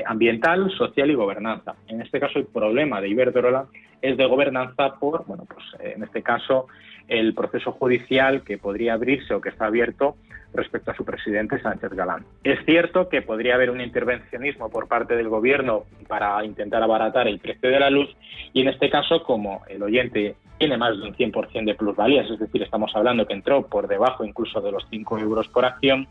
ambiental, 0.05 0.71
social 0.71 1.11
y 1.11 1.15
gobernanza. 1.15 1.75
En 1.89 2.01
este 2.01 2.21
caso 2.21 2.39
el 2.39 2.45
problema 2.45 3.01
de 3.01 3.09
Iberdrola 3.09 3.65
es 4.01 4.15
de 4.15 4.25
gobernanza 4.25 4.95
por, 5.01 5.25
bueno, 5.25 5.45
pues 5.45 5.65
eh, 5.81 5.95
en 5.97 6.03
este 6.03 6.23
caso 6.23 6.67
el 7.09 7.33
proceso 7.33 7.73
judicial 7.73 8.43
que 8.45 8.57
podría 8.57 8.93
abrirse 8.93 9.33
o 9.33 9.41
que 9.41 9.49
está 9.49 9.65
abierto 9.65 10.15
respecto 10.53 10.91
a 10.91 10.95
su 10.95 11.05
presidente 11.05 11.61
Sánchez 11.61 11.91
Galán. 11.91 12.25
Es 12.43 12.63
cierto 12.65 13.09
que 13.09 13.21
podría 13.21 13.55
haber 13.55 13.69
un 13.69 13.81
intervencionismo 13.81 14.69
por 14.69 14.87
parte 14.87 15.15
del 15.15 15.29
gobierno 15.29 15.85
para 16.07 16.43
intentar 16.43 16.83
abaratar 16.83 17.27
el 17.27 17.39
precio 17.39 17.69
de 17.69 17.79
la 17.79 17.89
luz 17.89 18.09
y 18.53 18.61
en 18.61 18.69
este 18.69 18.89
caso 18.89 19.23
como 19.23 19.61
el 19.67 19.81
oyente 19.83 20.35
tiene 20.57 20.77
más 20.77 20.97
de 20.97 21.07
un 21.07 21.15
100% 21.15 21.65
de 21.65 21.75
plusvalías, 21.75 22.29
es 22.29 22.39
decir, 22.39 22.61
estamos 22.61 22.91
hablando 22.95 23.25
que 23.25 23.33
entró 23.33 23.65
por 23.65 23.87
debajo 23.87 24.23
incluso 24.23 24.61
de 24.61 24.71
los 24.71 24.85
5 24.89 25.19
euros 25.19 25.47
por 25.47 25.65
acción, 25.65 26.07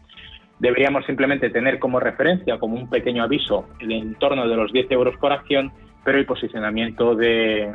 deberíamos 0.59 1.07
simplemente 1.07 1.51
tener 1.51 1.79
como 1.79 2.01
referencia, 2.01 2.59
como 2.59 2.75
un 2.75 2.91
pequeño 2.91 3.23
aviso, 3.23 3.69
el 3.79 3.93
entorno 3.93 4.49
de 4.49 4.57
los 4.57 4.73
10 4.73 4.91
euros 4.91 5.17
por 5.19 5.33
acción 5.33 5.73
pero 6.05 6.19
el 6.19 6.27
posicionamiento 6.27 7.15
de, 7.15 7.75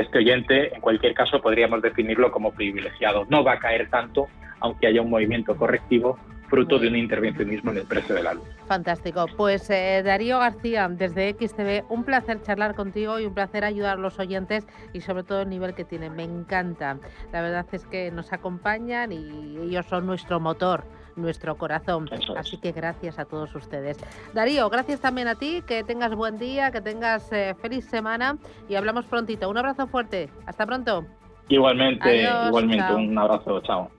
este 0.00 0.18
oyente, 0.18 0.74
en 0.74 0.80
cualquier 0.80 1.14
caso, 1.14 1.40
podríamos 1.40 1.82
definirlo 1.82 2.30
como 2.30 2.52
privilegiado. 2.52 3.26
No 3.28 3.42
va 3.42 3.54
a 3.54 3.58
caer 3.58 3.90
tanto, 3.90 4.28
aunque 4.60 4.86
haya 4.86 5.02
un 5.02 5.10
movimiento 5.10 5.56
correctivo 5.56 6.18
fruto 6.48 6.78
de 6.78 6.88
un 6.88 6.96
intervencionismo 6.96 7.70
en 7.70 7.78
el 7.78 7.84
precio 7.84 8.14
de 8.14 8.22
la 8.22 8.34
luz. 8.34 8.44
Fantástico. 8.66 9.26
Pues 9.36 9.68
eh, 9.70 10.02
Darío 10.04 10.38
García, 10.38 10.88
desde 10.88 11.34
XTV, 11.34 11.84
un 11.90 12.04
placer 12.04 12.42
charlar 12.42 12.74
contigo 12.74 13.20
y 13.20 13.26
un 13.26 13.34
placer 13.34 13.64
ayudar 13.64 13.98
a 13.98 14.00
los 14.00 14.18
oyentes 14.18 14.66
y 14.92 15.00
sobre 15.02 15.24
todo 15.24 15.42
el 15.42 15.50
nivel 15.50 15.74
que 15.74 15.84
tiene. 15.84 16.10
Me 16.10 16.24
encanta. 16.24 16.98
La 17.32 17.42
verdad 17.42 17.66
es 17.72 17.86
que 17.86 18.10
nos 18.10 18.32
acompañan 18.32 19.12
y 19.12 19.58
ellos 19.58 19.86
son 19.86 20.06
nuestro 20.06 20.40
motor 20.40 20.84
nuestro 21.16 21.56
corazón. 21.56 22.08
Así 22.36 22.58
que 22.58 22.70
gracias 22.70 23.18
a 23.18 23.24
todos 23.24 23.52
ustedes. 23.56 23.98
Darío, 24.34 24.70
gracias 24.70 25.00
también 25.00 25.26
a 25.26 25.34
ti, 25.34 25.62
que 25.66 25.82
tengas 25.82 26.14
buen 26.14 26.38
día, 26.38 26.70
que 26.70 26.80
tengas 26.80 27.32
eh, 27.32 27.56
feliz 27.60 27.84
semana 27.86 28.38
y 28.68 28.76
hablamos 28.76 29.04
prontito. 29.06 29.50
Un 29.50 29.58
abrazo 29.58 29.88
fuerte. 29.88 30.28
Hasta 30.46 30.64
pronto. 30.64 31.04
Igualmente, 31.48 32.28
igualmente, 32.46 32.94
un 32.94 33.18
abrazo, 33.18 33.60
chao. 33.62 33.90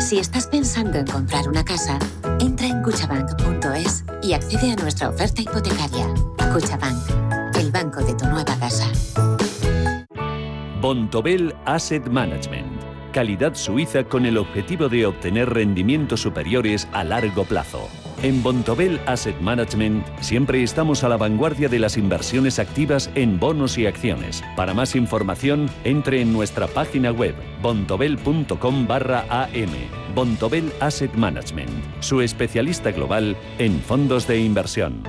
Si 0.00 0.18
estás 0.18 0.46
pensando 0.46 0.98
en 0.98 1.06
comprar 1.06 1.48
una 1.48 1.64
casa, 1.64 1.98
entra 2.38 2.66
en 2.66 2.82
cuchabank.es 2.82 4.04
y 4.22 4.34
accede 4.34 4.72
a 4.72 4.76
nuestra 4.76 5.08
oferta 5.08 5.40
hipotecaria. 5.42 6.06
Cuchabank 6.52 7.24
el 7.58 7.70
banco 7.70 8.02
de 8.04 8.14
tu 8.14 8.26
nueva 8.26 8.56
casa. 8.58 8.90
Bontobel 10.80 11.54
Asset 11.64 12.06
Management. 12.06 12.82
Calidad 13.12 13.54
suiza 13.54 14.04
con 14.04 14.26
el 14.26 14.36
objetivo 14.38 14.88
de 14.88 15.06
obtener 15.06 15.50
rendimientos 15.50 16.20
superiores 16.20 16.88
a 16.92 17.04
largo 17.04 17.44
plazo. 17.44 17.88
En 18.24 18.42
Bontobel 18.42 19.02
Asset 19.04 19.38
Management 19.42 20.06
siempre 20.22 20.62
estamos 20.62 21.04
a 21.04 21.10
la 21.10 21.18
vanguardia 21.18 21.68
de 21.68 21.78
las 21.78 21.98
inversiones 21.98 22.58
activas 22.58 23.10
en 23.14 23.38
bonos 23.38 23.76
y 23.76 23.84
acciones. 23.84 24.42
Para 24.56 24.72
más 24.72 24.96
información, 24.96 25.68
entre 25.84 26.22
en 26.22 26.32
nuestra 26.32 26.66
página 26.66 27.12
web 27.12 27.34
bontobel.com 27.60 28.86
barra 28.86 29.26
am. 29.28 29.68
Bontobel 30.14 30.72
Asset 30.80 31.12
Management, 31.12 31.68
su 32.00 32.22
especialista 32.22 32.92
global 32.92 33.36
en 33.58 33.78
fondos 33.82 34.26
de 34.26 34.38
inversión. 34.38 35.02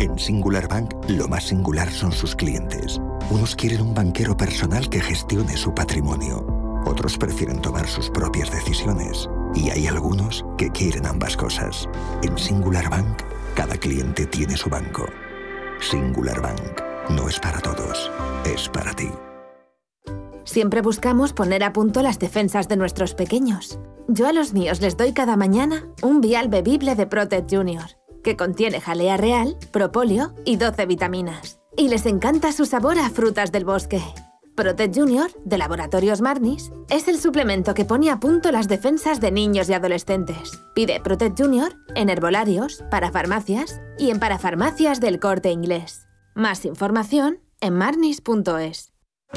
En 0.00 0.18
Singular 0.18 0.66
Bank, 0.66 0.92
lo 1.06 1.28
más 1.28 1.44
singular 1.44 1.92
son 1.92 2.10
sus 2.10 2.34
clientes. 2.34 3.00
Unos 3.30 3.54
quieren 3.54 3.82
un 3.82 3.94
banquero 3.94 4.36
personal 4.36 4.88
que 4.90 5.00
gestione 5.00 5.56
su 5.56 5.72
patrimonio. 5.72 6.44
Otros 6.86 7.16
prefieren 7.18 7.62
tomar 7.62 7.86
sus 7.86 8.10
propias 8.10 8.50
decisiones. 8.50 9.29
Y 9.54 9.70
hay 9.70 9.86
algunos 9.86 10.44
que 10.56 10.70
quieren 10.70 11.06
ambas 11.06 11.36
cosas. 11.36 11.88
En 12.22 12.36
Singular 12.38 12.88
Bank, 12.88 13.22
cada 13.54 13.76
cliente 13.76 14.26
tiene 14.26 14.56
su 14.56 14.70
banco. 14.70 15.06
Singular 15.80 16.40
Bank. 16.40 16.80
No 17.10 17.28
es 17.28 17.38
para 17.40 17.60
todos, 17.60 18.10
es 18.44 18.68
para 18.68 18.92
ti. 18.92 19.10
Siempre 20.44 20.82
buscamos 20.82 21.32
poner 21.32 21.62
a 21.64 21.72
punto 21.72 22.02
las 22.02 22.18
defensas 22.18 22.68
de 22.68 22.76
nuestros 22.76 23.14
pequeños. 23.14 23.78
Yo 24.08 24.26
a 24.26 24.32
los 24.32 24.52
míos 24.52 24.80
les 24.80 24.96
doy 24.96 25.12
cada 25.12 25.36
mañana 25.36 25.86
un 26.02 26.20
vial 26.20 26.48
bebible 26.48 26.94
de 26.94 27.06
Protect 27.06 27.52
Junior 27.52 28.00
que 28.22 28.36
contiene 28.36 28.80
jalea 28.80 29.16
real, 29.16 29.56
propóleo 29.70 30.34
y 30.44 30.56
12 30.56 30.86
vitaminas. 30.86 31.60
Y 31.76 31.88
les 31.88 32.06
encanta 32.06 32.52
su 32.52 32.66
sabor 32.66 32.98
a 32.98 33.10
frutas 33.10 33.52
del 33.52 33.64
bosque. 33.64 34.02
Protect 34.60 34.94
Junior, 34.94 35.30
de 35.46 35.56
Laboratorios 35.56 36.20
Marnis, 36.20 36.70
es 36.90 37.08
el 37.08 37.18
suplemento 37.18 37.72
que 37.72 37.86
pone 37.86 38.10
a 38.10 38.20
punto 38.20 38.52
las 38.52 38.68
defensas 38.68 39.18
de 39.18 39.32
niños 39.32 39.70
y 39.70 39.72
adolescentes. 39.72 40.60
Pide 40.74 41.00
Protect 41.00 41.40
Junior 41.40 41.72
en 41.94 42.10
herbolarios, 42.10 42.84
para 42.90 43.10
farmacias 43.10 43.80
y 43.96 44.10
en 44.10 44.20
parafarmacias 44.20 45.00
del 45.00 45.18
corte 45.18 45.50
inglés. 45.50 46.06
Más 46.34 46.66
información 46.66 47.38
en 47.62 47.72
marnis.es. 47.72 48.89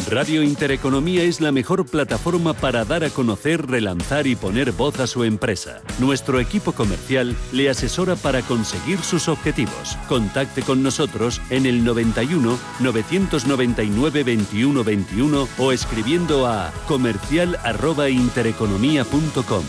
Radio 0.10 0.41
Intereconomía 0.41 1.23
es 1.23 1.39
la 1.39 1.51
mejor 1.51 1.86
plataforma 1.86 2.53
para 2.53 2.84
dar 2.84 3.03
a 3.03 3.10
conocer, 3.10 3.67
relanzar 3.67 4.25
y 4.25 4.36
poner 4.36 4.71
voz 4.71 4.99
a 4.99 5.08
su 5.08 5.23
empresa. 5.23 5.82
Nuestro 5.99 6.39
equipo 6.39 6.71
comercial 6.71 7.36
le 7.51 7.69
asesora 7.69 8.15
para 8.15 8.41
conseguir 8.41 8.97
sus 8.99 9.27
objetivos. 9.27 9.97
Contacte 10.10 10.63
con 10.63 10.82
nosotros 10.82 11.41
en 11.49 11.67
el 11.67 11.84
91 11.84 12.58
999 12.79 14.23
21 14.23 14.84
21 14.84 15.47
o 15.58 15.71
escribiendo 15.71 16.47
a 16.47 16.73
comercial@intereconomía.com. 16.88 19.63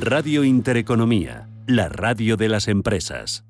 Radio 0.00 0.42
Intereconomía, 0.42 1.48
la 1.66 1.88
radio 1.88 2.36
de 2.36 2.48
las 2.48 2.66
empresas. 2.68 3.44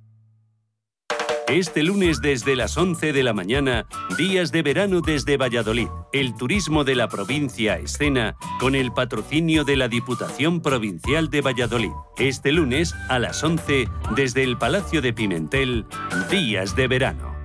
Este 1.49 1.85
lunes 1.85 2.21
desde 2.21 2.57
las 2.57 2.77
11 2.77 3.13
de 3.13 3.23
la 3.23 3.33
mañana, 3.33 3.87
días 4.19 4.51
de 4.51 4.63
verano 4.63 5.01
desde 5.01 5.37
Valladolid. 5.37 5.87
El 6.13 6.35
turismo 6.35 6.83
de 6.83 6.97
la 6.97 7.09
provincia 7.09 7.79
escena 7.79 8.37
con 8.59 8.75
el 8.75 8.93
patrocinio 8.93 9.63
de 9.63 9.77
la 9.77 9.87
Diputación 9.87 10.61
Provincial 10.61 11.31
de 11.31 11.43
Valladolid. 11.43 11.93
Este 12.19 12.51
lunes 12.51 12.97
a 13.09 13.21
las 13.21 13.45
11 13.45 13.89
desde 14.17 14.43
el 14.43 14.59
Palacio 14.59 15.01
de 15.01 15.13
Pimentel, 15.13 15.87
días 16.33 16.75
de 16.75 16.89
verano. 16.89 17.36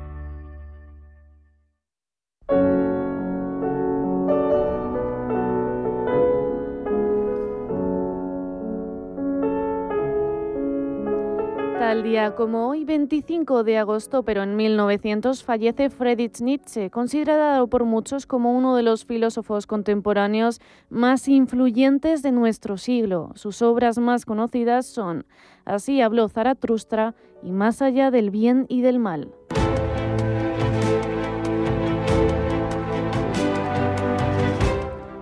Tal 11.92 12.04
día 12.04 12.36
como 12.36 12.70
hoy, 12.70 12.86
25 12.86 13.66
de 13.66 13.78
agosto, 13.78 14.24
pero 14.24 14.44
en 14.44 14.56
1900, 14.56 15.44
fallece 15.44 15.90
Friedrich 15.90 16.40
Nietzsche, 16.40 16.90
considerado 16.90 17.68
por 17.68 17.84
muchos 17.84 18.26
como 18.26 18.58
uno 18.58 18.78
de 18.78 18.82
los 18.82 19.04
filósofos 19.04 19.68
contemporáneos 19.68 20.62
más 20.90 21.28
influyentes 21.28 22.22
de 22.22 22.32
nuestro 22.32 22.78
siglo. 22.78 23.32
Sus 23.36 23.62
obras 23.62 23.98
más 23.98 24.24
conocidas 24.24 24.86
son 24.86 25.26
Así 25.66 26.00
habló 26.00 26.30
Zaratustra 26.30 27.14
y 27.44 27.52
Más 27.52 27.82
allá 27.82 28.10
del 28.10 28.32
bien 28.32 28.68
y 28.70 28.80
del 28.80 28.98
mal. 28.98 29.34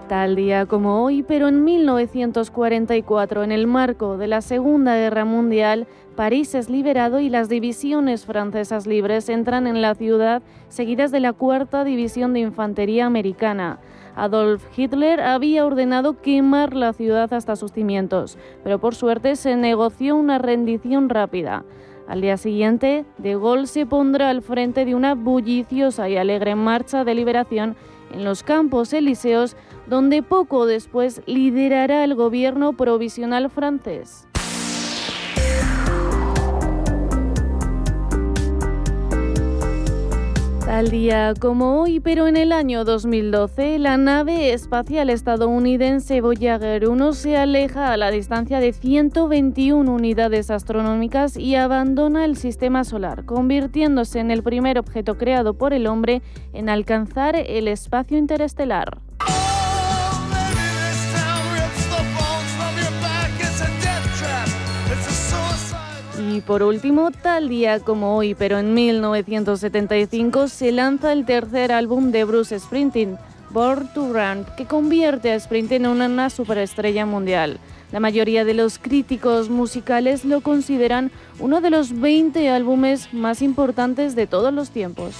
Tal 0.09 0.35
día 0.35 0.65
como 0.65 1.03
hoy, 1.03 1.21
pero 1.21 1.49
en 1.49 1.63
1944, 1.63 3.43
en 3.43 3.51
el 3.51 3.67
marco 3.67 4.17
de 4.17 4.25
la 4.25 4.41
Segunda 4.41 4.95
Guerra 4.95 5.23
Mundial, 5.23 5.85
París 6.15 6.55
es 6.55 6.67
liberado 6.67 7.19
y 7.19 7.29
las 7.29 7.47
divisiones 7.47 8.25
francesas 8.25 8.87
libres 8.87 9.29
entran 9.29 9.67
en 9.67 9.83
la 9.83 9.93
ciudad, 9.93 10.41
seguidas 10.67 11.11
de 11.11 11.19
la 11.19 11.33
Cuarta 11.33 11.83
División 11.83 12.33
de 12.33 12.39
Infantería 12.39 13.05
Americana. 13.05 13.77
Adolf 14.15 14.65
Hitler 14.75 15.21
había 15.21 15.63
ordenado 15.63 16.19
quemar 16.19 16.73
la 16.73 16.91
ciudad 16.93 17.31
hasta 17.31 17.55
sus 17.55 17.71
cimientos, 17.71 18.39
pero 18.63 18.79
por 18.79 18.95
suerte 18.95 19.35
se 19.35 19.55
negoció 19.57 20.15
una 20.15 20.39
rendición 20.39 21.09
rápida. 21.09 21.65
Al 22.07 22.21
día 22.21 22.37
siguiente, 22.37 23.05
De 23.19 23.35
Gaulle 23.35 23.67
se 23.67 23.85
pondrá 23.85 24.31
al 24.31 24.41
frente 24.41 24.85
de 24.85 24.95
una 24.95 25.13
bulliciosa 25.13 26.09
y 26.09 26.17
alegre 26.17 26.55
marcha 26.55 27.03
de 27.03 27.13
liberación 27.13 27.75
en 28.11 28.23
los 28.23 28.43
Campos 28.43 28.93
Elíseos, 28.93 29.55
donde 29.87 30.23
poco 30.23 30.65
después 30.65 31.21
liderará 31.25 32.03
el 32.03 32.15
gobierno 32.15 32.73
provisional 32.73 33.49
francés. 33.49 34.28
Tal 40.69 40.91
día 40.91 41.33
como 41.33 41.81
hoy, 41.81 41.99
pero 41.99 42.27
en 42.27 42.37
el 42.37 42.51
año 42.51 42.85
2012, 42.85 43.79
la 43.79 43.97
nave 43.97 44.53
espacial 44.53 45.09
estadounidense 45.09 46.21
Voyager 46.21 46.87
1 46.87 47.13
se 47.13 47.37
aleja 47.37 47.91
a 47.91 47.97
la 47.97 48.11
distancia 48.11 48.59
de 48.59 48.71
121 48.71 49.91
unidades 49.91 50.51
astronómicas 50.51 51.37
y 51.37 51.55
abandona 51.55 52.23
el 52.23 52.37
sistema 52.37 52.83
solar, 52.83 53.25
convirtiéndose 53.25 54.19
en 54.19 54.29
el 54.29 54.43
primer 54.43 54.77
objeto 54.77 55.17
creado 55.17 55.55
por 55.55 55.73
el 55.73 55.87
hombre 55.87 56.21
en 56.53 56.69
alcanzar 56.69 57.35
el 57.35 57.67
espacio 57.67 58.19
interestelar. 58.19 58.99
Y 66.31 66.41
por 66.41 66.61
último, 66.61 67.09
tal 67.09 67.49
día 67.49 67.79
como 67.79 68.15
hoy, 68.15 68.35
pero 68.35 68.59
en 68.59 68.75
1975, 68.75 70.47
se 70.47 70.71
lanza 70.71 71.11
el 71.11 71.25
tercer 71.25 71.71
álbum 71.71 72.11
de 72.11 72.23
Bruce 72.23 72.59
Springsteen, 72.59 73.17
Born 73.49 73.89
to 73.95 74.13
Run, 74.13 74.45
que 74.55 74.65
convierte 74.65 75.31
a 75.31 75.39
Springsteen 75.39 75.85
en 75.85 75.91
una 75.91 76.29
superestrella 76.29 77.07
mundial. 77.07 77.59
La 77.91 77.99
mayoría 77.99 78.45
de 78.45 78.53
los 78.53 78.77
críticos 78.77 79.49
musicales 79.49 80.23
lo 80.23 80.41
consideran 80.41 81.11
uno 81.39 81.61
de 81.61 81.71
los 81.71 81.99
20 81.99 82.47
álbumes 82.49 83.11
más 83.11 83.41
importantes 83.41 84.15
de 84.15 84.27
todos 84.27 84.53
los 84.53 84.69
tiempos. 84.69 85.15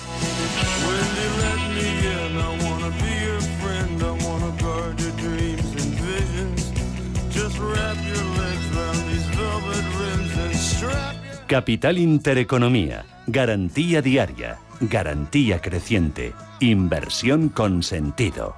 Capital 11.50 11.98
Intereconomía, 11.98 13.08
garantía 13.26 14.04
diaria, 14.04 14.60
garantía 14.82 15.60
creciente, 15.60 16.36
inversión 16.60 17.50
con 17.50 17.82
sentido. 17.82 18.56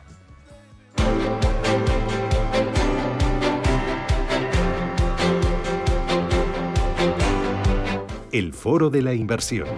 El 8.33 8.51
foro 8.51 8.89
de 8.89 9.01
la 9.01 9.13
inversión. 9.13 9.69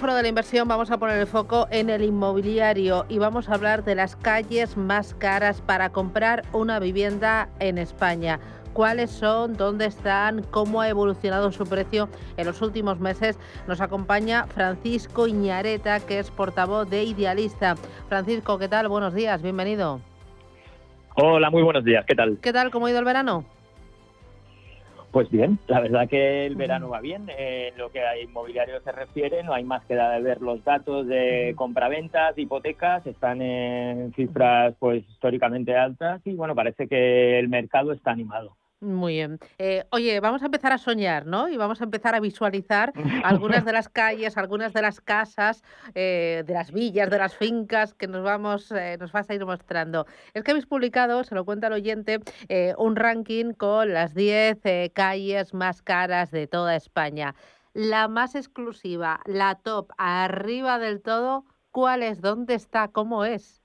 Foro 0.00 0.14
de 0.14 0.22
la 0.22 0.28
Inversión 0.28 0.66
vamos 0.66 0.90
a 0.90 0.96
poner 0.96 1.18
el 1.18 1.26
foco 1.26 1.68
en 1.70 1.90
el 1.90 2.02
inmobiliario 2.02 3.04
y 3.10 3.18
vamos 3.18 3.50
a 3.50 3.54
hablar 3.54 3.84
de 3.84 3.94
las 3.94 4.16
calles 4.16 4.78
más 4.78 5.12
caras 5.12 5.60
para 5.60 5.90
comprar 5.90 6.42
una 6.54 6.78
vivienda 6.78 7.50
en 7.58 7.76
España. 7.76 8.40
¿Cuáles 8.72 9.10
son? 9.10 9.58
¿Dónde 9.58 9.84
están? 9.84 10.42
¿Cómo 10.44 10.80
ha 10.80 10.88
evolucionado 10.88 11.52
su 11.52 11.66
precio 11.66 12.08
en 12.38 12.46
los 12.46 12.62
últimos 12.62 12.98
meses? 12.98 13.38
Nos 13.68 13.82
acompaña 13.82 14.46
Francisco 14.46 15.26
Iñareta, 15.26 16.00
que 16.00 16.18
es 16.18 16.30
portavoz 16.30 16.88
de 16.88 17.04
Idealista. 17.04 17.76
Francisco, 18.08 18.58
¿qué 18.58 18.68
tal? 18.68 18.88
Buenos 18.88 19.12
días, 19.12 19.42
bienvenido. 19.42 20.00
Hola, 21.16 21.50
muy 21.50 21.62
buenos 21.62 21.84
días, 21.84 22.06
¿qué 22.06 22.14
tal? 22.14 22.38
¿Qué 22.40 22.54
tal? 22.54 22.70
¿Cómo 22.70 22.86
ha 22.86 22.90
ido 22.90 23.00
el 23.00 23.04
verano? 23.04 23.44
Pues 25.12 25.28
bien, 25.28 25.58
la 25.66 25.80
verdad 25.80 26.08
que 26.08 26.46
el 26.46 26.54
verano 26.54 26.88
va 26.88 27.00
bien. 27.00 27.28
en 27.36 27.76
lo 27.76 27.90
que 27.90 28.00
a 28.00 28.16
inmobiliario 28.16 28.80
se 28.82 28.92
refiere, 28.92 29.42
no 29.42 29.52
hay 29.52 29.64
más 29.64 29.84
que 29.86 29.94
ver 29.94 30.40
los 30.40 30.62
datos 30.62 31.08
de 31.08 31.52
compraventas, 31.56 32.38
hipotecas, 32.38 33.04
están 33.06 33.42
en 33.42 34.12
cifras 34.14 34.74
pues 34.78 35.02
históricamente 35.08 35.76
altas 35.76 36.20
y 36.24 36.34
bueno, 36.34 36.54
parece 36.54 36.86
que 36.86 37.40
el 37.40 37.48
mercado 37.48 37.92
está 37.92 38.12
animado. 38.12 38.56
Muy 38.80 39.14
bien. 39.14 39.38
Eh, 39.58 39.84
oye, 39.90 40.20
vamos 40.20 40.40
a 40.40 40.46
empezar 40.46 40.72
a 40.72 40.78
soñar, 40.78 41.26
¿no? 41.26 41.50
Y 41.50 41.58
vamos 41.58 41.82
a 41.82 41.84
empezar 41.84 42.14
a 42.14 42.20
visualizar 42.20 42.94
algunas 43.24 43.66
de 43.66 43.72
las 43.72 43.90
calles, 43.90 44.38
algunas 44.38 44.72
de 44.72 44.80
las 44.80 45.02
casas, 45.02 45.62
eh, 45.94 46.44
de 46.46 46.54
las 46.54 46.72
villas, 46.72 47.10
de 47.10 47.18
las 47.18 47.36
fincas 47.36 47.92
que 47.92 48.08
nos 48.08 48.22
vamos, 48.22 48.72
eh, 48.72 48.96
nos 48.98 49.12
vas 49.12 49.28
a 49.28 49.34
ir 49.34 49.44
mostrando. 49.44 50.06
Es 50.32 50.44
que 50.44 50.52
habéis 50.52 50.64
publicado, 50.64 51.24
se 51.24 51.34
lo 51.34 51.44
cuenta 51.44 51.66
el 51.66 51.74
oyente, 51.74 52.20
un 52.78 52.96
ranking 52.96 53.52
con 53.52 53.92
las 53.92 54.14
10 54.14 54.58
calles 54.94 55.52
más 55.52 55.82
caras 55.82 56.30
de 56.30 56.46
toda 56.46 56.74
España. 56.74 57.34
La 57.74 58.08
más 58.08 58.34
exclusiva, 58.34 59.20
la 59.26 59.56
top, 59.56 59.90
arriba 59.98 60.78
del 60.78 61.02
todo, 61.02 61.44
¿cuál 61.70 62.02
es? 62.02 62.20
¿Dónde 62.22 62.54
está? 62.54 62.88
¿Cómo 62.88 63.24
es? 63.26 63.59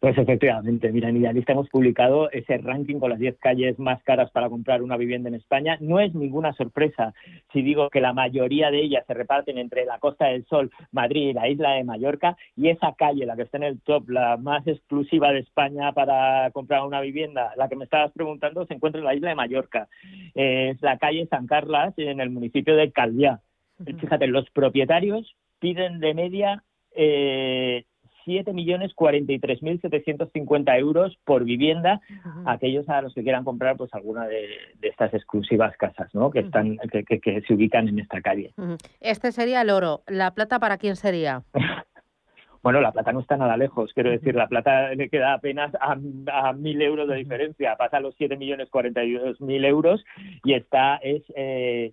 Pues 0.00 0.16
efectivamente, 0.18 0.90
mira, 0.92 1.08
en 1.08 1.18
Idealista 1.18 1.52
hemos 1.52 1.68
publicado 1.68 2.30
ese 2.30 2.58
ranking 2.58 2.98
con 2.98 3.10
las 3.10 3.18
10 3.18 3.38
calles 3.38 3.78
más 3.78 4.02
caras 4.02 4.30
para 4.30 4.48
comprar 4.48 4.82
una 4.82 4.96
vivienda 4.96 5.28
en 5.28 5.34
España. 5.34 5.76
No 5.80 6.00
es 6.00 6.14
ninguna 6.14 6.52
sorpresa 6.54 7.14
si 7.52 7.62
digo 7.62 7.90
que 7.90 8.00
la 8.00 8.12
mayoría 8.12 8.70
de 8.70 8.80
ellas 8.80 9.04
se 9.06 9.14
reparten 9.14 9.58
entre 9.58 9.84
la 9.84 9.98
Costa 9.98 10.26
del 10.26 10.44
Sol, 10.46 10.70
Madrid 10.92 11.30
y 11.30 11.32
la 11.32 11.48
isla 11.48 11.72
de 11.72 11.84
Mallorca, 11.84 12.36
y 12.56 12.68
esa 12.68 12.94
calle, 12.94 13.26
la 13.26 13.36
que 13.36 13.42
está 13.42 13.58
en 13.58 13.64
el 13.64 13.80
top, 13.80 14.08
la 14.10 14.36
más 14.36 14.66
exclusiva 14.66 15.32
de 15.32 15.40
España 15.40 15.92
para 15.92 16.50
comprar 16.50 16.82
una 16.86 17.00
vivienda, 17.00 17.52
la 17.56 17.68
que 17.68 17.76
me 17.76 17.84
estabas 17.84 18.12
preguntando, 18.12 18.66
se 18.66 18.74
encuentra 18.74 19.00
en 19.00 19.06
la 19.06 19.14
isla 19.14 19.30
de 19.30 19.34
Mallorca. 19.34 19.88
Es 20.34 20.80
la 20.82 20.98
calle 20.98 21.26
San 21.26 21.46
Carlos, 21.46 21.94
en 21.96 22.20
el 22.20 22.30
municipio 22.30 22.76
de 22.76 22.92
Calviá. 22.92 23.40
Fíjate, 23.84 24.26
los 24.26 24.48
propietarios 24.50 25.36
piden 25.58 26.00
de 26.00 26.14
media 26.14 26.62
eh, 26.94 27.84
7.043.750 28.26 30.78
euros 30.78 31.16
por 31.24 31.44
vivienda 31.44 32.00
aquellos 32.44 32.86
a 32.88 33.02
los 33.02 33.14
que 33.14 33.22
quieran 33.22 33.44
comprar 33.44 33.76
pues 33.76 33.94
alguna 33.94 34.26
de, 34.26 34.48
estas 34.82 35.14
exclusivas 35.14 35.76
casas 35.76 36.12
¿no? 36.14 36.30
que, 36.30 36.40
están, 36.40 36.78
que, 36.78 37.42
se 37.46 37.54
ubican 37.54 37.86
en 37.88 38.00
esta 38.00 38.20
calle. 38.20 38.52
Este 39.00 39.30
sería 39.32 39.62
el 39.62 39.70
oro. 39.70 40.02
¿La 40.06 40.34
plata 40.34 40.58
para 40.58 40.76
quién 40.78 40.96
sería? 40.96 41.44
Bueno, 42.66 42.80
la 42.80 42.90
plata 42.90 43.12
no 43.12 43.20
está 43.20 43.36
nada 43.36 43.56
lejos, 43.56 43.92
quiero 43.94 44.10
decir, 44.10 44.34
la 44.34 44.48
plata 44.48 44.92
le 44.92 45.08
queda 45.08 45.34
apenas 45.34 45.72
a, 45.76 45.96
a 46.32 46.52
mil 46.52 46.82
euros 46.82 47.06
de 47.06 47.14
diferencia, 47.14 47.76
pasa 47.76 47.98
a 47.98 48.00
los 48.00 48.18
7.042.000 48.18 49.66
euros 49.66 50.04
y 50.42 50.54
está, 50.54 50.96
es, 50.96 51.22
eh, 51.36 51.92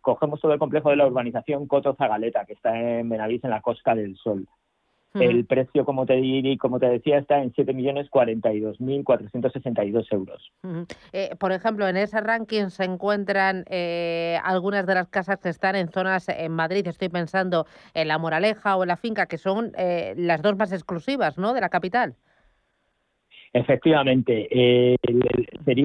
cogemos 0.00 0.40
todo 0.40 0.54
el 0.54 0.58
complejo 0.58 0.88
de 0.88 0.96
la 0.96 1.06
urbanización 1.06 1.66
Coto 1.66 1.94
Zagaleta, 1.94 2.46
que 2.46 2.54
está 2.54 2.74
en 2.74 3.10
Benavís, 3.10 3.44
en 3.44 3.50
la 3.50 3.60
Costa 3.60 3.94
del 3.94 4.16
Sol. 4.16 4.48
El 5.14 5.46
precio, 5.46 5.84
como 5.84 6.06
te, 6.06 6.14
di, 6.14 6.58
como 6.58 6.80
te 6.80 6.88
decía, 6.88 7.18
está 7.18 7.40
en 7.40 7.52
7.042.462 7.52 10.06
euros. 10.10 10.50
Eh, 11.12 11.36
por 11.38 11.52
ejemplo, 11.52 11.86
en 11.86 11.96
ese 11.96 12.20
ranking 12.20 12.70
se 12.70 12.82
encuentran 12.82 13.64
eh, 13.68 14.40
algunas 14.42 14.86
de 14.86 14.94
las 14.94 15.06
casas 15.08 15.38
que 15.38 15.50
están 15.50 15.76
en 15.76 15.88
zonas 15.88 16.28
en 16.28 16.50
Madrid. 16.50 16.88
Estoy 16.88 17.10
pensando 17.10 17.66
en 17.94 18.08
La 18.08 18.18
Moraleja 18.18 18.76
o 18.76 18.82
en 18.82 18.88
La 18.88 18.96
Finca, 18.96 19.26
que 19.26 19.38
son 19.38 19.70
eh, 19.78 20.14
las 20.16 20.42
dos 20.42 20.56
más 20.56 20.72
exclusivas 20.72 21.38
¿no? 21.38 21.54
de 21.54 21.60
la 21.60 21.68
capital. 21.68 22.16
Efectivamente, 23.54 24.48
sería 25.64 25.84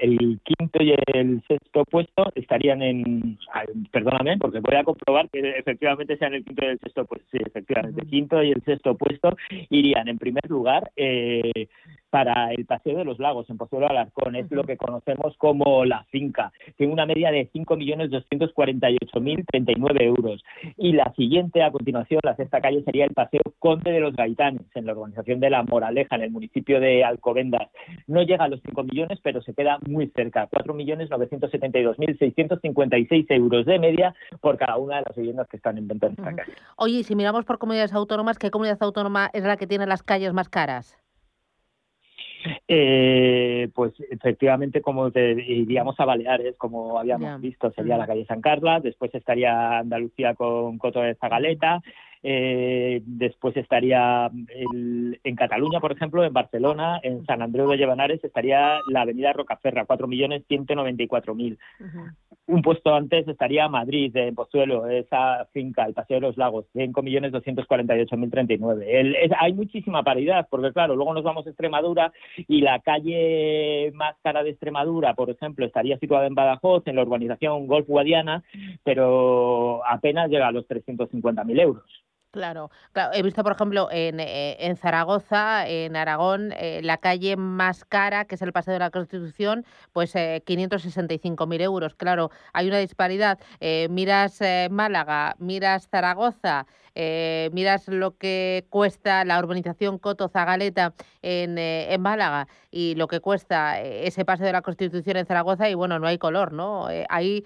el, 0.00 0.40
quinto 0.42 0.82
y 0.82 0.94
el 1.12 1.42
sexto 1.46 1.84
puesto 1.84 2.32
estarían 2.34 2.80
en, 2.80 3.38
perdóname, 3.90 4.38
porque 4.38 4.60
voy 4.60 4.76
a 4.76 4.84
comprobar 4.84 5.28
que 5.28 5.40
efectivamente 5.58 6.16
sean 6.16 6.32
el 6.32 6.46
quinto 6.46 6.64
y 6.64 6.68
el 6.68 6.78
sexto 6.78 7.04
puesto, 7.04 7.26
sí, 7.30 7.36
efectivamente, 7.44 8.00
el 8.00 8.08
quinto 8.08 8.42
y 8.42 8.52
el 8.52 8.62
sexto 8.62 8.96
puesto 8.96 9.36
irían 9.68 10.08
en 10.08 10.16
primer 10.16 10.48
lugar 10.48 10.90
eh, 10.96 11.68
para 12.10 12.52
el 12.52 12.66
Paseo 12.66 12.98
de 12.98 13.04
los 13.04 13.18
Lagos 13.18 13.48
en 13.48 13.56
Pozuelo 13.56 13.88
Alarcón. 13.88 14.36
Es 14.36 14.50
lo 14.50 14.64
que 14.64 14.76
conocemos 14.76 15.34
como 15.38 15.84
la 15.84 16.04
finca. 16.10 16.52
Tiene 16.76 16.92
una 16.92 17.06
media 17.06 17.30
de 17.30 17.48
5.248.039 17.52 20.02
euros. 20.02 20.44
Y 20.76 20.92
la 20.92 21.12
siguiente, 21.14 21.62
a 21.62 21.70
continuación, 21.70 22.20
la 22.24 22.34
sexta 22.36 22.60
calle, 22.60 22.82
sería 22.82 23.04
el 23.04 23.14
Paseo 23.14 23.40
Conde 23.58 23.92
de 23.92 24.00
los 24.00 24.16
Gaitanes, 24.16 24.66
en 24.74 24.86
la 24.86 24.92
organización 24.92 25.38
de 25.40 25.50
La 25.50 25.62
Moraleja, 25.62 26.16
en 26.16 26.22
el 26.22 26.30
municipio 26.30 26.80
de 26.80 27.04
Alcobendas. 27.10 27.68
No 28.06 28.22
llega 28.22 28.44
a 28.44 28.48
los 28.48 28.60
5 28.62 28.84
millones, 28.84 29.18
pero 29.22 29.42
se 29.42 29.52
queda 29.54 29.78
muy 29.86 30.06
cerca. 30.08 30.48
4.972.656 30.48 33.26
euros 33.30 33.66
de 33.66 33.78
media 33.78 34.14
por 34.40 34.56
cada 34.56 34.78
una 34.78 34.96
de 34.96 35.02
las 35.06 35.16
viviendas 35.16 35.46
que 35.48 35.56
están 35.56 35.78
en 35.78 35.88
venta 35.88 36.06
en 36.06 36.12
esta 36.12 36.34
calle. 36.34 36.52
Oye, 36.76 37.02
si 37.04 37.14
miramos 37.14 37.44
por 37.44 37.58
comunidades 37.58 37.92
autónomas, 37.92 38.38
¿qué 38.38 38.50
comunidad 38.50 38.78
autónoma 38.80 39.30
es 39.32 39.44
la 39.44 39.56
que 39.56 39.66
tiene 39.66 39.86
las 39.86 40.02
calles 40.02 40.32
más 40.32 40.48
caras? 40.48 40.96
Eh, 42.68 43.68
pues 43.74 43.92
efectivamente, 44.10 44.80
como 44.80 45.10
te 45.10 45.32
iríamos 45.32 45.98
a 45.98 46.04
Baleares, 46.04 46.56
como 46.56 46.98
habíamos 46.98 47.40
visto, 47.40 47.70
sería 47.72 47.98
la 47.98 48.06
calle 48.06 48.24
San 48.26 48.40
Carlos, 48.40 48.82
después 48.82 49.14
estaría 49.14 49.78
Andalucía 49.78 50.34
con 50.34 50.78
Coto 50.78 51.00
de 51.00 51.14
Zagaleta, 51.16 51.82
eh, 52.22 53.00
después 53.04 53.56
estaría 53.56 54.30
en 54.30 55.36
Cataluña, 55.36 55.80
por 55.80 55.92
ejemplo, 55.92 56.22
en 56.22 56.34
Barcelona, 56.34 57.00
en 57.02 57.24
San 57.24 57.40
Andreu 57.40 57.70
de 57.70 57.78
Llevanares 57.78 58.22
estaría 58.22 58.78
la 58.88 59.00
avenida 59.02 59.32
Rocaferra, 59.32 59.86
4.194.000. 59.86 61.56
Un 62.46 62.62
puesto 62.62 62.94
antes 62.94 63.28
estaría 63.28 63.68
Madrid, 63.68 64.16
en 64.16 64.34
Pozuelo, 64.34 64.88
esa 64.88 65.46
finca, 65.52 65.84
el 65.86 65.94
Paseo 65.94 66.16
de 66.16 66.26
los 66.26 66.36
Lagos, 66.36 66.66
5.248.039. 66.74 69.30
Hay 69.38 69.52
muchísima 69.54 70.02
paridad, 70.02 70.48
porque 70.50 70.72
claro, 70.72 70.96
luego 70.96 71.14
nos 71.14 71.22
vamos 71.22 71.46
a 71.46 71.50
Extremadura 71.50 72.12
y 72.48 72.60
la 72.60 72.80
calle 72.80 73.92
más 73.94 74.16
cara 74.22 74.42
de 74.42 74.50
Extremadura, 74.50 75.14
por 75.14 75.30
ejemplo, 75.30 75.64
estaría 75.64 75.96
situada 75.98 76.26
en 76.26 76.34
Badajoz, 76.34 76.86
en 76.86 76.96
la 76.96 77.02
urbanización 77.02 77.66
Golf 77.66 77.86
Guadiana, 77.86 78.42
pero 78.84 79.80
apenas 79.86 80.28
llega 80.28 80.48
a 80.48 80.52
los 80.52 80.68
350.000 80.68 81.60
euros. 81.60 81.84
Claro, 82.32 82.70
claro, 82.92 83.12
he 83.12 83.24
visto, 83.24 83.42
por 83.42 83.54
ejemplo, 83.54 83.88
en, 83.90 84.20
eh, 84.20 84.56
en 84.60 84.76
Zaragoza, 84.76 85.66
en 85.66 85.96
Aragón, 85.96 86.52
eh, 86.52 86.80
la 86.80 86.98
calle 86.98 87.36
más 87.36 87.84
cara, 87.84 88.24
que 88.24 88.36
es 88.36 88.42
el 88.42 88.52
Paseo 88.52 88.72
de 88.72 88.78
la 88.78 88.90
Constitución, 88.90 89.64
pues 89.92 90.14
eh, 90.14 90.40
565.000 90.46 91.60
euros. 91.60 91.96
Claro, 91.96 92.30
hay 92.52 92.68
una 92.68 92.78
disparidad. 92.78 93.40
Eh, 93.58 93.88
miras 93.90 94.38
Málaga, 94.70 95.34
miras 95.40 95.88
Zaragoza, 95.88 96.66
miras 96.94 97.88
lo 97.88 98.16
que 98.16 98.64
cuesta 98.70 99.24
la 99.24 99.38
urbanización 99.40 99.98
Coto 99.98 100.28
Zagaleta 100.28 100.94
en, 101.22 101.58
en 101.58 102.00
Málaga 102.00 102.46
y 102.70 102.94
lo 102.94 103.08
que 103.08 103.18
cuesta 103.20 103.80
ese 103.80 104.24
Paseo 104.24 104.46
de 104.46 104.52
la 104.52 104.62
Constitución 104.62 105.16
en 105.16 105.26
Zaragoza, 105.26 105.68
y 105.68 105.74
bueno, 105.74 105.98
no 105.98 106.06
hay 106.06 106.18
color, 106.18 106.52
¿no? 106.52 106.86
hay 107.08 107.44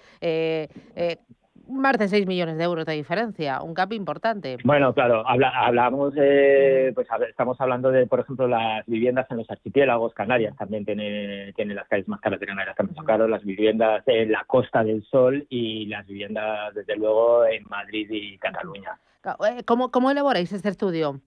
más 1.68 1.98
de 1.98 2.08
6 2.08 2.26
millones 2.26 2.56
de 2.58 2.64
euros 2.64 2.86
de 2.86 2.94
diferencia, 2.94 3.62
un 3.62 3.74
gap 3.74 3.92
importante. 3.92 4.58
Bueno, 4.64 4.92
claro, 4.94 5.24
hablamos, 5.26 6.14
de, 6.14 6.92
pues 6.94 7.06
estamos 7.28 7.60
hablando 7.60 7.90
de, 7.90 8.06
por 8.06 8.20
ejemplo, 8.20 8.48
las 8.48 8.84
viviendas 8.86 9.30
en 9.30 9.38
los 9.38 9.50
archipiélagos, 9.50 10.14
Canarias 10.14 10.56
también 10.56 10.84
tiene, 10.84 11.52
tiene 11.54 11.74
las 11.74 11.88
calles 11.88 12.08
más 12.08 12.20
caras 12.20 12.40
de 12.40 12.46
Canarias, 12.46 12.76
también 12.76 12.96
son 12.96 13.06
caros, 13.06 13.30
las 13.30 13.44
viviendas 13.44 14.02
en 14.06 14.32
la 14.32 14.44
Costa 14.44 14.84
del 14.84 15.04
Sol 15.04 15.46
y 15.48 15.86
las 15.86 16.06
viviendas, 16.06 16.74
desde 16.74 16.96
luego, 16.96 17.44
en 17.46 17.64
Madrid 17.68 18.08
y 18.10 18.38
Cataluña. 18.38 18.98
Eh, 19.24 19.62
¿Cómo, 19.64 19.90
cómo 19.90 20.10
elaboráis 20.10 20.52
este 20.52 20.68
estudio? 20.68 21.20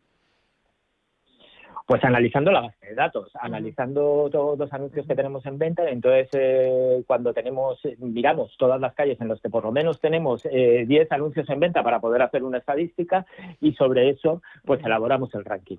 Pues 1.87 2.03
analizando 2.03 2.51
la 2.51 2.59
base 2.59 2.85
de 2.85 2.95
datos, 2.95 3.31
analizando 3.39 4.29
todos 4.29 4.59
los 4.59 4.73
anuncios 4.73 5.07
que 5.07 5.15
tenemos 5.15 5.45
en 5.45 5.57
venta. 5.57 5.89
Entonces, 5.89 6.27
eh, 6.33 7.01
cuando 7.07 7.33
tenemos, 7.33 7.79
miramos 7.99 8.53
todas 8.57 8.81
las 8.81 8.93
calles 8.93 9.21
en 9.21 9.29
las 9.29 9.39
que 9.39 9.49
por 9.49 9.63
lo 9.63 9.71
menos 9.71 10.01
tenemos 10.01 10.43
10 10.43 10.51
eh, 10.51 11.07
anuncios 11.09 11.49
en 11.49 11.61
venta 11.61 11.83
para 11.83 12.01
poder 12.01 12.21
hacer 12.23 12.43
una 12.43 12.57
estadística 12.57 13.25
y 13.61 13.71
sobre 13.75 14.09
eso, 14.09 14.41
pues 14.65 14.83
elaboramos 14.83 15.33
el 15.33 15.45
ranking. 15.45 15.77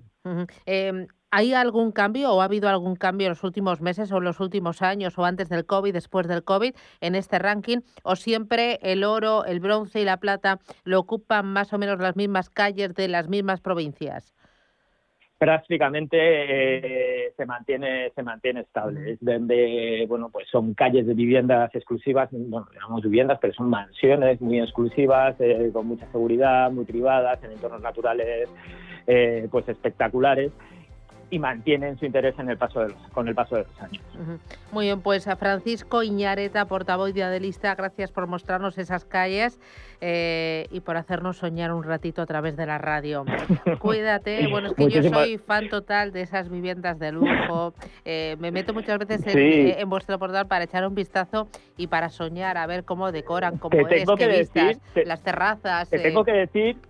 Em, 0.65 1.05
¿Hay 1.29 1.53
algún 1.53 1.91
cambio 1.91 2.33
o 2.33 2.41
ha 2.41 2.45
habido 2.45 2.69
algún 2.69 2.95
cambio 2.95 3.27
en 3.27 3.33
los 3.33 3.43
últimos 3.43 3.79
meses 3.79 4.11
o 4.11 4.17
en 4.17 4.23
los 4.23 4.39
últimos 4.39 4.81
años 4.81 5.15
o 5.19 5.25
antes 5.25 5.47
del 5.47 5.67
COVID, 5.67 5.93
después 5.93 6.27
del 6.27 6.43
COVID, 6.43 6.73
en 7.01 7.13
este 7.13 7.37
ranking? 7.37 7.81
¿O 8.01 8.15
siempre 8.15 8.79
el 8.81 9.03
oro, 9.03 9.45
el 9.45 9.59
bronce 9.59 10.01
y 10.01 10.05
la 10.05 10.17
plata 10.17 10.57
lo 10.85 10.99
ocupan 10.99 11.45
más 11.45 11.71
o 11.71 11.77
menos 11.77 11.99
las 11.99 12.15
mismas 12.15 12.49
calles 12.49 12.95
de 12.95 13.09
las 13.09 13.29
mismas 13.29 13.61
provincias? 13.61 14.33
Prácticamente 15.39 16.17
eh, 16.19 17.33
se 17.35 17.45
mantiene 17.45 18.11
se 18.13 18.21
mantiene 18.21 18.59
estable. 18.59 19.13
Es 19.13 19.19
donde 19.21 20.05
bueno 20.07 20.29
pues 20.29 20.47
son 20.51 20.73
calles 20.73 21.07
de 21.07 21.13
viviendas 21.13 21.73
exclusivas 21.73 22.29
bueno 22.31 22.67
llamamos 22.75 23.01
viviendas 23.03 23.39
pero 23.41 23.53
son 23.53 23.69
mansiones 23.69 24.41
muy 24.41 24.59
exclusivas 24.59 25.37
eh, 25.39 25.69
con 25.71 25.87
mucha 25.87 26.05
seguridad 26.11 26.69
muy 26.71 26.83
privadas 26.83 27.41
en 27.43 27.53
entornos 27.53 27.81
naturales 27.81 28.49
eh, 29.07 29.47
pues 29.49 29.67
espectaculares 29.69 30.51
y 31.29 31.39
mantienen 31.39 31.97
su 31.97 32.05
interés 32.05 32.37
en 32.39 32.49
el 32.49 32.57
paso 32.57 32.81
de 32.81 32.93
con 33.13 33.27
el 33.27 33.35
paso 33.35 33.55
de 33.55 33.63
los 33.63 33.81
años. 33.81 34.03
Muy 34.71 34.85
bien, 34.85 35.01
pues 35.01 35.27
a 35.27 35.35
Francisco 35.35 36.03
Iñareta, 36.03 36.65
portavoz 36.65 37.13
de 37.13 37.23
Adelista, 37.23 37.75
gracias 37.75 38.11
por 38.11 38.27
mostrarnos 38.27 38.77
esas 38.77 39.05
calles 39.05 39.59
eh, 40.01 40.67
y 40.71 40.79
por 40.81 40.97
hacernos 40.97 41.37
soñar 41.37 41.71
un 41.71 41.83
ratito 41.83 42.21
a 42.21 42.25
través 42.25 42.55
de 42.57 42.65
la 42.65 42.77
radio. 42.77 43.25
Cuídate, 43.79 44.47
bueno, 44.47 44.69
es 44.69 44.73
que 44.73 44.89
yo 44.89 45.03
soy 45.03 45.37
fan 45.37 45.69
total 45.69 46.11
de 46.11 46.21
esas 46.21 46.49
viviendas 46.49 46.99
de 46.99 47.11
lujo, 47.11 47.73
eh, 48.05 48.35
me 48.39 48.51
meto 48.51 48.73
muchas 48.73 48.97
veces 48.99 49.21
en, 49.27 49.89
vuestro 49.89 50.17
portal 50.19 50.47
para 50.47 50.65
echar 50.65 50.87
un 50.87 50.95
vistazo 50.95 51.47
y 51.77 51.87
para 51.87 52.09
soñar, 52.09 52.57
a 52.57 52.65
ver 52.67 52.83
cómo 52.85 53.11
decoran, 53.11 53.57
cómo 53.57 53.77
es, 53.87 54.05
qué 54.17 54.27
vistas, 54.27 54.79
las 55.05 55.21
terrazas. 55.21 55.89
Te 55.89 55.99
tengo 55.99 56.21
eh. 56.21 56.25
que 56.25 56.31
decir 56.31 56.88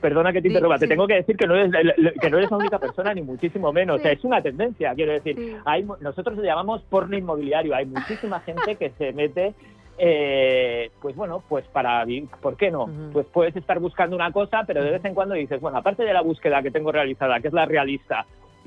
Perdona 0.00 0.32
que 0.32 0.42
te 0.42 0.48
interrumpa, 0.48 0.78
te 0.78 0.86
tengo 0.86 1.06
que 1.06 1.14
decir 1.14 1.36
que 1.36 1.46
no, 1.46 1.54
eres, 1.54 1.72
que 2.20 2.30
no 2.30 2.38
eres 2.38 2.50
la 2.50 2.56
única 2.56 2.78
persona, 2.80 3.14
ni 3.14 3.22
muchísimo 3.22 3.72
menos. 3.72 3.98
O 3.98 4.02
sea, 4.02 4.12
es 4.12 4.24
una 4.24 4.42
tendencia, 4.42 4.94
quiero 4.94 5.12
decir. 5.12 5.56
Hay, 5.64 5.86
nosotros 6.00 6.36
lo 6.36 6.42
llamamos 6.42 6.82
porno 6.82 7.16
inmobiliario. 7.16 7.74
Hay 7.74 7.86
muchísima 7.86 8.40
gente 8.46 8.76
que 8.76 8.90
se 8.90 9.12
mete 9.12 9.54
eh, 9.98 10.90
pues 11.00 11.16
bueno, 11.16 11.42
pues 11.48 11.66
para, 11.68 12.04
¿por 12.42 12.56
qué 12.56 12.70
no? 12.70 12.88
Pues 13.12 13.26
puedes 13.32 13.56
estar 13.56 13.78
buscando 13.80 14.14
una 14.14 14.30
cosa, 14.30 14.64
pero 14.66 14.84
de 14.84 14.90
vez 14.90 15.04
en 15.04 15.14
cuando 15.14 15.34
dices, 15.34 15.60
bueno, 15.60 15.78
aparte 15.78 16.04
de 16.04 16.12
la 16.12 16.20
búsqueda 16.20 16.62
que 16.62 16.70
tengo 16.70 16.92
realizada, 16.92 17.40
que 17.40 17.48
es 17.48 17.54
la 17.54 17.64
realista, 17.64 18.26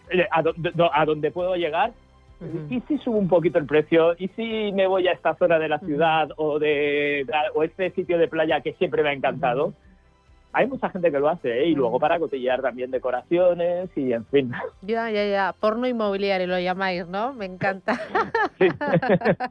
eh, 0.10 0.28
a, 0.32 0.44
a 0.94 1.06
dónde 1.06 1.32
puedo 1.32 1.56
llegar, 1.56 1.92
¿y 2.70 2.80
si 2.82 2.98
subo 3.00 3.18
un 3.18 3.28
poquito 3.28 3.60
el 3.60 3.66
precio? 3.66 4.16
¿Y 4.18 4.30
si 4.30 4.72
me 4.72 4.88
voy 4.88 5.08
a 5.08 5.12
esta 5.12 5.36
zona 5.36 5.60
de 5.60 5.68
la 5.68 5.80
ciudad 5.80 6.30
o 6.38 6.58
de 6.58 7.28
o 7.54 7.64
este 7.64 7.92
sitio 7.92 8.18
de 8.18 8.28
playa 8.28 8.62
que 8.62 8.74
siempre 8.74 9.04
me 9.04 9.10
ha 9.10 9.14
encantado? 9.14 9.74
Hay 10.52 10.68
mucha 10.68 10.90
gente 10.90 11.12
que 11.12 11.20
lo 11.20 11.30
hace, 11.30 11.62
¿eh? 11.62 11.68
y 11.68 11.76
luego 11.76 12.00
para 12.00 12.18
cotillear 12.20 12.62
también 12.62 12.90
decoraciones 12.90 13.90
y 13.96 14.14
en 14.14 14.26
fin. 14.26 14.52
Ya, 14.82 15.10
ya, 15.12 15.26
ya. 15.26 15.56
Porno 15.60 15.88
inmobiliario 15.88 16.48
lo 16.48 16.60
llamáis, 16.60 17.08
¿no? 17.08 17.34
Me 17.34 17.46
encanta. 17.46 18.00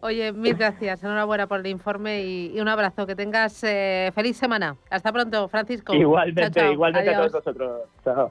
Oye, 0.00 0.32
mil 0.32 0.54
gracias. 0.54 1.02
Enhorabuena 1.04 1.46
por 1.46 1.60
el 1.60 1.66
informe 1.66 2.22
y, 2.22 2.60
un 2.60 2.68
abrazo. 2.68 3.06
Que 3.06 3.14
tengas 3.14 3.62
eh, 3.64 4.10
feliz 4.14 4.36
semana. 4.36 4.76
Hasta 4.90 5.12
pronto, 5.12 5.48
Francisco. 5.48 5.94
Igualmente, 5.94 6.72
igualmente 6.72 7.10
a 7.10 7.18
todos 7.18 7.32
vosotros. 7.32 7.82
Chao. 8.02 8.30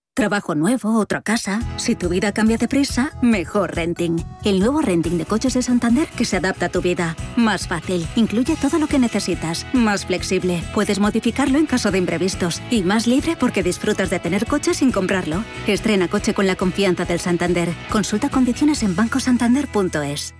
Trabajo 0.13 0.55
nuevo, 0.55 0.99
otra 0.99 1.21
casa. 1.21 1.61
Si 1.77 1.95
tu 1.95 2.09
vida 2.09 2.33
cambia 2.33 2.57
de 2.57 2.67
prisa, 2.67 3.17
mejor 3.21 3.73
renting. 3.73 4.17
El 4.43 4.59
nuevo 4.59 4.81
renting 4.81 5.17
de 5.17 5.25
coches 5.25 5.53
de 5.53 5.61
Santander 5.61 6.05
que 6.09 6.25
se 6.25 6.35
adapta 6.35 6.65
a 6.65 6.69
tu 6.69 6.81
vida. 6.81 7.15
Más 7.37 7.65
fácil, 7.65 8.05
incluye 8.17 8.57
todo 8.57 8.77
lo 8.77 8.87
que 8.87 8.99
necesitas. 8.99 9.65
Más 9.71 10.05
flexible, 10.05 10.61
puedes 10.73 10.99
modificarlo 10.99 11.57
en 11.57 11.65
caso 11.65 11.91
de 11.91 11.99
imprevistos. 11.99 12.61
Y 12.69 12.83
más 12.83 13.07
libre 13.07 13.37
porque 13.39 13.63
disfrutas 13.63 14.09
de 14.09 14.19
tener 14.19 14.47
coche 14.47 14.73
sin 14.73 14.91
comprarlo. 14.91 15.45
Estrena 15.65 16.09
coche 16.09 16.33
con 16.33 16.45
la 16.45 16.57
confianza 16.57 17.05
del 17.05 17.21
Santander. 17.21 17.69
Consulta 17.89 18.27
condiciones 18.27 18.83
en 18.83 18.97
bancosantander.es. 18.97 20.35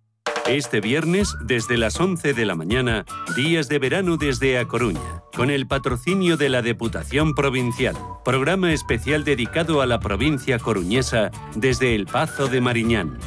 Este 0.51 0.81
viernes, 0.81 1.37
desde 1.39 1.77
las 1.77 1.97
11 1.97 2.33
de 2.33 2.45
la 2.45 2.55
mañana, 2.55 3.05
días 3.37 3.69
de 3.69 3.79
verano 3.79 4.17
desde 4.17 4.59
A 4.59 4.67
Coruña, 4.67 5.23
con 5.33 5.49
el 5.49 5.65
patrocinio 5.65 6.35
de 6.35 6.49
la 6.49 6.61
Deputación 6.61 7.35
Provincial. 7.35 7.95
Programa 8.25 8.73
especial 8.73 9.23
dedicado 9.23 9.81
a 9.81 9.85
la 9.85 10.01
provincia 10.01 10.59
coruñesa 10.59 11.31
desde 11.55 11.95
el 11.95 12.05
Pazo 12.05 12.49
de 12.49 12.59
Mariñán. 12.59 13.17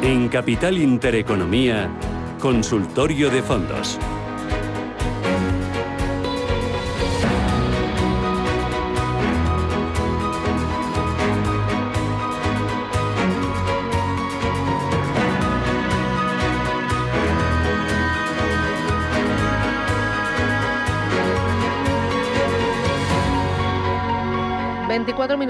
En 0.00 0.28
Capital 0.28 0.78
Intereconomía, 0.78 1.90
Consultorio 2.38 3.30
de 3.30 3.42
Fondos. 3.42 3.98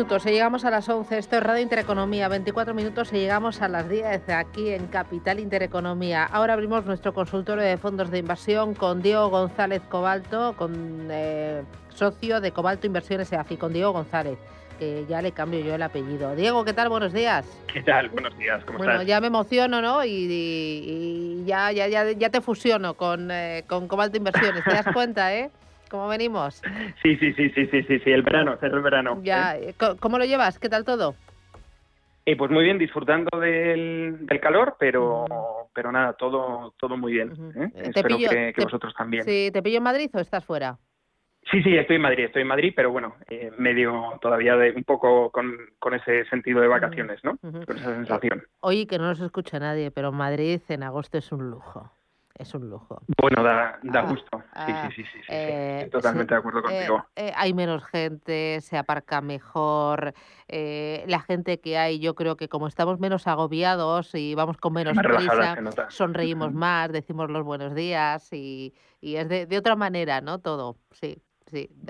Minutos 0.03 0.27
y 0.27 0.31
llegamos 0.31 0.65
a 0.65 0.71
las 0.71 0.89
11. 0.89 1.17
Esto 1.17 1.37
es 1.37 1.43
Radio 1.45 1.63
Intereconomía. 1.63 2.27
24 2.27 2.75
minutos 2.75 3.13
y 3.13 3.19
llegamos 3.19 3.63
a 3.63 3.69
las 3.69 3.89
10 3.89 4.31
aquí 4.31 4.71
en 4.71 4.89
Capital 4.89 5.39
Intereconomía. 5.39 6.25
Ahora 6.25 6.55
abrimos 6.55 6.85
nuestro 6.85 7.15
consultorio 7.15 7.63
de 7.63 7.77
fondos 7.77 8.11
de 8.11 8.19
inversión 8.19 8.75
con 8.75 9.01
Diego 9.01 9.29
González 9.29 9.81
Cobalto, 9.89 10.57
con 10.57 11.07
eh, 11.09 11.63
socio 11.95 12.41
de 12.41 12.51
Cobalto 12.51 12.89
Inversiones 12.89 13.33
EAFI, 13.33 13.57
con 13.57 13.73
Diego 13.73 13.93
González. 13.93 14.39
Que 14.77 15.07
ya 15.09 15.23
le 15.23 15.31
cambio 15.31 15.61
yo 15.61 15.77
el 15.77 15.83
apellido. 15.83 16.35
Diego, 16.35 16.65
¿qué 16.65 16.73
tal? 16.73 16.89
Buenos 16.89 17.13
días. 17.13 17.47
¿Qué 17.73 17.81
tal? 17.85 18.09
Buenos 18.09 18.37
días, 18.37 18.65
¿cómo 18.65 18.79
bueno, 18.79 18.95
estás? 18.95 19.07
ya 19.07 19.21
me 19.21 19.29
emociono, 19.29 19.81
¿no? 19.81 20.05
Y, 20.05 21.45
ya, 21.47 21.71
ya, 21.71 21.87
ya, 21.87 22.11
ya, 22.11 22.29
te 22.29 22.41
fusiono 22.41 22.95
con, 22.95 23.31
eh, 23.31 23.63
con 23.69 23.87
Cobalto 23.87 24.17
Inversiones. 24.17 24.65
¿Te 24.65 24.73
das 24.73 24.87
cuenta, 24.93 25.33
eh? 25.33 25.53
¿Cómo 25.93 26.09
venimos? 26.09 26.63
Sí, 27.03 27.17
sí, 27.19 27.35
sí, 27.35 27.51
sí, 27.51 27.67
sí, 27.67 27.83
sí, 27.83 27.99
sí, 27.99 28.11
el 28.11 28.23
verano, 28.23 28.55
es 28.55 28.63
el 28.63 28.81
verano. 28.81 29.21
Ya, 29.23 29.59
¿eh? 29.59 29.75
¿cómo 30.01 30.19
lo 30.19 30.25
llevas? 30.25 30.59
¿Qué 30.59 30.71
tal 30.71 30.87
todo? 30.87 31.15
Eh, 32.25 32.35
pues 32.35 32.51
muy 32.51 32.65
bien, 32.65 32.79
disfrutando 32.79 33.39
del, 33.39 34.25
del 34.25 34.41
calor, 34.41 34.77
pero 34.79 35.27
pero 35.75 35.93
nada, 35.93 36.15
todo 36.15 36.73
todo 36.79 36.97
muy 36.97 37.13
bien. 37.13 37.33
¿eh? 37.57 37.71
Espero 37.75 38.17
que, 38.17 38.55
vosotros 38.63 38.95
también. 38.97 39.25
Sí, 39.25 39.51
¿te 39.53 39.63
pillo 39.63 39.77
en 39.77 39.83
Madrid 39.83 40.09
o 40.15 40.19
estás 40.19 40.47
fuera? 40.47 40.79
Sí, 41.51 41.63
sí, 41.63 41.77
estoy 41.77 41.97
en 41.97 42.03
Madrid, 42.03 42.25
estoy 42.25 42.41
en 42.41 42.49
Madrid, 42.49 42.73
pero 42.75 42.91
bueno, 42.91 43.17
eh, 43.29 43.51
medio 43.59 44.19
todavía 44.23 44.57
de 44.57 44.73
un 44.73 44.85
poco 44.85 45.31
con, 45.31 45.55
con 45.79 45.93
ese 45.93 46.25
sentido 46.31 46.63
de 46.63 46.69
vacaciones, 46.69 47.23
¿no? 47.23 47.37
Con 47.37 47.77
esa 47.77 47.95
sensación. 47.97 48.45
Oye, 48.61 48.87
que 48.87 48.97
no 48.97 49.09
nos 49.09 49.21
escucha 49.21 49.59
nadie, 49.59 49.91
pero 49.91 50.11
Madrid 50.11 50.63
en 50.69 50.85
agosto 50.85 51.19
es 51.19 51.33
un 51.33 51.51
lujo 51.51 51.93
es 52.35 52.55
un 52.55 52.69
lujo. 52.69 53.03
Bueno, 53.21 53.43
da, 53.43 53.79
da 53.83 54.01
ah, 54.01 54.11
gusto. 54.11 54.39
Sí, 54.39 54.45
ah, 54.55 54.89
sí, 54.95 55.03
sí, 55.05 55.19
sí, 55.21 55.27
eh, 55.29 55.89
totalmente 55.91 56.35
de 56.35 56.39
acuerdo 56.39 56.61
eh, 56.61 56.63
contigo. 56.63 57.07
Eh, 57.17 57.33
hay 57.37 57.55
menos 57.55 57.85
gente, 57.85 58.61
se 58.61 58.77
aparca 58.77 59.21
mejor. 59.21 60.15
la 60.49 61.21
gente 61.21 61.61
que 61.61 61.79
hay, 61.79 61.99
yo 61.99 62.15
creo 62.15 62.37
que 62.37 62.49
como 62.49 62.67
estamos 62.67 63.01
menos 63.01 63.27
agobiados 63.27 64.15
y 64.15 64.35
vamos 64.35 64.57
con 64.59 64.73
menos 64.73 64.97
prisa, 64.97 65.57
sonreímos 65.89 66.53
más, 66.53 66.91
decimos 66.93 67.31
los 67.31 67.45
buenos 67.45 67.75
días 67.75 68.33
y, 68.33 68.75
y 69.01 69.17
es 69.17 69.29
de, 69.29 69.47
de 69.47 69.59
otra 69.59 69.77
manera, 69.77 70.21
¿no? 70.21 70.39
Todo, 70.39 70.77
sí. 70.93 71.23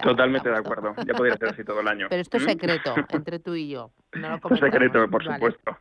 Totalmente 0.03 0.49
de 0.49 0.57
acuerdo. 0.57 0.95
Ya 1.07 1.15
podría 1.15 1.37
ser 1.37 1.51
así 1.51 1.65
todo 1.65 1.81
el 1.81 1.89
año. 1.89 2.07
Pero 2.11 2.23
esto 2.23 2.37
es 2.37 2.45
secreto, 2.45 2.95
entre 3.11 3.39
tú 3.39 3.55
y 3.55 3.69
yo. 3.69 3.91
No 4.15 4.35
es 4.35 4.61
secreto, 4.61 5.09
por 5.09 5.25
supuesto. 5.25 5.79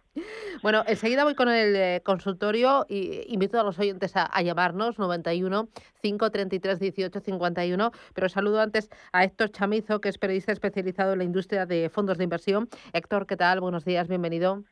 Bueno, 0.62 0.84
enseguida 0.88 1.24
voy 1.24 1.36
con 1.36 1.50
el 1.50 1.76
eh, 1.76 2.02
consultorio 2.04 2.86
y 2.88 3.24
invito 3.34 3.60
a 3.60 3.64
los 3.64 3.78
oyentes 3.80 4.14
a, 4.16 4.42
llamarnos 4.42 5.00
91 5.00 5.70
533 6.02 6.80
18 6.80 7.20
51. 7.20 7.92
Pero 8.14 8.30
saludo 8.30 8.62
antes 8.62 8.90
a 9.12 9.24
Héctor 9.24 9.52
Chamizo, 9.52 10.00
que 10.00 10.10
es 10.10 10.18
periodista 10.18 10.52
especializado 10.52 11.14
en 11.14 11.20
la 11.20 11.24
industria 11.26 11.66
de 11.66 11.90
fondos 11.90 12.18
de 12.18 12.24
inversión. 12.24 12.70
Héctor, 12.94 13.26
¿qué 13.26 13.38
tal? 13.38 13.60
Buenos 13.60 13.86
días, 13.86 14.08
bienvenido. 14.08 14.64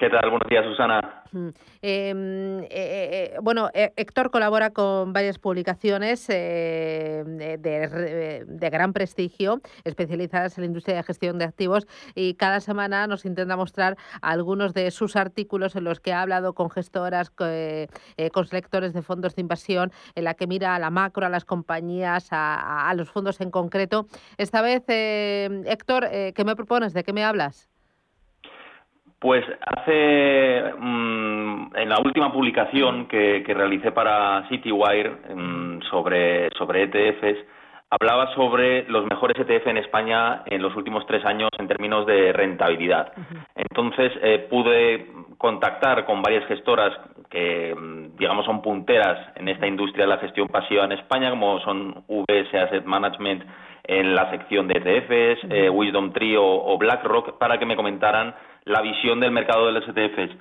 ¿Qué 0.00 0.08
tal? 0.08 0.30
Buenos 0.30 0.48
días, 0.48 0.64
Susana. 0.64 1.24
Em, 1.82 2.62
eh, 2.62 2.68
eh, 2.70 3.36
bueno, 3.42 3.68
eh, 3.74 3.92
Héctor 3.96 4.30
colabora 4.30 4.70
con 4.70 5.12
varias 5.12 5.38
publicaciones 5.38 6.26
de, 6.26 7.58
de, 7.58 8.70
gran 8.70 8.94
prestigio, 8.94 9.60
especializadas 9.84 10.56
en 10.56 10.62
la 10.62 10.66
industria 10.68 10.96
de 10.96 11.02
gestión 11.02 11.38
de 11.38 11.44
activos, 11.44 11.86
y 12.14 12.32
cada 12.32 12.60
semana 12.60 13.06
nos 13.08 13.26
intenta 13.26 13.58
mostrar 13.58 13.98
algunos 14.22 14.72
de 14.72 14.90
sus 14.90 15.16
artículos 15.16 15.76
en 15.76 15.84
los 15.84 16.00
que 16.00 16.14
ha 16.14 16.22
hablado 16.22 16.54
con 16.54 16.70
gestoras, 16.70 17.28
con 17.28 18.46
selectores 18.46 18.94
de 18.94 19.02
fondos 19.02 19.36
de 19.36 19.42
inversión, 19.42 19.92
en 20.14 20.24
la 20.24 20.32
que 20.32 20.46
mira 20.46 20.74
a 20.74 20.78
la 20.78 20.88
macro, 20.88 21.26
a 21.26 21.28
las 21.28 21.44
compañías, 21.44 22.28
a, 22.30 22.88
a 22.88 22.94
los 22.94 23.10
fondos 23.10 23.38
en 23.42 23.50
concreto. 23.50 24.06
Esta 24.38 24.62
vez, 24.62 24.82
Héctor, 24.88 26.08
¿qué 26.08 26.42
me 26.46 26.56
propones? 26.56 26.94
¿De 26.94 27.04
qué 27.04 27.12
me 27.12 27.22
hablas? 27.22 27.69
Pues 29.20 29.44
hace 29.60 30.62
mm, 30.78 31.76
en 31.76 31.88
la 31.90 31.98
última 32.02 32.32
publicación 32.32 33.06
que, 33.06 33.44
realicé 33.46 33.92
para 33.92 34.48
CityWire 34.48 35.10
mm, 35.34 35.82
sobre, 35.90 36.48
sobre 36.56 36.84
ETFs, 36.84 37.38
hablaba 37.90 38.34
sobre 38.34 38.88
los 38.88 39.04
mejores 39.04 39.36
ETF 39.38 39.66
en 39.66 39.76
España 39.76 40.42
en 40.46 40.62
los 40.62 40.74
últimos 40.74 41.04
tres 41.06 41.22
años 41.26 41.50
en 41.58 41.68
términos 41.68 42.06
de 42.06 42.32
rentabilidad. 42.32 43.12
Entonces 43.54 44.10
eh, 44.22 44.46
pude 44.48 45.08
contactar 45.36 46.06
con 46.06 46.22
varias 46.22 46.46
gestoras 46.46 46.96
que, 47.28 47.74
mm, 47.74 48.16
digamos, 48.16 48.46
son 48.46 48.62
punteras 48.62 49.18
en 49.36 49.48
esta 49.48 49.66
industria 49.66 50.06
de 50.06 50.12
la 50.12 50.18
gestión 50.18 50.48
pasiva 50.48 50.86
en 50.86 50.92
España, 50.92 51.28
como 51.28 51.60
son 51.60 52.04
VS 52.08 52.56
Asset 52.56 52.86
Management 52.86 53.44
en 53.84 54.14
la 54.14 54.30
sección 54.30 54.66
de 54.66 54.78
ETFs, 54.78 55.44
eh, 55.50 55.68
Wisdom 55.68 56.12
Tree 56.12 56.36
o 56.38 56.78
BlackRock, 56.78 57.38
para 57.38 57.58
que 57.58 57.66
me 57.66 57.76
comentaran 57.76 58.34
la 58.64 58.80
visión 58.82 59.20
del 59.20 59.30
mercado 59.30 59.66
de 59.66 59.72
los 59.72 59.88
ETFs 59.88 60.36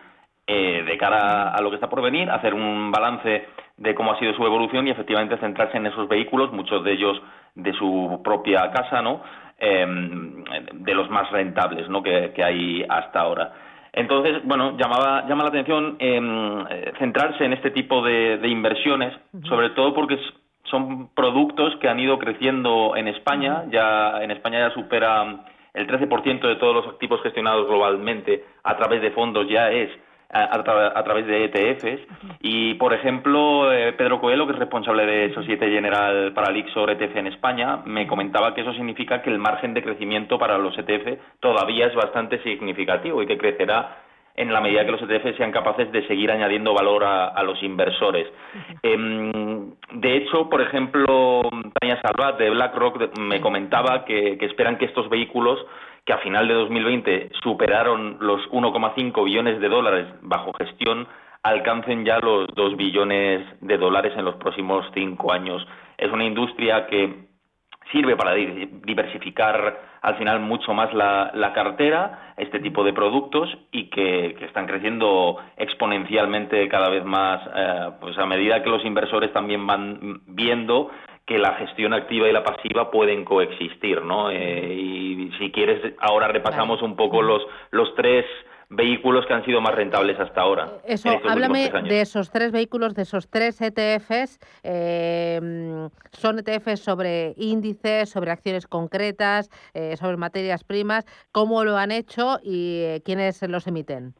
eh, 0.48 0.84
de 0.84 0.98
cara 0.98 1.52
a 1.52 1.62
lo 1.62 1.70
que 1.70 1.76
está 1.76 1.90
por 1.90 2.02
venir, 2.02 2.30
hacer 2.30 2.54
un 2.54 2.92
balance 2.92 3.46
de 3.78 3.96
cómo 3.96 4.14
ha 4.14 4.20
sido 4.20 4.34
su 4.34 4.44
evolución 4.46 4.88
y 4.88 4.92
efectivamente 4.92 5.38
centrarse 5.38 5.78
en 5.78 5.86
esos 5.86 6.08
vehículos, 6.08 6.52
muchos 6.52 6.84
de 6.84 6.94
ellos 6.94 7.22
de 7.56 7.72
su 7.74 8.22
propia 8.24 8.72
casa, 8.72 9.02
¿no? 9.02 9.22
Em, 9.62 10.44
de 10.72 10.96
los 10.96 11.10
más 11.10 11.30
rentables 11.32 11.90
¿no? 11.90 12.02
que, 12.02 12.32
hay 12.42 12.86
hasta 12.88 13.20
ahora. 13.20 13.52
Entonces, 13.92 14.42
bueno, 14.46 14.78
llamaba, 14.78 15.28
llama 15.28 15.44
la 15.44 15.50
atención 15.50 15.98
em, 16.00 16.66
centrarse 16.98 17.44
en 17.44 17.52
este 17.52 17.72
tipo 17.72 18.02
de, 18.02 18.40
inversiones, 18.48 19.14
sobre 19.44 19.72
todo 19.72 19.94
porque 19.94 20.18
son 20.64 21.10
productos 21.14 21.76
que 21.82 21.90
han 21.90 22.00
ido 22.00 22.18
creciendo 22.20 22.96
en 22.96 23.10
España, 23.10 23.66
ya 23.70 24.24
en 24.24 24.32
España 24.32 24.60
ya 24.60 24.74
supera 24.74 25.44
el 25.74 25.88
13% 25.88 26.48
de 26.48 26.56
todos 26.56 26.76
los 26.76 26.88
activos 26.88 27.22
gestionados 27.22 27.68
globalmente 27.68 28.44
a 28.64 28.76
través 28.78 29.02
de 29.02 29.12
fondos 29.12 29.48
ya 29.50 29.72
es 29.72 29.90
a, 30.32 31.04
través 31.04 31.26
de 31.26 31.46
ETFs. 31.46 32.02
Y, 32.42 32.76
por 32.76 32.94
ejemplo, 32.94 33.72
eh, 33.72 33.94
Pedro 33.94 34.22
Coelho, 34.22 34.46
que 34.46 34.54
es 34.54 34.60
responsable 34.60 35.06
de 35.06 35.34
Societe 35.34 35.70
General 35.70 36.34
para 36.34 36.52
el 36.52 36.58
IXOR 36.58 36.92
ETF 36.92 37.16
en 37.16 37.28
España, 37.28 37.82
me 37.86 38.08
comentaba 38.08 38.54
que 38.54 38.62
eso 38.62 38.74
significa 38.74 39.22
que 39.22 39.30
el 39.30 39.40
margen 39.40 39.74
de 39.74 39.84
crecimiento 39.84 40.38
para 40.38 40.58
los 40.58 40.78
ETF 40.78 41.20
todavía 41.40 41.88
es 41.88 41.96
bastante 41.96 42.42
significativo 42.44 43.24
y 43.24 43.28
que 43.28 43.38
crecerá 43.38 44.04
en 44.40 44.54
la 44.54 44.62
medida 44.62 44.86
que 44.86 44.94
los 44.94 45.02
ETF 45.02 45.36
sean 45.36 45.52
capaces 45.52 45.92
de 45.92 46.08
seguir 46.08 46.32
añadiendo 46.32 46.74
valor 46.74 47.04
a, 47.04 47.44
los 47.44 47.62
inversores. 47.62 48.26
Em, 48.82 49.74
de 49.92 50.16
hecho, 50.16 50.50
por 50.50 50.62
ejemplo, 50.62 51.42
Tania 51.78 52.02
Salvat 52.02 52.40
de 52.40 52.50
BlackRock 52.50 53.18
me 53.20 53.42
comentaba 53.42 54.06
que, 54.06 54.38
esperan 54.40 54.78
que 54.78 54.86
estos 54.86 55.10
vehículos 55.10 55.60
que 56.06 56.14
a 56.14 56.20
final 56.20 56.48
de 56.48 56.54
2020 56.54 57.32
superaron 57.44 58.18
los 58.22 58.50
1,5 58.50 59.26
billones 59.26 59.60
de 59.60 59.68
dólares 59.68 60.08
bajo 60.22 60.54
gestión, 60.54 61.06
alcancen 61.44 62.06
ya 62.06 62.20
los 62.20 62.48
2 62.56 62.78
billones 62.78 63.46
de 63.60 63.78
dólares 63.78 64.14
en 64.16 64.24
los 64.24 64.36
próximos 64.36 64.86
cinco 64.94 65.34
años. 65.34 65.68
Es 65.98 66.10
una 66.14 66.24
industria 66.24 66.88
que 66.88 67.28
sirve 67.92 68.16
para 68.16 68.36
diversificar 68.36 69.89
al 70.02 70.16
final 70.16 70.40
mucho 70.40 70.74
más 70.74 70.94
la, 70.94 71.52
cartera, 71.54 72.34
este 72.38 72.60
tipo 72.60 72.84
de 72.84 72.94
productos 72.94 73.50
y 73.72 73.90
que, 73.90 74.38
están 74.46 74.68
creciendo 74.68 75.38
exponencialmente 75.58 76.68
cada 76.70 76.90
vez 76.90 77.04
más, 77.04 77.42
eh, 77.56 77.90
pues 78.00 78.18
a 78.18 78.26
medida 78.26 78.64
que 78.64 78.70
los 78.70 78.84
inversores 78.86 79.34
también 79.34 79.66
van 79.66 80.22
viendo 80.28 80.90
que 81.26 81.38
la 81.38 81.54
gestión 81.54 81.94
activa 81.94 82.28
y 82.28 82.32
la 82.34 82.44
pasiva 82.44 82.90
pueden 82.90 83.24
coexistir, 83.24 84.02
¿no? 84.02 84.32
Eh, 84.32 84.74
y 84.74 85.32
si 85.38 85.52
quieres, 85.52 85.94
ahora 86.00 86.28
repasamos 86.28 86.82
un 86.82 86.96
poco 86.96 87.22
los, 87.22 87.46
los 87.70 87.94
tres 87.94 88.26
vehículos 88.70 89.26
que 89.26 89.34
han 89.34 89.44
sido 89.44 89.62
más 89.62 89.76
rentables 89.76 90.20
hasta 90.20 90.42
ahora. 90.42 90.66
Eh, 90.84 90.94
eso, 90.94 91.10
háblame 91.28 91.70
de 91.70 92.02
esos 92.02 92.32
tres 92.32 92.52
vehículos, 92.52 92.94
de 92.94 93.02
esos 93.02 93.30
tres 93.30 93.60
ETFs. 93.62 94.40
Eh, 94.64 95.90
son 96.12 96.40
ETFs 96.40 96.80
sobre 96.80 97.34
índices, 97.38 98.10
sobre 98.10 98.32
acciones 98.32 98.68
concretas, 98.68 99.50
eh, 99.74 99.98
sobre 99.98 100.18
materias 100.18 100.64
primas. 100.64 101.06
¿Cómo 101.32 101.64
lo 101.64 101.78
han 101.78 101.92
hecho 101.92 102.40
y 102.44 103.02
quiénes 103.04 103.42
los 103.50 103.68
emiten? 103.68 104.14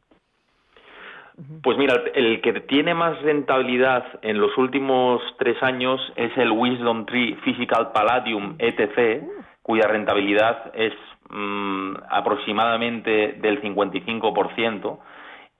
Pues 1.62 1.78
mira, 1.78 1.94
el 2.14 2.42
que 2.42 2.52
tiene 2.60 2.92
más 2.92 3.20
rentabilidad 3.22 4.04
en 4.20 4.38
los 4.38 4.56
últimos 4.58 5.22
tres 5.38 5.56
años 5.62 5.98
es 6.16 6.36
el 6.36 6.50
Wisdom 6.50 7.06
Tree 7.06 7.34
Physical 7.44 7.92
Palladium 7.92 8.56
ETC, 8.58 9.22
uh. 9.22 9.42
cuya 9.62 9.86
rentabilidad 9.86 10.70
es 10.74 10.92
Mm, 11.32 11.94
aproximadamente 12.08 13.38
del 13.40 13.62
55% 13.62 14.98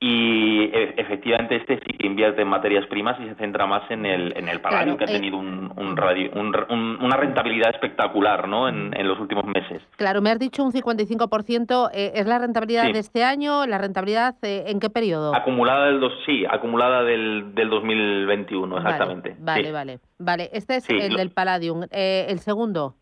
y 0.03 0.63
e, 0.65 0.95
efectivamente 0.97 1.57
este 1.57 1.79
sí 1.79 1.97
que 1.97 2.07
invierte 2.07 2.43
en 2.43 2.49
materias 2.49 2.87
primas 2.87 3.21
y 3.21 3.29
se 3.29 3.35
centra 3.37 3.67
más 3.67 3.89
en 3.91 4.07
el, 4.07 4.37
en 4.37 4.49
el 4.49 4.61
paladio, 4.61 4.97
que 4.97 5.05
ha 5.05 5.07
eh, 5.09 5.13
tenido 5.13 5.37
un, 5.37 5.71
una 5.77 7.17
rentabilidad 7.17 7.71
espectacular 7.75 8.49
¿no? 8.49 8.69
En, 8.69 8.91
los 9.07 9.21
últimos 9.21 9.45
meses. 9.45 9.83
Claro, 9.97 10.23
me 10.23 10.31
has 10.31 10.39
dicho 10.39 10.65
un 10.65 10.73
55%, 10.73 11.91
eh, 11.93 12.13
¿es 12.15 12.27
la 12.27 12.39
rentabilidad 12.39 12.91
de 12.91 12.99
este 12.99 13.23
año? 13.23 13.67
¿La 13.67 13.79
rentabilidad 13.79 14.35
eh, 14.43 14.65
en 14.69 14.81
qué 14.81 14.91
periodo? 14.91 15.37
Acumulada 15.37 15.87
del 15.87 16.01
dos, 16.01 16.13
sí, 16.27 16.45
acumulada 16.51 17.05
del, 17.05 17.55
del 17.55 17.69
2021, 17.69 18.77
exactamente. 18.79 19.37
Vale, 19.39 19.71
vale, 19.71 20.01
vale. 20.19 20.51
Este 20.53 20.77
es 20.77 20.89
el 20.89 21.15
del 21.15 21.31
Palladium. 21.31 21.83
¿El 21.91 22.39
segundo? 22.41 22.95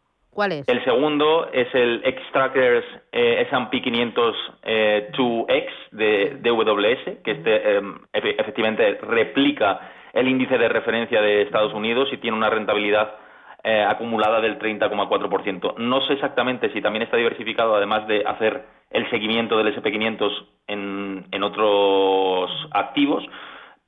El 0.68 0.84
segundo 0.84 1.49
es 1.53 1.66
el 1.74 2.01
X-Trackers 2.05 2.84
eh, 3.11 3.47
S&P 3.51 3.82
500 3.82 4.36
eh, 4.62 5.11
2X 5.12 5.66
de 5.91 6.39
DWS, 6.41 7.22
que 7.24 7.32
este, 7.32 7.76
em, 7.76 7.99
efectivamente 8.12 9.01
replica 9.03 9.80
el 10.12 10.28
índice 10.28 10.57
de 10.57 10.68
referencia 10.68 11.20
de 11.20 11.43
Estados 11.43 11.74
Unidos 11.74 12.09
y 12.12 12.18
tiene 12.18 12.36
una 12.36 12.51
rentabilidad 12.51 13.16
eh, 13.64 13.82
acumulada 13.82 14.41
del 14.41 14.61
30,4%. 14.61 15.74
No 15.78 16.01
sé 16.03 16.12
exactamente 16.12 16.72
si 16.72 16.80
también 16.80 17.03
está 17.03 17.16
diversificado, 17.16 17.74
además 17.74 18.07
de 18.07 18.22
hacer 18.24 18.62
el 18.91 19.11
seguimiento 19.11 19.59
del 19.59 19.74
SP500 19.74 20.47
en, 20.68 21.26
en 21.32 21.43
otros 21.43 22.51
activos, 22.70 23.24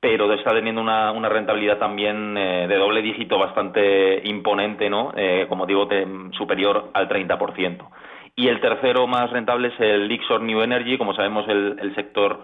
pero 0.01 0.33
está 0.33 0.51
teniendo 0.51 0.81
una, 0.81 1.11
una 1.11 1.29
rentabilidad 1.29 1.77
también 1.77 2.35
eh, 2.35 2.67
de 2.67 2.75
doble 2.75 3.03
dígito 3.03 3.37
bastante 3.37 4.27
imponente, 4.27 4.89
¿no? 4.89 5.13
Eh, 5.15 5.45
como 5.47 5.67
digo, 5.67 5.87
superior 6.31 6.89
al 6.93 7.07
30%. 7.07 7.87
Y 8.35 8.47
el 8.47 8.59
tercero 8.59 9.05
más 9.05 9.29
rentable 9.29 9.67
es 9.67 9.79
el 9.79 10.07
Lixor 10.07 10.41
New 10.41 10.61
Energy. 10.61 10.97
Como 10.97 11.13
sabemos, 11.13 11.47
el, 11.47 11.93
sector 11.93 12.41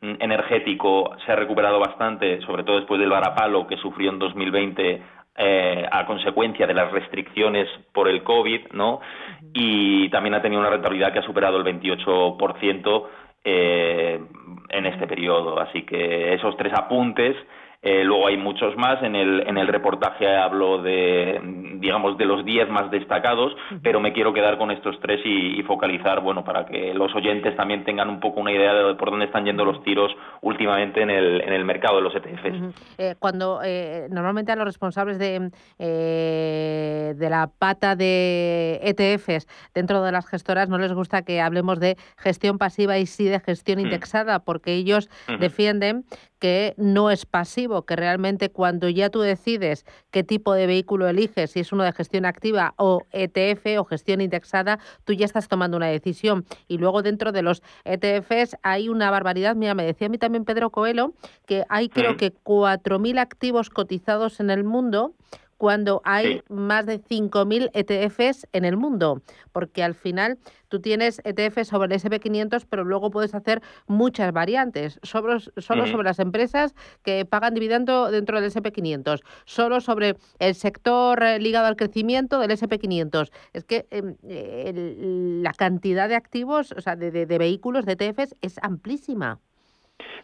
mm, 0.00 0.14
energético 0.20 1.10
se 1.26 1.32
ha 1.32 1.36
recuperado 1.36 1.80
bastante, 1.80 2.40
sobre 2.42 2.62
todo 2.62 2.76
después 2.76 3.00
del 3.00 3.10
varapalo 3.10 3.66
que 3.66 3.76
sufrió 3.78 4.10
en 4.10 4.20
2020 4.20 5.02
eh, 5.36 5.88
a 5.90 6.06
consecuencia 6.06 6.66
de 6.68 6.74
las 6.74 6.92
restricciones 6.92 7.66
por 7.92 8.06
el 8.08 8.22
COVID, 8.22 8.72
¿no? 8.72 9.00
Y 9.52 10.08
también 10.10 10.34
ha 10.34 10.42
tenido 10.42 10.60
una 10.60 10.70
rentabilidad 10.70 11.12
que 11.12 11.18
ha 11.18 11.26
superado 11.26 11.56
el 11.56 11.64
28%, 11.64 13.06
eh, 13.44 14.20
en 14.68 14.86
este 14.86 15.06
periodo. 15.06 15.58
Así 15.60 15.82
que 15.82 16.34
esos 16.34 16.56
tres 16.56 16.72
apuntes 16.74 17.36
eh, 17.82 18.04
luego 18.04 18.26
hay 18.26 18.36
muchos 18.36 18.76
más. 18.76 19.02
En 19.02 19.14
el, 19.16 19.40
en 19.46 19.56
el 19.56 19.66
reportaje 19.66 20.28
hablo 20.36 20.82
de, 20.82 21.40
digamos, 21.76 22.18
de 22.18 22.26
los 22.26 22.44
diez 22.44 22.68
más 22.68 22.90
destacados, 22.90 23.54
pero 23.82 24.00
me 24.00 24.12
quiero 24.12 24.34
quedar 24.34 24.58
con 24.58 24.70
estos 24.70 24.98
tres 25.00 25.20
y, 25.24 25.62
focalizar, 25.62 26.20
bueno, 26.20 26.44
para 26.44 26.66
que 26.66 26.92
los 26.94 27.14
oyentes 27.14 27.56
también 27.56 27.84
tengan 27.84 28.08
un 28.08 28.18
poco 28.18 28.40
una 28.40 28.52
idea 28.52 28.74
de 28.74 28.94
por 28.96 29.10
dónde 29.10 29.26
están 29.26 29.44
yendo 29.44 29.64
los 29.64 29.82
tiros 29.84 30.10
últimamente 30.40 31.00
en 31.00 31.10
el, 31.10 31.40
en 31.42 31.52
el 31.52 31.64
mercado 31.64 31.96
de 31.96 32.02
los 32.02 32.14
ETFs. 32.14 32.74
Eh, 32.98 33.14
cuando 33.18 33.60
eh, 33.64 34.08
normalmente 34.10 34.52
a 34.52 34.56
los 34.56 34.64
responsables 34.64 35.18
de, 35.18 35.50
de 35.78 37.30
la 37.30 37.50
pata 37.58 37.94
de 37.94 38.80
ETFs 38.82 39.46
dentro 39.74 40.02
de 40.02 40.12
las 40.12 40.26
gestoras 40.26 40.68
no 40.68 40.78
les 40.78 40.92
gusta 40.92 41.22
que 41.22 41.40
hablemos 41.40 41.78
de 41.78 41.96
gestión 42.16 42.58
pasiva 42.58 42.98
y 42.98 43.06
sí 43.06 43.26
de 43.26 43.38
gestión 43.40 43.78
mm. 43.78 43.82
indexada, 43.82 44.40
porque 44.40 44.72
ellos 44.72 45.08
defienden 45.38 46.04
que 46.40 46.74
no 46.76 47.10
es 47.10 47.26
pasivo, 47.26 47.82
que 47.82 47.94
realmente 47.94 48.50
cuando 48.50 48.88
ya 48.88 49.10
tú 49.10 49.20
decides 49.20 49.84
qué 50.10 50.24
tipo 50.24 50.54
de 50.54 50.66
vehículo 50.66 51.06
eliges, 51.06 51.52
si 51.52 51.60
es 51.60 51.70
uno 51.70 51.84
de 51.84 51.92
gestión 51.92 52.24
activa 52.24 52.74
o 52.76 53.06
ETF 53.12 53.78
o 53.78 53.84
gestión 53.84 54.20
indexada, 54.20 54.80
tú 55.04 55.12
ya 55.12 55.26
estás 55.26 55.46
tomando 55.46 55.76
una 55.76 55.86
decisión. 55.86 56.44
Y 56.66 56.78
luego 56.78 57.02
dentro 57.02 57.30
de 57.30 57.42
los 57.42 57.62
ETFs 57.84 58.56
hay 58.62 58.88
una 58.88 59.10
barbaridad. 59.10 59.54
Mira, 59.54 59.74
me 59.74 59.84
decía 59.84 60.08
a 60.08 60.10
mí 60.10 60.18
también 60.18 60.44
Pedro 60.44 60.70
Coelho 60.70 61.12
que 61.46 61.64
hay 61.68 61.88
creo 61.88 62.16
que 62.16 62.32
4.000 62.32 63.20
activos 63.20 63.70
cotizados 63.70 64.40
en 64.40 64.50
el 64.50 64.64
mundo 64.64 65.14
cuando 65.60 66.00
hay 66.06 66.40
más 66.48 66.86
de 66.86 67.02
5.000 67.04 67.70
ETFs 67.74 68.46
en 68.54 68.64
el 68.64 68.78
mundo, 68.78 69.20
porque 69.52 69.84
al 69.84 69.94
final 69.94 70.38
tú 70.68 70.80
tienes 70.80 71.20
ETFs 71.22 71.68
sobre 71.68 71.94
el 71.94 72.00
SP500, 72.00 72.64
pero 72.66 72.82
luego 72.82 73.10
puedes 73.10 73.34
hacer 73.34 73.60
muchas 73.86 74.32
variantes, 74.32 74.98
solo, 75.02 75.38
solo 75.38 75.86
sobre 75.86 76.04
las 76.04 76.18
empresas 76.18 76.74
que 77.02 77.26
pagan 77.26 77.52
dividendo 77.52 78.10
dentro 78.10 78.40
del 78.40 78.50
SP500, 78.50 79.20
solo 79.44 79.82
sobre 79.82 80.16
el 80.38 80.54
sector 80.54 81.22
eh, 81.22 81.38
ligado 81.38 81.66
al 81.66 81.76
crecimiento 81.76 82.38
del 82.38 82.52
SP500. 82.52 83.30
Es 83.52 83.64
que 83.64 83.86
em, 83.90 84.16
la 85.42 85.52
cantidad 85.52 86.08
de 86.08 86.14
activos, 86.14 86.72
o 86.72 86.80
sea, 86.80 86.96
de, 86.96 87.10
de 87.10 87.38
vehículos, 87.38 87.84
de 87.84 87.98
ETFs, 88.00 88.34
es 88.40 88.56
amplísima. 88.62 89.40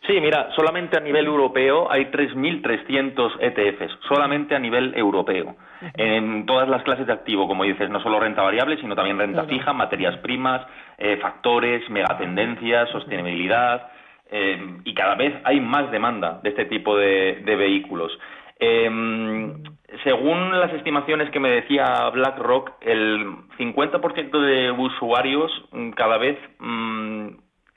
Sí, 0.06 0.20
mira, 0.20 0.50
solamente 0.54 0.96
a 0.96 1.00
nivel 1.00 1.26
europeo 1.26 1.90
hay 1.90 2.06
3.300 2.06 3.38
ETFs, 3.40 3.98
solamente 4.08 4.54
a 4.54 4.58
nivel 4.58 4.94
europeo, 4.96 5.56
en 5.94 6.46
todas 6.46 6.68
las 6.68 6.82
clases 6.84 7.06
de 7.06 7.12
activo, 7.12 7.48
como 7.48 7.64
dices, 7.64 7.90
no 7.90 8.00
solo 8.00 8.20
renta 8.20 8.42
variable, 8.42 8.76
sino 8.78 8.94
también 8.94 9.18
renta 9.18 9.44
fija, 9.44 9.72
materias 9.72 10.16
primas, 10.18 10.64
eh, 10.98 11.18
factores, 11.20 11.88
megatendencias, 11.90 12.88
sostenibilidad, 12.90 13.88
eh, 14.30 14.80
y 14.84 14.94
cada 14.94 15.14
vez 15.14 15.34
hay 15.44 15.60
más 15.60 15.90
demanda 15.90 16.40
de 16.42 16.50
este 16.50 16.64
tipo 16.66 16.96
de, 16.96 17.42
vehículos. 17.44 18.16
Em, 18.58 19.62
según 20.02 20.58
las 20.58 20.72
estimaciones 20.72 21.30
que 21.30 21.40
me 21.40 21.50
decía 21.50 22.08
BlackRock, 22.10 22.72
el 22.80 23.26
50% 23.58 24.40
de 24.40 24.70
usuarios 24.70 25.50
mm, 25.72 25.90
cada 25.90 26.18
vez 26.18 26.38
mm, 26.58 27.28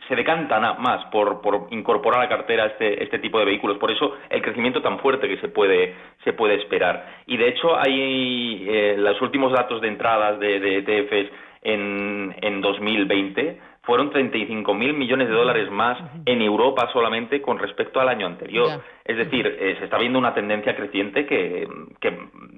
se 0.09 0.15
decantan 0.15 0.81
más 0.81 1.05
por, 1.05 1.39
por 1.39 1.67
incorporar 1.69 2.19
a 2.19 2.23
la 2.23 2.29
cartera 2.29 2.65
este, 2.65 3.01
este 3.03 3.19
tipo 3.19 3.37
de 3.39 3.45
vehículos. 3.45 3.77
Por 3.77 3.91
eso 3.91 4.17
el 4.29 4.41
crecimiento 4.41 4.81
tan 4.81 4.99
fuerte 4.99 5.29
que 5.29 5.37
se 5.37 5.49
puede, 5.49 5.93
se 6.23 6.33
puede 6.33 6.55
esperar. 6.55 7.21
Y 7.27 7.37
de 7.37 7.47
hecho 7.47 7.77
hay 7.77 8.65
eh, 8.67 8.95
los 8.97 9.21
últimos 9.21 9.53
datos 9.53 9.79
de 9.81 9.87
entradas 9.87 10.39
de, 10.39 10.59
de 10.59 10.77
ETFs 10.79 11.31
en, 11.61 12.35
en 12.41 12.61
2020 12.61 13.68
fueron 13.83 14.11
35 14.11 14.73
mil 14.73 14.93
millones 14.93 15.27
de 15.27 15.33
dólares 15.33 15.71
más 15.71 15.97
en 16.25 16.41
Europa 16.41 16.89
solamente 16.93 17.41
con 17.41 17.57
respecto 17.57 17.99
al 17.99 18.09
año 18.09 18.27
anterior. 18.27 18.81
Es 19.03 19.17
decir, 19.17 19.47
eh, 19.47 19.75
se 19.79 19.85
está 19.85 19.97
viendo 19.97 20.19
una 20.19 20.33
tendencia 20.33 20.75
creciente 20.75 21.25
que, 21.25 21.67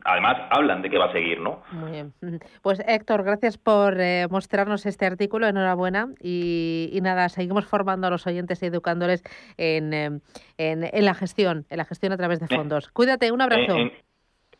además 0.03 0.37
hablan 0.49 0.81
de 0.81 0.89
que 0.89 0.97
va 0.97 1.05
a 1.05 1.11
seguir, 1.13 1.39
¿no? 1.39 1.61
Muy 1.71 1.91
bien. 1.91 2.13
Pues 2.61 2.81
Héctor, 2.85 3.23
gracias 3.23 3.57
por 3.57 3.99
eh, 3.99 4.27
mostrarnos 4.29 4.85
este 4.85 5.05
artículo, 5.05 5.47
enhorabuena. 5.47 6.07
Y, 6.21 6.99
nada, 7.01 7.29
seguimos 7.29 7.65
formando 7.65 8.07
a 8.07 8.09
los 8.09 8.27
oyentes 8.27 8.61
y 8.63 8.65
educándoles 8.65 9.23
en, 9.57 9.93
em, 9.93 10.19
en, 10.57 10.83
en, 10.83 11.05
la 11.05 11.13
gestión, 11.13 11.65
en 11.69 11.77
la 11.77 11.85
gestión 11.85 12.11
a 12.11 12.17
través 12.17 12.39
de 12.39 12.47
fondos. 12.47 12.89
Cuídate, 12.89 13.31
un 13.31 13.41
abrazo. 13.41 13.75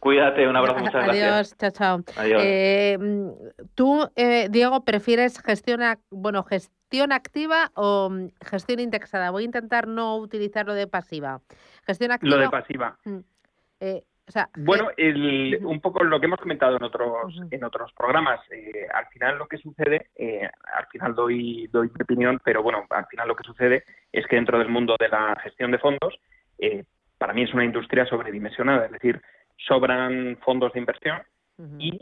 Cuídate, 0.02 0.46
un 0.48 0.58
abrazo, 0.58 0.80
muchas 0.84 1.06
gracias. 1.06 1.32
Adiós, 1.32 1.58
chao, 1.58 1.72
chao. 1.72 2.04
Eh, 2.18 2.98
tú, 3.76 4.10
eh, 4.18 4.48
Diego, 4.50 4.84
prefieres 4.84 5.42
gestionar, 5.42 6.00
bueno, 6.10 6.44
¿Gestión 6.92 7.14
activa 7.14 7.72
o 7.76 8.10
mm, 8.10 8.32
gestión 8.42 8.82
indexada? 8.82 9.32
Voy 9.32 9.44
a 9.44 9.46
intentar 9.46 9.88
no 9.88 10.18
utilizar 10.18 10.66
lo 10.66 10.74
de 10.74 10.88
pasiva. 10.88 11.40
Gestión 11.86 12.12
activa. 12.12 12.36
Lo 12.36 12.42
de 12.42 12.50
pasiva. 12.50 12.98
Mm, 13.06 13.20
eh, 13.80 14.04
bueno, 14.58 14.90
un 15.62 15.80
poco 15.80 16.04
lo 16.04 16.20
que 16.20 16.26
hemos 16.26 16.40
comentado 16.40 16.76
en 16.76 16.84
otros 16.84 17.34
en 17.50 17.64
otros 17.64 17.94
programas. 17.94 18.42
Eh, 18.52 18.88
al 18.94 19.08
final 19.08 19.38
lo 19.38 19.48
que 19.48 19.58
sucede, 19.58 20.10
eh, 20.16 20.50
al 20.74 20.88
final 20.88 21.16
doy 21.16 21.68
doy 21.72 21.88
mi 21.88 22.04
opinión, 22.04 22.42
pero 22.44 22.62
bueno, 22.62 22.86
al 22.90 23.06
final 23.08 23.30
lo 23.30 23.36
que 23.36 23.44
sucede 23.44 23.86
es 24.12 24.28
que 24.28 24.36
dentro 24.36 24.60
del 24.60 24.68
mundo 24.68 24.98
de 25.00 25.08
la 25.08 25.38
gestión 25.42 25.72
de 25.72 25.80
fondos, 25.80 26.20
eh, 26.58 26.84
para 27.18 27.34
mí 27.34 27.44
es 27.44 27.54
una 27.54 27.64
industria 27.64 28.06
sobredimensionada, 28.06 28.86
es 28.86 28.92
decir, 28.92 29.22
sobran 29.68 30.38
fondos 30.44 30.74
de 30.74 30.80
inversión 30.80 31.22
y 31.78 32.00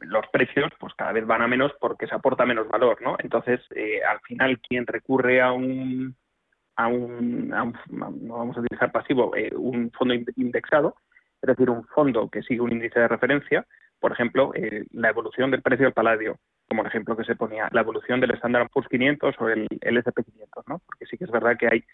los 0.00 0.26
precios 0.32 0.70
pues 0.80 0.94
cada 0.94 1.12
vez 1.12 1.26
van 1.26 1.42
a 1.42 1.48
menos 1.48 1.72
porque 1.80 2.06
se 2.06 2.14
aporta 2.14 2.46
menos 2.46 2.66
valor, 2.68 3.00
¿no? 3.02 3.16
Entonces, 3.18 3.60
al 4.08 4.20
final 4.20 4.58
quien 4.60 4.86
recurre 4.86 5.42
a 5.42 5.52
un 5.52 6.16
a 6.76 6.86
un, 6.88 7.48
no 7.48 8.36
vamos 8.36 8.56
a 8.56 8.60
utilizar 8.60 8.90
pasivo, 8.92 9.34
eh, 9.36 9.52
un 9.54 9.90
fondo 9.92 10.14
indexado, 10.36 10.96
es 11.40 11.46
decir, 11.48 11.68
un 11.70 11.84
fondo 11.86 12.28
que 12.28 12.42
sigue 12.42 12.60
un 12.60 12.72
índice 12.72 13.00
de 13.00 13.08
referencia, 13.08 13.66
por 14.00 14.12
ejemplo, 14.12 14.52
eh, 14.54 14.84
la 14.92 15.10
evolución 15.10 15.50
del 15.50 15.62
precio 15.62 15.86
del 15.86 15.92
paladio, 15.92 16.38
como 16.68 16.82
el 16.82 16.88
ejemplo 16.88 17.16
que 17.16 17.24
se 17.24 17.36
ponía, 17.36 17.68
la 17.72 17.82
evolución 17.82 18.20
del 18.20 18.32
Standard 18.32 18.68
Poor's 18.70 18.88
500 18.88 19.34
o 19.38 19.48
el, 19.48 19.68
S&P 19.80 20.24
500, 20.24 20.68
¿no? 20.68 20.80
Porque 20.86 21.06
sí 21.06 21.18
que 21.18 21.24
es 21.24 21.30
verdad 21.30 21.56
que 21.58 21.68
hay 21.70 21.84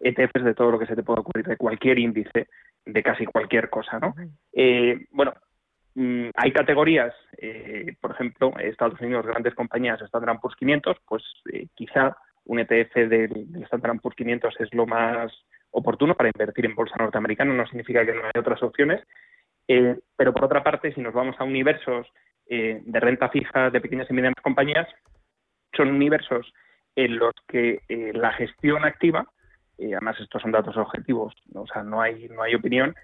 ETFs 0.00 0.44
de 0.44 0.54
todo 0.54 0.70
lo 0.70 0.78
que 0.78 0.86
se 0.86 0.94
te 0.94 1.02
pueda 1.02 1.20
ocurrir, 1.20 1.46
de 1.46 1.56
cualquier 1.56 1.98
índice, 1.98 2.48
de 2.86 3.02
casi 3.02 3.26
cualquier 3.26 3.68
cosa, 3.68 3.98
¿no? 3.98 4.14
Eh, 4.52 5.06
bueno, 5.10 5.34
mm, 5.94 6.28
hay 6.34 6.52
categorías, 6.52 7.14
por 8.00 8.12
ejemplo, 8.12 8.52
Estados 8.58 9.00
Unidos, 9.00 9.26
grandes 9.26 9.54
compañías, 9.54 10.00
Standard 10.00 10.40
Poor's 10.40 10.56
500, 10.56 10.96
pues 11.06 11.22
quizá 11.74 12.16
un 12.46 12.60
ETF 12.60 12.94
del, 13.08 13.64
Standard 13.64 14.00
Poor's 14.00 14.16
500 14.16 14.54
es 14.60 14.74
lo 14.74 14.86
más 14.86 15.32
oportuno 15.70 16.14
para 16.14 16.30
invertir 16.30 16.64
en 16.64 16.74
bolsa 16.74 16.96
norteamericana, 16.98 17.52
no 17.52 17.66
significa 17.66 18.04
que 18.06 18.14
no 18.14 18.24
hay 18.24 18.40
otras 18.40 18.62
opciones, 18.62 19.02
eh, 19.68 19.98
pero 20.16 20.32
por 20.32 20.44
otra 20.44 20.62
parte, 20.62 20.92
si 20.94 21.00
nos 21.00 21.12
vamos 21.12 21.36
a 21.38 21.44
universos 21.44 22.06
eh, 22.48 22.80
de 22.84 23.00
renta 23.00 23.28
fija 23.28 23.70
de 23.70 23.80
pequeñas 23.80 24.08
y 24.08 24.14
medianas 24.14 24.42
compañías, 24.42 24.88
son 25.76 25.88
universos 25.88 26.52
en 26.94 27.18
los 27.18 27.34
que 27.48 27.80
eh, 27.88 28.12
la 28.14 28.32
gestión 28.32 28.84
activa, 28.84 29.26
además 29.78 30.16
estos 30.20 30.42
son 30.42 30.52
datos 30.52 30.76
objetivos, 30.76 31.34
o 31.54 31.66
sea, 31.66 31.82
no 31.82 32.00
hay, 32.00 32.28
no 32.28 32.42
hay 32.42 32.54
opinión, 32.54 32.94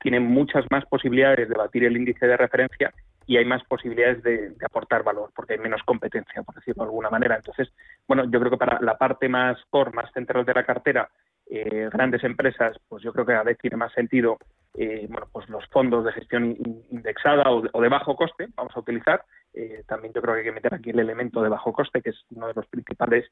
tiene 0.00 0.20
muchas 0.20 0.64
más 0.70 0.84
posibilidades 0.86 1.48
de 1.48 1.54
batir 1.54 1.84
el 1.84 1.96
índice 1.96 2.26
de 2.26 2.36
referencia 2.36 2.92
y 3.26 3.36
hay 3.36 3.44
más 3.44 3.62
posibilidades 3.64 4.22
de, 4.22 4.54
aportar 4.64 5.02
valor 5.02 5.30
porque 5.34 5.54
hay 5.54 5.58
menos 5.58 5.82
competencia, 5.84 6.42
por 6.42 6.54
decirlo 6.54 6.84
de 6.84 6.88
alguna 6.88 7.10
manera. 7.10 7.36
Entonces, 7.36 7.72
bueno, 8.06 8.24
yo 8.24 8.38
creo 8.40 8.50
que 8.50 8.56
para 8.56 8.80
la 8.80 8.98
parte 8.98 9.28
más 9.28 9.58
core, 9.70 9.92
más 9.92 10.12
central 10.12 10.44
de 10.44 10.54
la 10.54 10.64
cartera, 10.64 11.08
eh, 11.48 11.88
grandes 11.92 12.24
empresas, 12.24 12.76
pues 12.88 13.02
yo 13.02 13.12
creo 13.12 13.26
que 13.26 13.34
a 13.34 13.42
vez 13.42 13.58
tiene 13.58 13.76
más 13.76 13.92
sentido, 13.92 14.38
eh, 14.74 15.06
bueno, 15.08 15.28
pues 15.32 15.48
los 15.48 15.66
fondos 15.68 16.04
de 16.04 16.12
gestión 16.12 16.56
indexada 16.90 17.44
o 17.50 17.80
de, 17.80 17.88
bajo 17.88 18.16
coste, 18.16 18.48
vamos 18.54 18.76
a 18.76 18.80
utilizar. 18.80 19.24
Eh, 19.54 19.84
también 19.86 20.14
yo 20.14 20.22
creo 20.22 20.34
que 20.34 20.40
hay 20.40 20.46
que 20.46 20.52
meter 20.52 20.74
aquí 20.74 20.90
el 20.90 21.00
elemento 21.00 21.42
de 21.42 21.50
bajo 21.50 21.72
coste, 21.72 22.00
que 22.00 22.10
es 22.10 22.24
uno 22.30 22.48
de 22.48 22.54
los 22.54 22.66
principales 22.66 23.30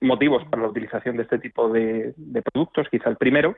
motivos 0.00 0.44
para 0.48 0.62
la 0.62 0.68
utilización 0.68 1.16
de 1.16 1.24
este 1.24 1.38
tipo 1.38 1.68
de, 1.68 2.14
de 2.16 2.42
productos, 2.42 2.88
quizá 2.90 3.08
el 3.08 3.16
primero 3.16 3.56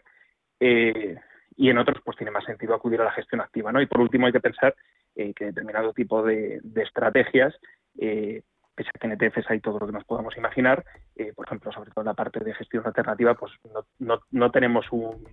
y 1.57 1.71
en 1.71 1.79
otros 1.79 1.99
pues 2.05 2.17
tiene 2.17 2.31
más 2.31 2.45
sentido 2.45 2.75
acudir 2.75 3.01
a 3.01 3.05
la 3.05 3.13
gestión 3.13 3.41
activa. 3.41 3.73
¿no? 3.73 3.81
Y 3.81 3.87
por 3.87 4.01
último 4.01 4.27
hay 4.27 4.33
que 4.33 4.41
pensar 4.41 4.75
eh, 5.15 5.33
que 5.35 5.47
determinado 5.47 5.93
tipo 5.93 6.23
de, 6.23 6.61
estrategias, 6.77 7.55
eh, 7.99 8.43
pese 8.75 8.91
a 8.95 8.99
que 8.99 9.07
en 9.07 9.13
ETFs 9.13 9.51
hay 9.51 9.61
todo 9.61 9.79
lo 9.79 9.87
que 9.87 9.93
nos 9.93 10.05
podamos 10.05 10.37
imaginar, 10.37 10.85
eh, 11.17 11.33
por 11.35 11.47
ejemplo, 11.47 11.73
sobre 11.73 11.91
todo 11.91 12.03
en 12.03 12.09
la 12.09 12.15
parte 12.15 12.41
de 12.41 12.55
gestión 12.55 12.87
alternativa, 12.87 13.35
pues 13.35 13.53
no, 13.73 13.87
no, 13.99 14.21
no 14.31 14.51
tenemos 14.51 14.87
un, 14.93 15.27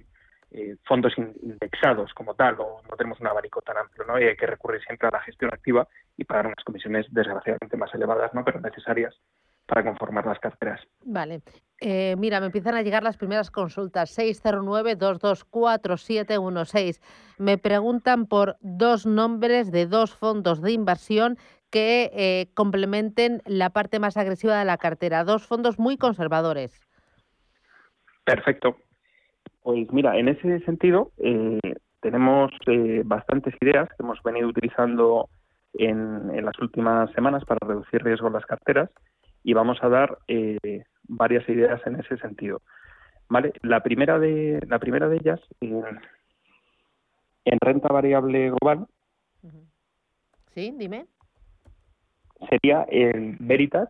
eh, 0.53 0.77
fondos 0.85 1.13
indexados 1.17 2.13
como 2.13 2.35
tal 2.35 2.59
o 2.59 2.81
no 2.89 2.95
tenemos 2.95 3.19
un 3.19 3.27
abanico 3.27 3.61
tan 3.61 3.77
amplio, 3.77 4.05
¿no? 4.05 4.19
Y 4.19 4.25
hay 4.25 4.35
que 4.35 4.45
recurrir 4.45 4.83
siempre 4.83 5.07
a 5.07 5.11
la 5.11 5.21
gestión 5.21 5.51
activa 5.51 5.87
y 6.15 6.25
pagar 6.25 6.45
unas 6.45 6.63
comisiones 6.63 7.07
desgraciadamente 7.09 7.75
más 7.75 7.91
elevadas, 7.93 8.31
¿no? 8.35 8.45
Pero 8.45 8.59
necesarias 8.59 9.15
para 9.65 9.83
conformar 9.83 10.27
las 10.27 10.37
carteras. 10.39 10.79
Vale. 11.03 11.41
Eh, 11.79 12.15
mira, 12.17 12.39
me 12.39 12.45
empiezan 12.47 12.75
a 12.75 12.81
llegar 12.83 13.01
las 13.01 13.17
primeras 13.17 13.49
consultas. 13.49 14.15
609-224716. 14.17 17.01
Me 17.39 17.57
preguntan 17.57 18.27
por 18.27 18.57
dos 18.61 19.07
nombres 19.07 19.71
de 19.71 19.87
dos 19.87 20.13
fondos 20.13 20.61
de 20.61 20.71
inversión 20.71 21.39
que 21.71 22.11
eh, 22.13 22.51
complementen 22.53 23.41
la 23.45 23.71
parte 23.71 23.97
más 23.97 24.17
agresiva 24.17 24.59
de 24.59 24.65
la 24.65 24.77
cartera. 24.77 25.23
Dos 25.23 25.47
fondos 25.47 25.79
muy 25.79 25.97
conservadores. 25.97 26.79
Perfecto. 28.23 28.77
Pues 29.63 29.91
mira, 29.91 30.17
en 30.17 30.27
ese 30.27 30.59
sentido 30.61 31.11
eh, 31.17 31.59
tenemos 32.01 32.51
bastantes 33.05 33.55
ideas 33.61 33.89
que 33.89 34.03
hemos 34.03 34.21
venido 34.23 34.47
utilizando 34.47 35.29
en, 35.73 36.29
en, 36.33 36.45
las 36.45 36.59
últimas 36.59 37.11
semanas 37.13 37.45
para 37.45 37.65
reducir 37.65 38.03
riesgo 38.03 38.27
en 38.27 38.33
las 38.33 38.45
carteras 38.45 38.89
y 39.43 39.53
vamos 39.53 39.77
a 39.81 39.89
dar 39.89 40.17
eh, 40.27 40.83
varias 41.07 41.47
ideas 41.49 41.85
en 41.85 41.99
ese 41.99 42.17
sentido. 42.17 42.61
¿Vale? 43.29 43.53
La 43.61 43.81
primera 43.81 44.19
de, 44.19 44.59
la 44.67 44.79
primera 44.79 45.07
de 45.07 45.17
ellas, 45.17 45.39
en, 45.61 45.83
renta 47.61 47.87
variable 47.89 48.51
global. 48.51 48.87
Sí, 50.53 50.73
dime. 50.77 51.07
Sería 52.49 52.83
el 52.83 53.37
Veritas. 53.39 53.89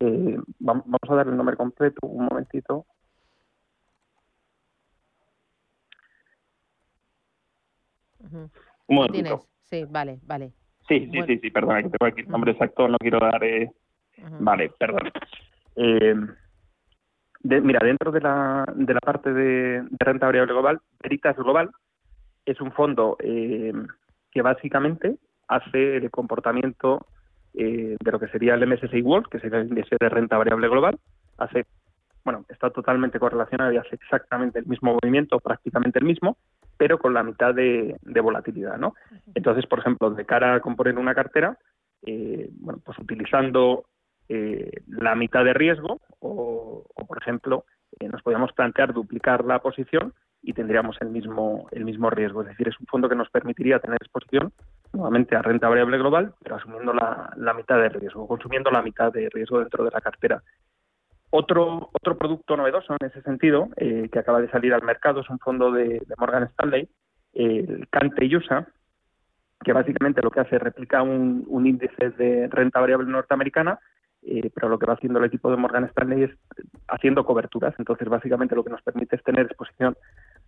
Eh, 0.00 0.38
vamos 0.58 1.00
a 1.08 1.14
dar 1.14 1.28
el 1.28 1.36
nombre 1.36 1.56
completo, 1.56 2.06
un 2.06 2.26
momentito. 2.26 2.86
Un 8.30 8.96
momentito. 8.96 9.42
Sí, 9.62 9.84
vale, 9.88 10.18
vale. 10.24 10.52
Sí, 10.88 11.08
sí, 11.10 11.22
sí, 11.26 11.38
sí, 11.38 11.50
perdona, 11.50 11.82
que 11.82 11.90
tengo 11.90 12.06
aquí 12.06 12.20
el 12.22 12.28
nombre 12.28 12.52
exacto, 12.52 12.88
no 12.88 12.98
quiero 12.98 13.18
dar 13.20 13.42
eh, 13.44 13.70
Vale, 14.40 14.70
perdón. 14.78 15.10
Eh, 15.76 16.14
mira, 17.42 17.80
dentro 17.84 18.12
de 18.12 18.20
la, 18.20 18.64
de 18.74 18.94
la 18.94 19.00
parte 19.00 19.32
de, 19.32 19.82
renta 19.98 20.26
variable 20.26 20.52
global, 20.52 20.80
Veritas 21.02 21.36
Global 21.36 21.70
es 22.44 22.60
un 22.60 22.72
fondo 22.72 23.16
eh, 23.20 23.72
que 24.30 24.42
básicamente 24.42 25.16
hace 25.48 25.96
el 25.96 26.10
comportamiento 26.10 27.06
eh, 27.54 27.96
de 28.02 28.12
lo 28.12 28.18
que 28.18 28.28
sería 28.28 28.54
el 28.54 28.66
MSCI 28.66 29.02
World, 29.02 29.28
que 29.28 29.38
sería 29.38 29.60
el 29.60 29.68
índice 29.68 29.96
de 29.98 30.08
renta 30.08 30.38
variable 30.38 30.68
global, 30.68 30.98
hace, 31.38 31.64
bueno, 32.24 32.44
está 32.48 32.70
totalmente 32.70 33.18
correlacionado 33.18 33.72
y 33.72 33.76
hace 33.76 33.94
exactamente 33.94 34.58
el 34.58 34.66
mismo 34.66 34.94
movimiento, 34.94 35.38
prácticamente 35.40 35.98
el 35.98 36.04
mismo, 36.04 36.36
pero 36.76 36.98
con 36.98 37.14
la 37.14 37.22
mitad 37.22 37.54
de, 37.54 37.96
de 38.00 38.20
volatilidad, 38.20 38.78
¿no? 38.78 38.94
Entonces, 39.34 39.66
por 39.66 39.80
ejemplo, 39.80 40.10
de 40.10 40.24
cara 40.24 40.54
a 40.54 40.60
componer 40.60 40.98
una 40.98 41.14
cartera, 41.14 41.58
bueno, 42.02 42.80
pues 42.84 42.98
utilizando 42.98 43.84
eh, 44.28 44.82
la 44.86 45.14
mitad 45.14 45.44
de 45.44 45.52
riesgo 45.52 46.00
o, 46.20 46.84
por 47.06 47.18
ejemplo, 47.18 47.64
eh, 48.00 48.08
nos 48.08 48.22
podríamos 48.22 48.52
plantear 48.52 48.92
duplicar 48.92 49.44
la 49.44 49.58
posición 49.58 50.14
y 50.40 50.54
tendríamos 50.54 50.96
el 51.00 51.10
mismo, 51.10 51.68
el 51.70 51.84
mismo 51.84 52.08
riesgo. 52.08 52.42
Es 52.42 52.48
decir, 52.48 52.68
es 52.68 52.80
un 52.80 52.86
fondo 52.86 53.08
que 53.08 53.14
nos 53.14 53.30
permitiría 53.30 53.78
tener 53.78 53.98
exposición 54.00 54.52
nuevamente 54.92 55.36
a 55.36 55.42
renta 55.42 55.68
variable 55.68 55.98
global, 55.98 56.34
pero 56.42 56.56
asumiendo 56.56 56.92
la, 56.92 57.54
mitad 57.54 57.76
de 57.76 57.88
riesgo, 57.90 58.26
consumiendo 58.26 58.70
la 58.70 58.82
mitad 58.82 59.12
de 59.12 59.28
riesgo 59.28 59.60
dentro 59.60 59.84
de 59.84 59.90
la 59.90 60.00
cartera. 60.00 60.42
Otro, 61.34 61.90
otro 61.92 62.18
producto 62.18 62.56
novedoso 62.56 62.94
en 63.00 63.06
ese 63.08 63.22
sentido, 63.22 63.70
eh, 63.76 64.08
que 64.12 64.18
acaba 64.18 64.40
de 64.40 64.50
salir 64.50 64.74
al 64.74 64.82
mercado, 64.82 65.22
es 65.22 65.30
un 65.30 65.38
fondo 65.38 65.72
de, 65.72 66.02
Morgan 66.18 66.44
Stanley, 66.44 66.88
el 67.32 67.88
Cante 67.88 68.36
USA, 68.36 68.68
que 69.64 69.72
básicamente 69.72 70.20
lo 70.20 70.30
que 70.30 70.40
hace 70.40 70.56
es 70.56 70.62
replicar 70.62 71.02
un, 71.02 71.44
un 71.48 71.66
índice 71.66 72.10
de 72.10 72.48
renta 72.48 72.80
variable 72.80 73.10
norteamericana, 73.10 73.80
eh, 74.24 74.50
pero 74.54 74.68
lo 74.68 74.78
que 74.78 74.86
va 74.86 74.94
haciendo 74.94 75.18
el 75.18 75.24
equipo 75.24 75.50
de 75.50 75.56
Morgan 75.56 75.84
Stanley 75.84 76.24
es 76.24 76.30
haciendo 76.88 77.24
coberturas. 77.24 77.74
Entonces, 77.78 78.08
básicamente 78.08 78.54
lo 78.54 78.62
que 78.62 78.70
nos 78.70 78.82
permite 78.82 79.16
es 79.16 79.24
tener 79.24 79.46
exposición 79.46 79.96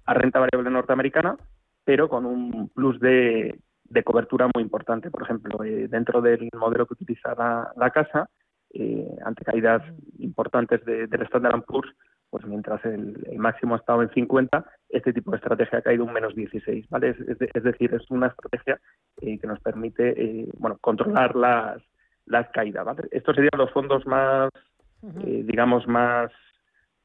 a 0.05 0.15
renta 0.15 0.39
variable 0.39 0.71
norteamericana, 0.71 1.37
pero 1.85 2.09
con 2.09 2.25
un 2.25 2.69
plus 2.69 3.01
de, 3.01 3.59
cobertura 4.05 4.49
muy 4.55 4.63
importante. 4.63 5.11
Por 5.11 5.23
ejemplo, 5.23 5.65
eh, 5.65 5.89
dentro 5.89 6.21
del 6.21 6.49
modelo 6.57 6.87
que 6.87 6.95
utiliza 6.95 7.35
la, 7.35 7.91
casa, 7.91 8.29
eh, 8.75 9.17
ante 9.25 9.45
caídas 9.45 9.83
importantes 10.19 10.85
del 10.85 11.23
Standard 11.23 11.63
Poor's, 11.63 11.91
pues 12.31 12.45
mientras 12.47 12.85
el, 12.85 13.17
máximo 13.39 13.75
ha 13.75 13.79
estado 13.79 14.03
en 14.03 14.11
50, 14.11 14.65
este 14.89 15.13
tipo 15.13 15.31
de 15.31 15.37
estrategia 15.37 15.79
ha 15.79 15.83
caído 15.83 16.05
un 16.05 16.13
menos 16.13 16.35
16, 16.35 16.89
¿vale? 16.91 17.11
Es, 17.11 17.63
decir, 17.63 17.95
es 17.95 18.11
una 18.11 18.27
estrategia 18.27 18.81
que 19.21 19.47
nos 19.47 19.61
permite, 19.61 20.49
bueno, 20.59 20.77
controlar 20.81 21.37
las, 21.37 21.81
las 22.27 22.49
caídas. 22.51 22.85
¿vale? 22.85 23.03
Estos 23.11 23.35
serían 23.35 23.59
los 23.59 23.71
fondos 23.73 24.07
más, 24.07 24.51
eh, 25.25 25.43
digamos, 25.45 25.87
más 25.87 26.31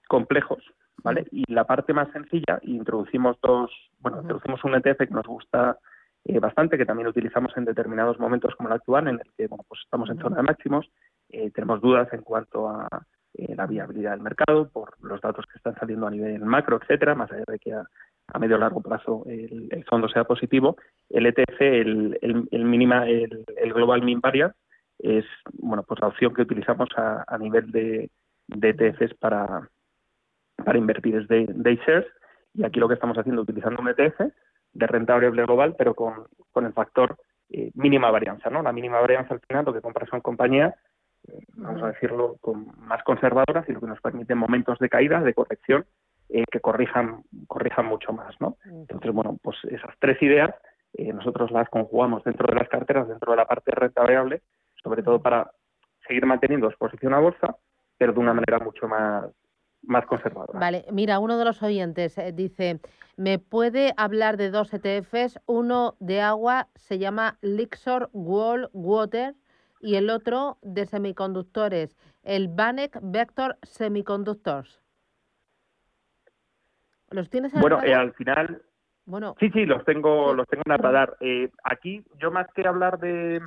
complejos. 0.07 0.63
¿vale? 1.03 1.25
Y 1.31 1.51
la 1.51 1.65
parte 1.65 1.93
más 1.93 2.11
sencilla, 2.11 2.59
introducimos 2.63 3.37
dos, 3.41 3.71
bueno, 3.99 4.21
introducimos 4.21 4.63
un 4.63 4.75
ETF 4.75 4.97
que 4.97 5.13
nos 5.13 5.25
gusta 5.25 5.77
eh, 6.25 6.39
bastante, 6.39 6.77
que 6.77 6.85
también 6.85 7.07
utilizamos 7.07 7.55
en 7.55 7.65
determinados 7.65 8.19
momentos 8.19 8.53
como 8.55 8.69
el 8.69 8.75
actual, 8.75 9.07
en 9.07 9.15
el 9.15 9.31
que 9.37 9.47
bueno, 9.47 9.63
pues 9.67 9.81
estamos 9.83 10.09
en 10.09 10.19
zona 10.19 10.37
de 10.37 10.43
máximos, 10.43 10.89
tenemos 11.53 11.81
dudas 11.81 12.11
en 12.13 12.21
cuanto 12.21 12.67
a 12.69 12.87
la 13.33 13.67
viabilidad 13.67 14.11
del 14.11 14.21
mercado 14.21 14.69
por 14.69 14.93
los 15.03 15.21
datos 15.21 15.45
que 15.45 15.57
están 15.57 15.75
saliendo 15.75 16.07
a 16.07 16.11
nivel 16.11 16.41
macro, 16.41 16.79
etcétera, 16.81 17.15
más 17.15 17.31
allá 17.31 17.43
de 17.47 17.59
que 17.59 17.73
a, 17.73 17.83
a 18.33 18.39
medio 18.39 18.55
o 18.55 18.59
largo 18.59 18.81
plazo 18.81 19.23
el, 19.27 19.83
fondo 19.85 20.07
sea 20.09 20.23
positivo. 20.23 20.77
El 21.09 21.25
ETF, 21.25 21.61
el, 21.61 22.19
el, 22.21 22.65
mínima, 22.65 23.07
el, 23.07 23.45
Global 23.73 24.01
Min 24.03 24.21
Variance, 24.21 24.57
es 24.99 25.25
bueno 25.53 25.83
pues 25.83 25.99
la 26.01 26.07
opción 26.07 26.33
que 26.33 26.41
utilizamos 26.41 26.89
a, 26.97 27.37
nivel 27.37 27.71
de, 27.71 28.11
de 28.47 28.69
ETFs 28.69 29.15
para, 29.15 29.69
para 30.57 30.77
invertir 30.77 31.25
de 31.27 31.45
day 31.55 31.79
shares 31.85 32.05
y 32.53 32.65
aquí 32.65 32.79
lo 32.79 32.87
que 32.87 32.95
estamos 32.95 33.17
haciendo 33.17 33.43
utilizando 33.43 33.81
un 33.81 33.87
ETF 33.87 34.19
de 34.73 34.87
renta 34.87 35.13
variable 35.13 35.43
global 35.43 35.75
pero 35.77 35.95
con, 35.95 36.25
con 36.51 36.65
el 36.65 36.73
factor 36.73 37.17
eh, 37.49 37.71
mínima 37.75 38.11
varianza, 38.11 38.49
¿no? 38.49 38.61
La 38.61 38.73
mínima 38.73 38.99
varianza 38.99 39.33
al 39.33 39.39
final 39.39 39.65
lo 39.65 39.73
que 39.73 39.81
compras 39.81 40.09
son 40.09 40.19
compañías, 40.19 40.75
eh, 40.75 40.77
vamos 41.55 41.83
a 41.83 41.87
decirlo, 41.87 42.37
con 42.41 42.67
más 42.79 43.03
conservadoras 43.03 43.67
y 43.67 43.73
lo 43.73 43.81
que 43.81 43.87
nos 43.87 44.01
permite 44.01 44.35
momentos 44.35 44.79
de 44.79 44.89
caída, 44.89 45.21
de 45.21 45.33
corrección, 45.33 45.85
eh, 46.29 46.43
que 46.51 46.59
corrijan, 46.59 47.23
corrijan 47.47 47.85
mucho 47.85 48.13
más, 48.13 48.35
¿no? 48.39 48.57
Entonces, 48.65 49.11
bueno, 49.11 49.37
pues 49.41 49.57
esas 49.65 49.93
tres 49.99 50.21
ideas 50.21 50.53
nosotros 50.97 51.51
las 51.51 51.69
conjugamos 51.69 52.23
dentro 52.23 52.47
de 52.47 52.55
las 52.59 52.67
carteras, 52.67 53.07
dentro 53.07 53.31
de 53.31 53.37
la 53.37 53.45
parte 53.45 53.71
de 53.71 53.79
renta 53.79 54.01
variable, 54.01 54.41
sobre 54.81 55.03
todo 55.03 55.21
para 55.21 55.51
seguir 56.07 56.25
manteniendo 56.25 56.67
exposición 56.67 57.13
a 57.13 57.19
bolsa, 57.19 57.55
pero 57.97 58.13
de 58.13 58.19
una 58.19 58.33
manera 58.33 58.59
mucho 58.59 58.87
más, 58.87 59.25
más 59.83 60.05
conservadora. 60.05 60.59
Vale, 60.59 60.85
mira, 60.91 61.19
uno 61.19 61.37
de 61.37 61.45
los 61.45 61.61
oyentes 61.61 62.17
eh, 62.17 62.31
dice, 62.33 62.79
¿me 63.15 63.39
puede 63.39 63.93
hablar 63.97 64.37
de 64.37 64.49
dos 64.49 64.73
ETFs? 64.73 65.39
Uno 65.45 65.95
de 65.99 66.21
agua 66.21 66.67
se 66.75 66.97
llama 66.97 67.37
Lixor 67.41 68.09
Wall 68.13 68.69
Water 68.73 69.35
y 69.79 69.95
el 69.95 70.09
otro 70.09 70.57
de 70.61 70.85
semiconductores, 70.85 71.95
el 72.23 72.47
Banek 72.47 72.99
Vector 73.01 73.57
Semiconductors. 73.63 74.81
¿Los 77.11 77.29
tienes 77.29 77.53
en 77.53 77.61
Bueno, 77.61 77.81
eh, 77.83 77.93
al 77.93 78.13
final... 78.13 78.61
Bueno, 79.05 79.35
sí, 79.39 79.49
sí, 79.49 79.65
los 79.65 79.83
tengo, 79.85 80.35
los 80.35 80.47
tengo 80.47 80.61
en 80.67 80.71
el 80.71 80.77
radar. 80.77 81.17
Eh, 81.19 81.49
aquí, 81.63 82.03
yo 82.19 82.29
más 82.29 82.45
que 82.53 82.67
hablar 82.67 82.99
de, 82.99 83.41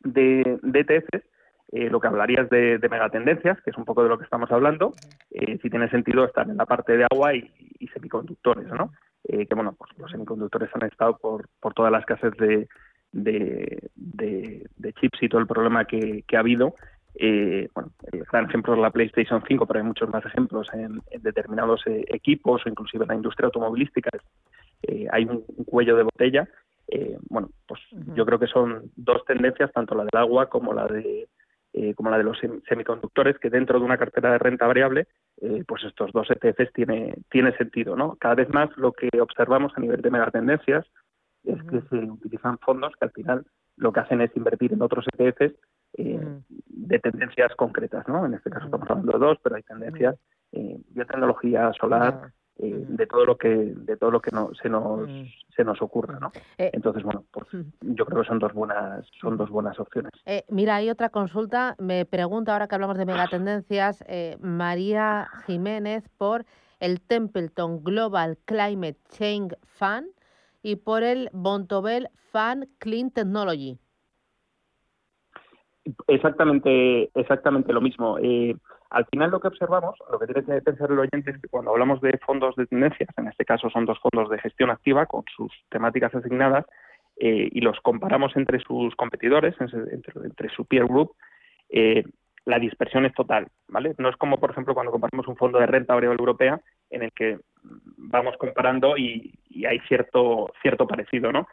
de, 0.00 0.58
de 0.62 0.80
ETFs, 0.80 1.24
eh, 1.72 1.90
lo 1.90 2.00
que 2.00 2.08
hablarías 2.08 2.48
de, 2.50 2.78
de, 2.78 2.88
megatendencias, 2.88 3.60
que 3.62 3.70
es 3.70 3.76
un 3.76 3.84
poco 3.84 4.02
de 4.02 4.08
lo 4.08 4.18
que 4.18 4.24
estamos 4.24 4.50
hablando, 4.52 4.92
eh, 5.30 5.58
si 5.60 5.70
tiene 5.70 5.88
sentido 5.90 6.24
estar 6.24 6.48
en 6.48 6.56
la 6.56 6.66
parte 6.66 6.96
de 6.96 7.04
agua 7.10 7.34
y, 7.34 7.50
semiconductores, 7.92 8.66
¿no? 8.68 8.92
Eh, 9.24 9.46
que 9.46 9.54
bueno, 9.54 9.74
pues 9.76 9.90
los 9.98 10.10
semiconductores 10.10 10.70
han 10.74 10.88
estado 10.88 11.16
por, 11.18 11.48
por 11.60 11.74
todas 11.74 11.92
las 11.92 12.04
casas 12.06 12.32
de, 12.38 12.68
de, 13.14 13.90
de, 13.94 14.92
chips 15.00 15.22
y 15.22 15.28
todo 15.28 15.40
el 15.40 15.46
problema 15.46 15.84
que, 15.84 16.24
que 16.26 16.36
ha 16.36 16.40
habido. 16.40 16.74
bueno, 17.74 17.90
el 18.12 18.24
gran 18.24 18.46
ejemplo 18.46 18.74
es 18.74 18.80
la 18.80 18.90
PlayStation 18.90 19.42
5, 19.46 19.66
pero 19.66 19.80
hay 19.80 19.86
muchos 19.86 20.08
más 20.08 20.24
ejemplos 20.26 20.68
en, 20.72 21.00
determinados 21.22 21.82
equipos 21.86 22.62
o 22.64 22.68
inclusive 22.68 23.04
en 23.04 23.08
la 23.08 23.14
industria 23.14 23.46
automovilística. 23.46 24.10
hay 25.10 25.24
un, 25.24 25.42
cuello 25.64 25.96
de 25.96 26.02
botella 26.02 26.48
bueno, 27.28 27.48
pues 27.66 27.80
yo 28.14 28.24
creo 28.26 28.38
que 28.38 28.46
son 28.46 28.90
dos 28.94 29.24
tendencias, 29.24 29.72
tanto 29.72 29.94
la 29.94 30.04
del 30.04 30.20
agua 30.20 30.48
como 30.48 30.72
la 30.72 30.86
de 30.86 31.28
eh, 31.76 31.92
como 31.94 32.08
la 32.08 32.18
de 32.18 32.22
los 32.22 32.38
semiconductores, 32.68 33.36
que 33.40 33.50
dentro 33.50 33.80
de 33.80 33.84
una 33.84 33.98
cartera 33.98 34.30
de 34.30 34.38
renta 34.38 34.64
variable, 34.64 35.08
eh, 35.40 35.64
pues 35.66 35.82
estos 35.82 36.12
dos 36.12 36.28
ETFs 36.30 36.72
tiene, 36.72 37.16
tiene 37.32 37.50
sentido. 37.56 37.96
¿no? 37.96 38.14
Cada 38.14 38.36
vez 38.36 38.48
más 38.50 38.70
lo 38.76 38.92
que 38.92 39.08
observamos 39.20 39.72
a 39.74 39.80
nivel 39.80 40.00
de 40.00 40.12
megatendencias 40.12 40.86
es 41.44 41.62
que 41.64 41.80
se 41.88 41.96
utilizan 42.10 42.58
fondos 42.58 42.92
que 42.98 43.06
al 43.06 43.12
final 43.12 43.46
lo 43.76 43.92
que 43.92 44.00
hacen 44.00 44.20
es 44.20 44.34
invertir 44.36 44.72
en 44.72 44.82
otros 44.82 45.04
ETFs 45.18 45.54
eh, 45.94 46.40
de 46.68 46.98
tendencias 46.98 47.54
concretas. 47.56 48.06
¿no? 48.08 48.26
En 48.26 48.34
este 48.34 48.50
caso 48.50 48.66
estamos 48.66 48.88
hablando 48.90 49.12
de 49.12 49.18
dos, 49.18 49.38
pero 49.42 49.56
hay 49.56 49.62
tendencias 49.62 50.16
eh, 50.52 50.78
biotecnología, 50.90 51.72
solar, 51.72 52.32
eh, 52.56 52.84
de 52.88 53.06
todo 53.08 53.24
lo 53.24 53.36
que 53.36 53.48
de 53.48 53.96
todo 53.96 54.12
lo 54.12 54.20
que 54.20 54.30
no, 54.30 54.52
se 54.54 54.68
nos 54.68 55.10
se 55.56 55.64
nos 55.64 55.82
ocurra 55.82 56.20
no 56.20 56.30
eh, 56.56 56.70
entonces 56.72 57.02
bueno 57.02 57.24
pues, 57.32 57.48
yo 57.80 58.06
creo 58.06 58.22
que 58.22 58.28
son 58.28 58.38
dos 58.38 58.52
buenas 58.52 59.04
son 59.20 59.36
dos 59.36 59.50
buenas 59.50 59.80
opciones. 59.80 60.12
Eh, 60.24 60.44
mira 60.50 60.76
hay 60.76 60.88
otra 60.88 61.08
consulta. 61.08 61.74
Me 61.80 62.04
pregunta 62.04 62.52
ahora 62.52 62.68
que 62.68 62.76
hablamos 62.76 62.96
de 62.96 63.06
megatendencias 63.06 64.04
María 64.38 65.28
Jiménez 65.46 66.08
por 66.16 66.44
el 66.78 67.00
Templeton 67.00 67.82
Global 67.82 68.38
Climate 68.44 68.98
Change 69.08 69.56
Fund 69.64 70.06
y 70.64 70.76
por 70.76 71.04
el 71.04 71.30
Bontobel 71.32 72.08
Fund 72.32 72.66
Clean 72.78 73.12
Technology 73.12 73.78
exactamente 76.08 77.10
exactamente 77.14 77.72
lo 77.72 77.80
mismo 77.80 78.18
al 78.94 79.06
final 79.06 79.30
lo 79.30 79.40
que 79.40 79.48
observamos, 79.48 79.98
lo 80.10 80.18
que 80.20 80.26
tiene 80.26 80.44
que 80.44 80.62
pensar 80.62 80.90
el 80.90 81.00
oyente 81.00 81.32
es 81.32 81.40
que 81.40 81.48
cuando 81.48 81.72
hablamos 81.72 82.00
de 82.00 82.16
fondos 82.24 82.54
de 82.54 82.66
tendencias, 82.66 83.08
en 83.16 83.26
este 83.26 83.44
caso 83.44 83.68
son 83.68 83.86
dos 83.86 83.98
fondos 83.98 84.30
de 84.30 84.38
gestión 84.38 84.70
activa 84.70 85.06
con 85.06 85.24
sus 85.34 85.52
temáticas 85.68 86.14
asignadas, 86.14 86.64
eh, 87.16 87.48
y 87.50 87.60
los 87.60 87.80
comparamos 87.80 88.36
entre 88.36 88.60
sus 88.60 88.94
competidores, 88.94 89.54
entre, 89.60 90.48
su 90.50 90.64
peer 90.64 90.86
group, 90.86 91.16
eh, 91.68 92.04
la 92.44 92.60
dispersión 92.60 93.04
es 93.04 93.14
total, 93.14 93.48
¿vale? 93.66 93.94
No 93.98 94.08
es 94.08 94.16
como, 94.16 94.38
por 94.38 94.50
ejemplo, 94.50 94.74
cuando 94.74 94.92
comparamos 94.92 95.26
un 95.26 95.36
fondo 95.36 95.58
de 95.58 95.66
renta 95.66 95.94
variable 95.94 96.20
europea 96.20 96.60
en 96.90 97.02
el 97.02 97.12
que 97.12 97.38
vamos 97.96 98.36
comparando 98.36 98.96
y, 98.96 99.32
hay 99.66 99.78
cierto, 99.88 100.52
cierto 100.62 100.86
parecido, 100.86 101.32
¿no? 101.32 101.46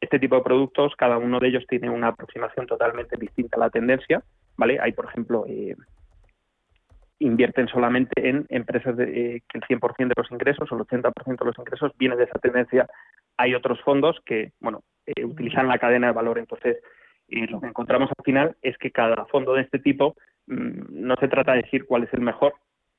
Este 0.00 0.18
tipo 0.18 0.36
de 0.36 0.42
productos, 0.42 0.94
cada 0.96 1.18
uno 1.18 1.40
de 1.40 1.48
ellos 1.48 1.64
tiene 1.68 1.90
una 1.90 2.08
aproximación 2.08 2.66
totalmente 2.66 3.16
distinta 3.16 3.56
a 3.56 3.60
la 3.60 3.70
tendencia, 3.70 4.22
¿vale? 4.56 4.78
Hay, 4.80 4.92
por 4.92 5.06
ejemplo, 5.06 5.44
eh, 5.48 5.74
invierten 7.18 7.68
solamente 7.68 8.28
en 8.28 8.46
empresas 8.48 8.96
de, 8.96 9.04
eh, 9.04 9.42
que 9.48 9.58
el 9.58 9.64
100% 9.64 10.14
de 10.14 10.22
los 10.22 10.30
ingresos 10.30 10.70
o 10.70 10.76
el 10.76 10.82
80% 10.82 11.38
de 11.38 11.46
los 11.46 11.58
ingresos 11.58 11.92
viene 11.98 12.16
de 12.16 12.24
esa 12.24 12.38
tendencia. 12.38 12.88
Hay 13.36 13.54
otros 13.54 13.80
fondos 13.82 14.16
que, 14.24 14.52
bueno, 14.60 14.82
eh, 15.06 15.24
utilizan 15.24 15.68
la 15.68 15.78
cadena 15.78 16.08
de 16.08 16.12
valor. 16.12 16.38
Entonces, 16.38 16.78
eh, 17.28 17.46
lo 17.48 17.60
que 17.60 17.66
encontramos 17.66 18.10
al 18.16 18.24
final 18.24 18.56
es 18.62 18.76
que 18.78 18.90
cada 18.90 19.26
fondo 19.26 19.54
de 19.54 19.62
este 19.62 19.78
tipo 19.78 20.16
mm, 20.46 21.06
no 21.06 21.16
se 21.16 21.28
trata 21.28 21.52
de 21.52 21.62
decir 21.62 21.86
cuál 21.86 22.04
es 22.04 22.14
el 22.14 22.20
mejor, 22.20 22.54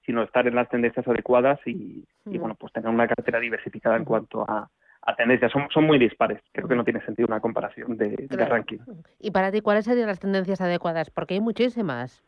sino 0.09 0.23
estar 0.23 0.47
en 0.47 0.55
las 0.55 0.67
tendencias 0.69 1.07
adecuadas 1.07 1.59
y, 1.67 2.03
bueno, 2.25 2.55
pues 2.55 2.73
tener 2.73 2.89
una 2.89 3.07
cartera 3.07 3.39
diversificada 3.39 3.95
en 3.95 4.05
cuanto 4.05 4.41
a, 4.41 4.67
tendencias. 5.15 5.51
Son, 5.51 5.67
son 5.71 5.83
muy 5.83 5.99
dispares. 5.99 6.41
Creo 6.51 6.67
que 6.67 6.75
no 6.75 6.83
tiene 6.83 6.99
sentido 7.05 7.27
una 7.27 7.39
comparación 7.39 7.95
de, 7.95 8.15
de 8.27 8.45
ranking. 8.45 8.79
¿Y 9.19 9.29
para 9.29 9.51
ti 9.51 9.61
cuáles 9.61 9.85
serían 9.85 10.07
las 10.07 10.19
tendencias 10.19 10.61
adecuadas? 10.61 11.11
Porque 11.11 11.35
hay 11.35 11.41
muchísimas. 11.41 12.23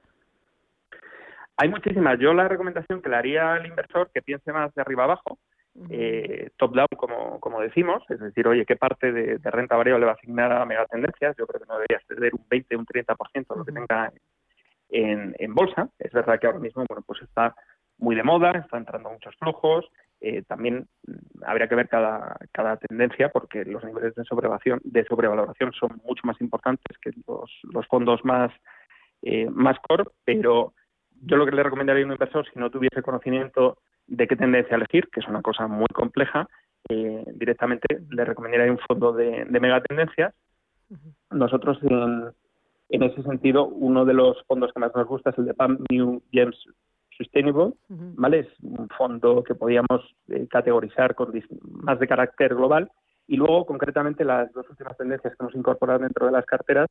Hay 1.57 1.69
muchísimas. 1.69 2.19
Yo 2.19 2.35
la 2.35 2.47
recomendación 2.47 3.01
que 3.01 3.09
le 3.09 3.15
haría 3.15 3.53
al 3.53 3.65
inversor 3.65 4.11
que 4.13 4.21
piense 4.21 4.53
más 4.53 4.71
de 4.75 4.81
arriba 4.83 5.05
abajo, 5.05 5.39
eh, 5.89 6.51
top 6.57 6.75
down, 6.75 6.87
como, 6.97 7.39
como 7.39 7.61
decimos, 7.61 8.03
es 8.09 8.19
decir, 8.19 8.47
oye, 8.47 8.63
¿qué 8.67 8.75
parte 8.75 9.11
de, 9.11 9.39
renta 9.49 9.75
variable 9.75 10.05
va 10.05 10.11
a 10.11 10.15
asignar 10.15 10.51
a 10.51 10.65
megatendencias? 10.65 11.35
Yo 11.35 11.47
creo 11.47 11.61
que 11.61 11.67
no 11.67 11.75
debería 11.79 11.97
exceder 11.97 12.35
un 12.35 12.45
20, 12.47 12.75
un 12.75 12.85
30% 12.85 13.33
de 13.33 13.59
lo 13.59 13.65
que 13.65 13.71
tenga 13.71 14.11
en, 14.89 15.35
en, 15.39 15.55
bolsa. 15.55 15.89
Es 15.97 16.11
verdad 16.11 16.39
que 16.39 16.47
ahora 16.47 16.59
mismo, 16.59 16.85
bueno, 16.87 17.03
pues 17.07 17.21
está 17.23 17.55
muy 18.01 18.15
de 18.15 18.23
moda, 18.23 18.51
está 18.51 18.77
entrando 18.77 19.09
muchos 19.09 19.35
flujos. 19.37 19.85
Eh, 20.19 20.43
también 20.43 20.87
mm, 21.07 21.43
habría 21.45 21.67
que 21.67 21.75
ver 21.75 21.87
cada, 21.87 22.37
cada 22.51 22.77
tendencia 22.77 23.29
porque 23.29 23.63
los 23.63 23.83
niveles 23.83 24.13
de 24.15 24.25
sobrevaloración, 24.25 24.81
de 24.83 25.05
sobrevaloración 25.05 25.71
son 25.73 26.01
mucho 26.03 26.21
más 26.25 26.39
importantes 26.41 26.97
que 26.97 27.11
los, 27.27 27.49
los 27.63 27.87
fondos 27.87 28.23
más, 28.25 28.51
eh, 29.21 29.49
más 29.49 29.77
core, 29.79 30.03
pero 30.25 30.73
yo 31.23 31.37
lo 31.37 31.45
que 31.45 31.55
le 31.55 31.63
recomendaría 31.63 32.03
a 32.03 32.05
un 32.05 32.11
inversor, 32.11 32.45
si 32.51 32.59
no 32.59 32.69
tuviese 32.69 33.01
conocimiento 33.01 33.77
de 34.07 34.27
qué 34.27 34.35
tendencia 34.35 34.75
elegir, 34.75 35.07
que 35.09 35.21
es 35.21 35.27
una 35.27 35.41
cosa 35.41 35.67
muy 35.67 35.87
compleja, 35.93 36.47
eh, 36.89 37.23
directamente 37.35 38.01
le 38.09 38.25
recomendaría 38.25 38.71
un 38.71 38.79
fondo 38.79 39.13
de, 39.13 39.45
megatendencias. 39.45 40.33
Nosotros, 41.29 41.77
en, 41.83 43.03
ese 43.03 43.23
sentido, 43.23 43.67
uno 43.67 44.03
de 44.03 44.13
los 44.13 44.43
fondos 44.45 44.73
que 44.73 44.79
más 44.79 44.93
nos 44.95 45.07
gusta 45.07 45.29
es 45.29 45.37
el 45.37 45.45
de 45.45 45.53
PAM 45.53 45.79
New 45.89 46.21
Gems 46.31 46.57
Sustainable, 47.23 47.73
¿vale? 47.89 48.39
Es 48.39 48.47
un 48.63 48.89
fondo 48.89 49.43
que 49.43 49.55
podíamos 49.55 50.15
eh, 50.29 50.47
categorizar 50.49 51.15
con 51.15 51.31
más 51.83 51.99
de 51.99 52.07
carácter 52.07 52.55
global. 52.55 52.89
Y 53.27 53.37
luego, 53.37 53.65
concretamente, 53.65 54.25
las 54.25 54.51
dos 54.53 54.69
últimas 54.69 54.97
tendencias 54.97 55.33
que 55.33 55.43
hemos 55.43 55.55
incorporado 55.55 55.99
dentro 55.99 56.25
de 56.25 56.31
las 56.31 56.45
carteras 56.45 56.87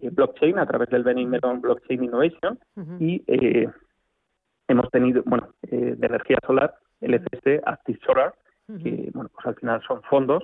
eh, 0.00 0.10
blockchain 0.10 0.58
a 0.58 0.66
través 0.66 0.88
del 0.90 1.02
Benny 1.02 1.26
Melon 1.26 1.60
Blockchain 1.60 2.04
Innovation. 2.04 2.58
Y 3.00 3.22
eh, 3.26 3.68
hemos 4.68 4.90
tenido, 4.90 5.22
bueno, 5.26 5.48
eh, 5.70 5.94
de 5.96 6.06
energía 6.06 6.38
solar, 6.46 6.74
FST 7.00 7.60
Active 7.66 7.98
Solar, 8.06 8.34
que, 8.82 9.10
bueno, 9.12 9.28
pues 9.34 9.46
al 9.46 9.56
final 9.56 9.82
son 9.86 10.02
fondos 10.04 10.42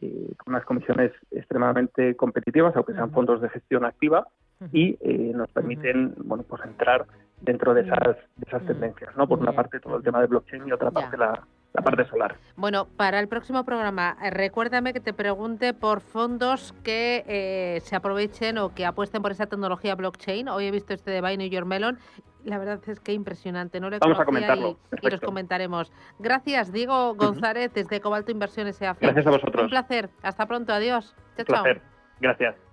con 0.00 0.54
unas 0.54 0.64
comisiones 0.64 1.12
extremadamente 1.30 2.14
competitivas, 2.14 2.74
aunque 2.76 2.92
sean 2.94 3.10
fondos 3.10 3.42
de 3.42 3.48
gestión 3.48 3.84
activa, 3.84 4.28
y 4.72 4.96
nos 5.34 5.48
permiten, 5.50 6.14
bueno, 6.18 6.44
pues 6.48 6.62
entrar 6.64 7.06
dentro 7.40 7.74
de 7.74 7.82
esas, 7.82 8.16
de 8.36 8.46
esas 8.46 8.64
tendencias, 8.66 9.16
¿no? 9.16 9.26
Por 9.26 9.38
una 9.38 9.52
parte 9.52 9.80
todo 9.80 9.96
el 9.96 10.02
tema 10.02 10.20
de 10.20 10.26
blockchain 10.26 10.66
y 10.66 10.72
otra 10.72 10.90
parte 10.90 11.16
la, 11.16 11.40
la 11.72 11.82
parte 11.82 12.04
solar. 12.06 12.36
Bueno, 12.56 12.86
para 12.96 13.20
el 13.20 13.28
próximo 13.28 13.64
programa, 13.64 14.16
eh, 14.22 14.30
recuérdame 14.30 14.92
que 14.92 15.00
te 15.00 15.12
pregunte 15.12 15.74
por 15.74 16.00
fondos 16.00 16.74
que 16.82 17.24
eh, 17.26 17.80
se 17.82 17.96
aprovechen 17.96 18.58
o 18.58 18.74
que 18.74 18.86
apuesten 18.86 19.22
por 19.22 19.32
esa 19.32 19.46
tecnología 19.46 19.94
blockchain. 19.94 20.48
Hoy 20.48 20.66
he 20.66 20.70
visto 20.70 20.94
este 20.94 21.10
de 21.10 21.20
Buy 21.20 21.36
New 21.36 21.48
York 21.48 21.66
Melon. 21.66 21.98
La 22.44 22.58
verdad 22.58 22.80
es 22.86 23.00
que 23.00 23.12
impresionante. 23.12 23.78
No 23.80 23.90
le 23.90 23.98
Vamos 23.98 24.18
a 24.18 24.24
comentarlo. 24.24 24.78
Y, 25.02 25.06
y, 25.06 25.10
los 25.10 25.20
comentaremos. 25.20 25.92
Gracias, 26.18 26.72
Diego 26.72 27.14
González, 27.14 27.72
desde 27.74 28.00
Cobalto 28.00 28.30
Inversiones 28.30 28.80
EAF. 28.80 29.00
Gracias 29.00 29.26
a 29.26 29.30
vosotros. 29.30 29.64
Un 29.64 29.70
placer. 29.70 30.08
Hasta 30.22 30.46
pronto. 30.46 30.72
Adiós. 30.72 31.14
Chao, 31.36 31.40
Un 31.40 31.44
placer. 31.44 31.82
Gracias. 32.20 32.67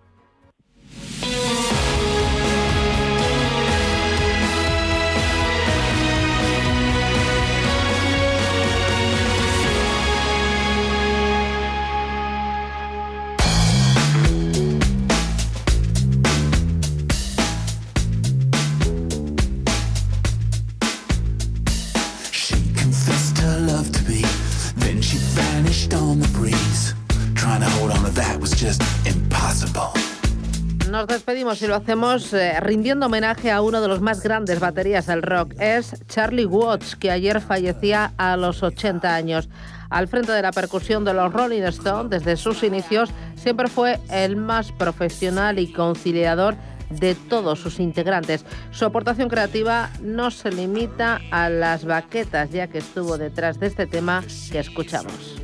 Nos 30.95 31.07
despedimos 31.07 31.61
y 31.61 31.67
lo 31.67 31.75
hacemos 31.75 32.31
eh, 32.31 32.57
rindiendo 32.61 33.07
homenaje 33.07 33.51
a 33.51 33.61
uno 33.61 33.81
de 33.81 33.89
los 33.89 33.99
más 33.99 34.23
grandes 34.23 34.61
baterías 34.61 35.07
del 35.07 35.23
rock. 35.23 35.53
Es 35.59 35.93
Charlie 36.07 36.45
Watts, 36.45 36.95
que 36.95 37.11
ayer 37.11 37.41
fallecía 37.41 38.13
a 38.15 38.37
los 38.37 38.63
80 38.63 39.13
años. 39.13 39.49
Al 39.89 40.07
frente 40.07 40.31
de 40.31 40.41
la 40.41 40.53
percusión 40.53 41.03
de 41.03 41.13
los 41.13 41.33
Rolling 41.33 41.63
Stones, 41.63 42.09
desde 42.11 42.37
sus 42.37 42.63
inicios, 42.63 43.09
siempre 43.35 43.67
fue 43.67 43.99
el 44.09 44.37
más 44.37 44.71
profesional 44.71 45.59
y 45.59 45.69
conciliador 45.69 46.55
de 46.89 47.13
todos 47.13 47.59
sus 47.59 47.81
integrantes. 47.81 48.45
Su 48.71 48.85
aportación 48.85 49.27
creativa 49.27 49.89
no 50.01 50.31
se 50.31 50.49
limita 50.49 51.19
a 51.29 51.49
las 51.49 51.83
baquetas, 51.83 52.51
ya 52.51 52.67
que 52.67 52.77
estuvo 52.77 53.17
detrás 53.17 53.59
de 53.59 53.67
este 53.67 53.85
tema 53.85 54.23
que 54.49 54.59
escuchamos. 54.59 55.35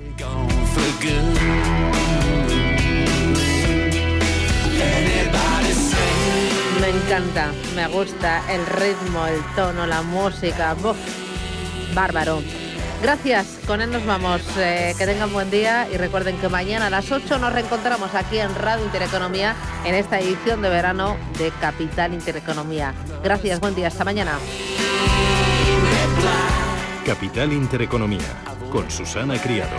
Me 6.82 6.90
encanta, 6.90 7.52
me 7.76 7.88
gusta 7.88 8.42
el 8.52 8.66
ritmo, 8.66 9.28
el 9.28 9.40
tono, 9.56 9.86
la 9.86 10.02
música. 10.02 10.76
bárbaro. 11.94 12.42
Gracias, 13.04 13.60
con 13.68 13.82
él 13.82 13.92
nos 13.92 14.04
vamos. 14.04 14.42
Eh, 14.58 14.96
que 14.98 15.06
tengan 15.06 15.32
buen 15.32 15.52
día 15.52 15.88
y 15.94 15.98
recuerden 15.98 16.38
que 16.38 16.50
mañana 16.50 16.88
a 16.88 16.90
las 16.90 17.12
8 17.12 17.38
nos 17.38 17.54
reencontramos 17.54 18.16
aquí 18.16 18.40
en 18.40 18.54
Radio 18.56 18.84
Intereconomía 18.84 19.56
en 19.86 19.94
esta 19.94 20.20
edición 20.20 20.64
de 20.64 20.70
verano 20.70 21.18
de 21.38 21.52
Capital 21.62 22.16
Intereconomía. 22.16 22.96
Gracias, 23.24 23.60
buen 23.60 23.76
día, 23.76 23.88
hasta 23.88 24.04
mañana. 24.04 24.40
Capital 27.06 27.54
Intereconomía, 27.54 28.28
con 28.72 28.90
Susana 28.90 29.40
Criado. 29.40 29.78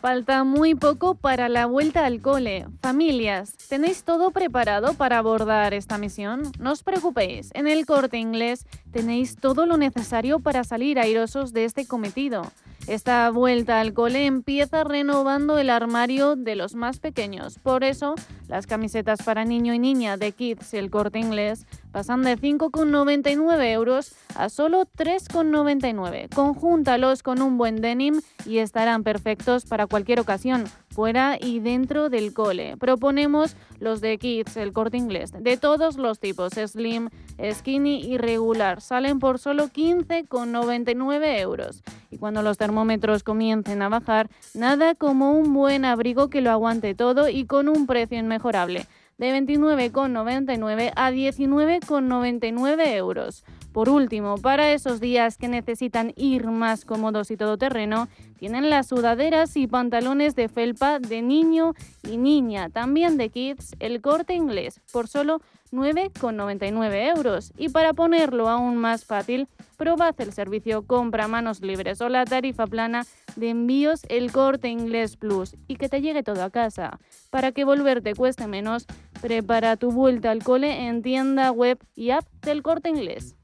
Falta 0.00 0.44
muy 0.44 0.74
poco 0.74 1.14
para 1.14 1.50
la 1.50 1.66
vuelta 1.66 2.06
al 2.06 2.22
cole. 2.22 2.66
Familias, 2.80 3.54
¿tenéis 3.68 4.02
todo 4.02 4.30
preparado 4.30 4.94
para 4.94 5.18
abordar 5.18 5.74
esta 5.74 5.98
misión? 5.98 6.40
No 6.58 6.72
os 6.72 6.82
preocupéis, 6.82 7.50
en 7.52 7.66
el 7.66 7.84
corte 7.84 8.16
inglés 8.16 8.64
tenéis 8.92 9.36
todo 9.36 9.66
lo 9.66 9.76
necesario 9.76 10.40
para 10.40 10.64
salir 10.64 10.98
airosos 10.98 11.52
de 11.52 11.66
este 11.66 11.86
cometido. 11.86 12.50
Esta 12.86 13.30
vuelta 13.30 13.78
al 13.78 13.92
cole 13.92 14.24
empieza 14.24 14.84
renovando 14.84 15.58
el 15.58 15.68
armario 15.68 16.34
de 16.34 16.56
los 16.56 16.74
más 16.74 16.98
pequeños. 16.98 17.58
Por 17.58 17.84
eso, 17.84 18.14
las 18.48 18.66
camisetas 18.66 19.22
para 19.22 19.44
niño 19.44 19.74
y 19.74 19.78
niña 19.78 20.16
de 20.16 20.32
Kids 20.32 20.72
y 20.72 20.78
el 20.78 20.90
corte 20.90 21.18
inglés 21.18 21.66
pasan 21.92 22.22
de 22.22 22.36
5,99 22.36 23.72
euros 23.72 24.14
a 24.34 24.48
solo 24.48 24.84
3,99. 24.96 26.28
Conjúntalos 26.34 27.22
con 27.22 27.42
un 27.42 27.58
buen 27.58 27.80
denim 27.80 28.20
y 28.46 28.58
estarán 28.58 29.02
perfectos 29.02 29.64
para 29.64 29.86
cualquier 29.86 30.20
ocasión, 30.20 30.64
fuera 30.90 31.38
y 31.40 31.60
dentro 31.60 32.08
del 32.08 32.32
cole. 32.32 32.76
Proponemos 32.76 33.56
los 33.78 34.00
de 34.00 34.18
Kids, 34.18 34.56
el 34.56 34.72
corte 34.72 34.96
inglés, 34.96 35.32
de 35.38 35.56
todos 35.56 35.96
los 35.96 36.20
tipos, 36.20 36.52
slim, 36.52 37.08
skinny 37.52 38.04
y 38.04 38.18
regular. 38.18 38.80
Salen 38.80 39.18
por 39.18 39.38
solo 39.38 39.68
15,99 39.68 41.40
euros. 41.40 41.82
Y 42.10 42.18
cuando 42.18 42.42
los 42.42 42.58
termómetros 42.58 43.22
comiencen 43.22 43.82
a 43.82 43.88
bajar, 43.88 44.28
nada 44.54 44.94
como 44.94 45.32
un 45.32 45.52
buen 45.54 45.84
abrigo 45.84 46.28
que 46.28 46.40
lo 46.40 46.50
aguante 46.50 46.94
todo 46.94 47.28
y 47.28 47.46
con 47.46 47.68
un 47.68 47.86
precio 47.86 48.18
inmejorable 48.18 48.86
de 49.20 49.38
29,99 49.38 50.92
a 50.96 51.10
19,99 51.10 52.86
euros. 52.96 53.44
Por 53.70 53.90
último, 53.90 54.36
para 54.38 54.72
esos 54.72 54.98
días 54.98 55.36
que 55.36 55.46
necesitan 55.46 56.14
ir 56.16 56.46
más 56.46 56.86
cómodos 56.86 57.30
y 57.30 57.36
todoterreno, 57.36 58.08
tienen 58.38 58.70
las 58.70 58.88
sudaderas 58.88 59.58
y 59.58 59.66
pantalones 59.66 60.34
de 60.36 60.48
felpa 60.48 60.98
de 60.98 61.20
niño 61.20 61.74
y 62.02 62.16
niña, 62.16 62.70
también 62.70 63.18
de 63.18 63.28
kids, 63.28 63.76
el 63.78 64.00
corte 64.00 64.32
inglés, 64.32 64.80
por 64.90 65.06
solo 65.06 65.42
9,99 65.70 67.14
euros. 67.14 67.52
Y 67.58 67.68
para 67.68 67.92
ponerlo 67.92 68.48
aún 68.48 68.78
más 68.78 69.04
fácil, 69.04 69.48
probad 69.80 70.14
el 70.20 70.34
servicio 70.34 70.86
compra 70.86 71.26
manos 71.26 71.62
libres 71.62 72.02
o 72.02 72.10
la 72.10 72.26
tarifa 72.26 72.66
plana 72.66 73.06
de 73.36 73.48
envíos 73.48 74.02
el 74.10 74.30
corte 74.30 74.68
inglés 74.68 75.16
plus 75.16 75.56
y 75.68 75.76
que 75.76 75.88
te 75.88 76.02
llegue 76.02 76.22
todo 76.22 76.44
a 76.44 76.50
casa. 76.50 77.00
Para 77.30 77.52
que 77.52 77.64
volverte 77.64 78.14
cueste 78.14 78.46
menos, 78.46 78.84
prepara 79.22 79.78
tu 79.78 79.90
vuelta 79.90 80.32
al 80.32 80.44
cole 80.44 80.86
en 80.86 81.00
tienda 81.00 81.50
web 81.50 81.78
y 81.94 82.10
app 82.10 82.26
del 82.42 82.62
corte 82.62 82.90
inglés. 82.90 83.36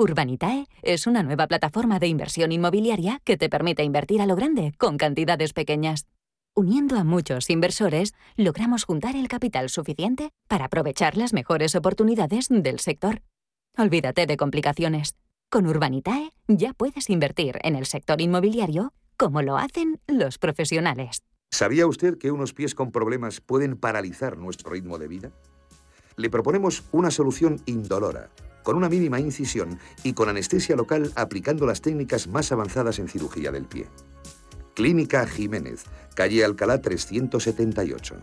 Urbanitae 0.00 0.66
es 0.80 1.06
una 1.06 1.22
nueva 1.22 1.46
plataforma 1.46 1.98
de 1.98 2.06
inversión 2.06 2.52
inmobiliaria 2.52 3.20
que 3.22 3.36
te 3.36 3.50
permite 3.50 3.84
invertir 3.84 4.22
a 4.22 4.26
lo 4.26 4.34
grande 4.34 4.72
con 4.78 4.96
cantidades 4.96 5.52
pequeñas. 5.52 6.06
Uniendo 6.56 6.96
a 6.96 7.04
muchos 7.04 7.50
inversores, 7.50 8.14
logramos 8.34 8.84
juntar 8.84 9.14
el 9.14 9.28
capital 9.28 9.68
suficiente 9.68 10.30
para 10.48 10.64
aprovechar 10.64 11.18
las 11.18 11.34
mejores 11.34 11.74
oportunidades 11.74 12.46
del 12.48 12.80
sector. 12.80 13.20
Olvídate 13.76 14.24
de 14.24 14.38
complicaciones. 14.38 15.16
Con 15.50 15.66
Urbanitae 15.66 16.32
ya 16.48 16.72
puedes 16.72 17.10
invertir 17.10 17.58
en 17.62 17.76
el 17.76 17.84
sector 17.84 18.22
inmobiliario 18.22 18.94
como 19.18 19.42
lo 19.42 19.58
hacen 19.58 20.00
los 20.06 20.38
profesionales. 20.38 21.24
¿Sabía 21.50 21.86
usted 21.86 22.16
que 22.16 22.30
unos 22.30 22.54
pies 22.54 22.74
con 22.74 22.90
problemas 22.90 23.42
pueden 23.42 23.76
paralizar 23.76 24.38
nuestro 24.38 24.70
ritmo 24.70 24.96
de 24.96 25.08
vida? 25.08 25.30
Le 26.16 26.30
proponemos 26.30 26.84
una 26.90 27.10
solución 27.10 27.60
indolora 27.66 28.30
con 28.62 28.76
una 28.76 28.88
mínima 28.88 29.20
incisión 29.20 29.78
y 30.02 30.12
con 30.12 30.28
anestesia 30.28 30.76
local 30.76 31.12
aplicando 31.16 31.66
las 31.66 31.80
técnicas 31.80 32.28
más 32.28 32.52
avanzadas 32.52 32.98
en 32.98 33.08
cirugía 33.08 33.50
del 33.50 33.64
pie. 33.64 33.86
Clínica 34.74 35.26
Jiménez, 35.26 35.84
calle 36.14 36.44
Alcalá 36.44 36.80
378. 36.80 38.16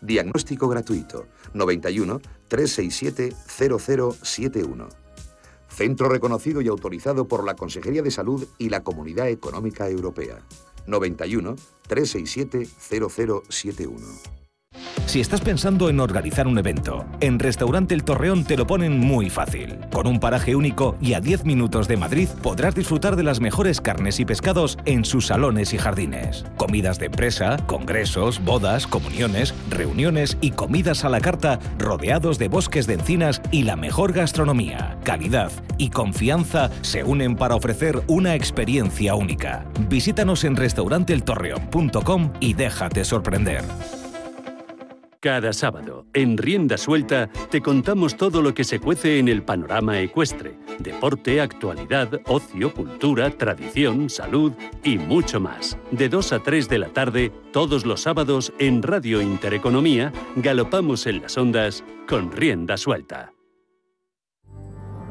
Diagnóstico 0.00 0.68
gratuito 0.68 1.28
91 1.54 2.20
367 2.48 3.34
0071. 3.46 4.88
Centro 5.68 6.08
reconocido 6.08 6.60
y 6.60 6.68
autorizado 6.68 7.28
por 7.28 7.44
la 7.44 7.54
Consejería 7.54 8.02
de 8.02 8.10
Salud 8.10 8.46
y 8.58 8.68
la 8.68 8.82
Comunidad 8.82 9.28
Económica 9.28 9.88
Europea. 9.88 10.40
91 10.86 11.56
367 11.88 12.66
0071. 12.66 14.41
Si 15.06 15.20
estás 15.20 15.42
pensando 15.42 15.90
en 15.90 16.00
organizar 16.00 16.46
un 16.46 16.56
evento, 16.56 17.04
en 17.20 17.38
Restaurante 17.38 17.92
El 17.94 18.02
Torreón 18.02 18.44
te 18.44 18.56
lo 18.56 18.66
ponen 18.66 18.98
muy 18.98 19.28
fácil. 19.28 19.78
Con 19.92 20.06
un 20.06 20.18
paraje 20.18 20.56
único 20.56 20.96
y 21.02 21.12
a 21.12 21.20
10 21.20 21.44
minutos 21.44 21.86
de 21.86 21.98
Madrid 21.98 22.28
podrás 22.42 22.74
disfrutar 22.74 23.14
de 23.16 23.22
las 23.22 23.40
mejores 23.40 23.82
carnes 23.82 24.20
y 24.20 24.24
pescados 24.24 24.78
en 24.86 25.04
sus 25.04 25.26
salones 25.26 25.74
y 25.74 25.78
jardines. 25.78 26.46
Comidas 26.56 26.98
de 26.98 27.06
empresa, 27.06 27.58
congresos, 27.66 28.42
bodas, 28.42 28.86
comuniones, 28.86 29.54
reuniones 29.68 30.38
y 30.40 30.52
comidas 30.52 31.04
a 31.04 31.10
la 31.10 31.20
carta 31.20 31.58
rodeados 31.78 32.38
de 32.38 32.48
bosques 32.48 32.86
de 32.86 32.94
encinas 32.94 33.42
y 33.50 33.64
la 33.64 33.76
mejor 33.76 34.14
gastronomía. 34.14 34.96
Calidad 35.04 35.52
y 35.76 35.90
confianza 35.90 36.70
se 36.80 37.04
unen 37.04 37.36
para 37.36 37.54
ofrecer 37.54 38.02
una 38.06 38.34
experiencia 38.34 39.14
única. 39.14 39.66
Visítanos 39.90 40.44
en 40.44 40.56
restauranteeltorreón.com 40.56 42.32
y 42.40 42.54
déjate 42.54 43.04
sorprender. 43.04 43.62
Cada 45.22 45.52
sábado, 45.52 46.04
en 46.14 46.36
Rienda 46.36 46.76
Suelta, 46.76 47.30
te 47.48 47.60
contamos 47.60 48.16
todo 48.16 48.42
lo 48.42 48.54
que 48.54 48.64
se 48.64 48.80
cuece 48.80 49.20
en 49.20 49.28
el 49.28 49.44
panorama 49.44 50.00
ecuestre. 50.00 50.58
Deporte, 50.80 51.40
actualidad, 51.40 52.20
ocio, 52.26 52.74
cultura, 52.74 53.30
tradición, 53.30 54.10
salud 54.10 54.50
y 54.82 54.98
mucho 54.98 55.38
más. 55.38 55.78
De 55.92 56.08
2 56.08 56.32
a 56.32 56.38
3 56.40 56.68
de 56.68 56.78
la 56.78 56.88
tarde, 56.88 57.32
todos 57.52 57.86
los 57.86 58.00
sábados, 58.00 58.52
en 58.58 58.82
Radio 58.82 59.22
Intereconomía, 59.22 60.12
galopamos 60.34 61.06
en 61.06 61.22
las 61.22 61.38
ondas 61.38 61.84
con 62.08 62.32
Rienda 62.32 62.76
Suelta. 62.76 63.31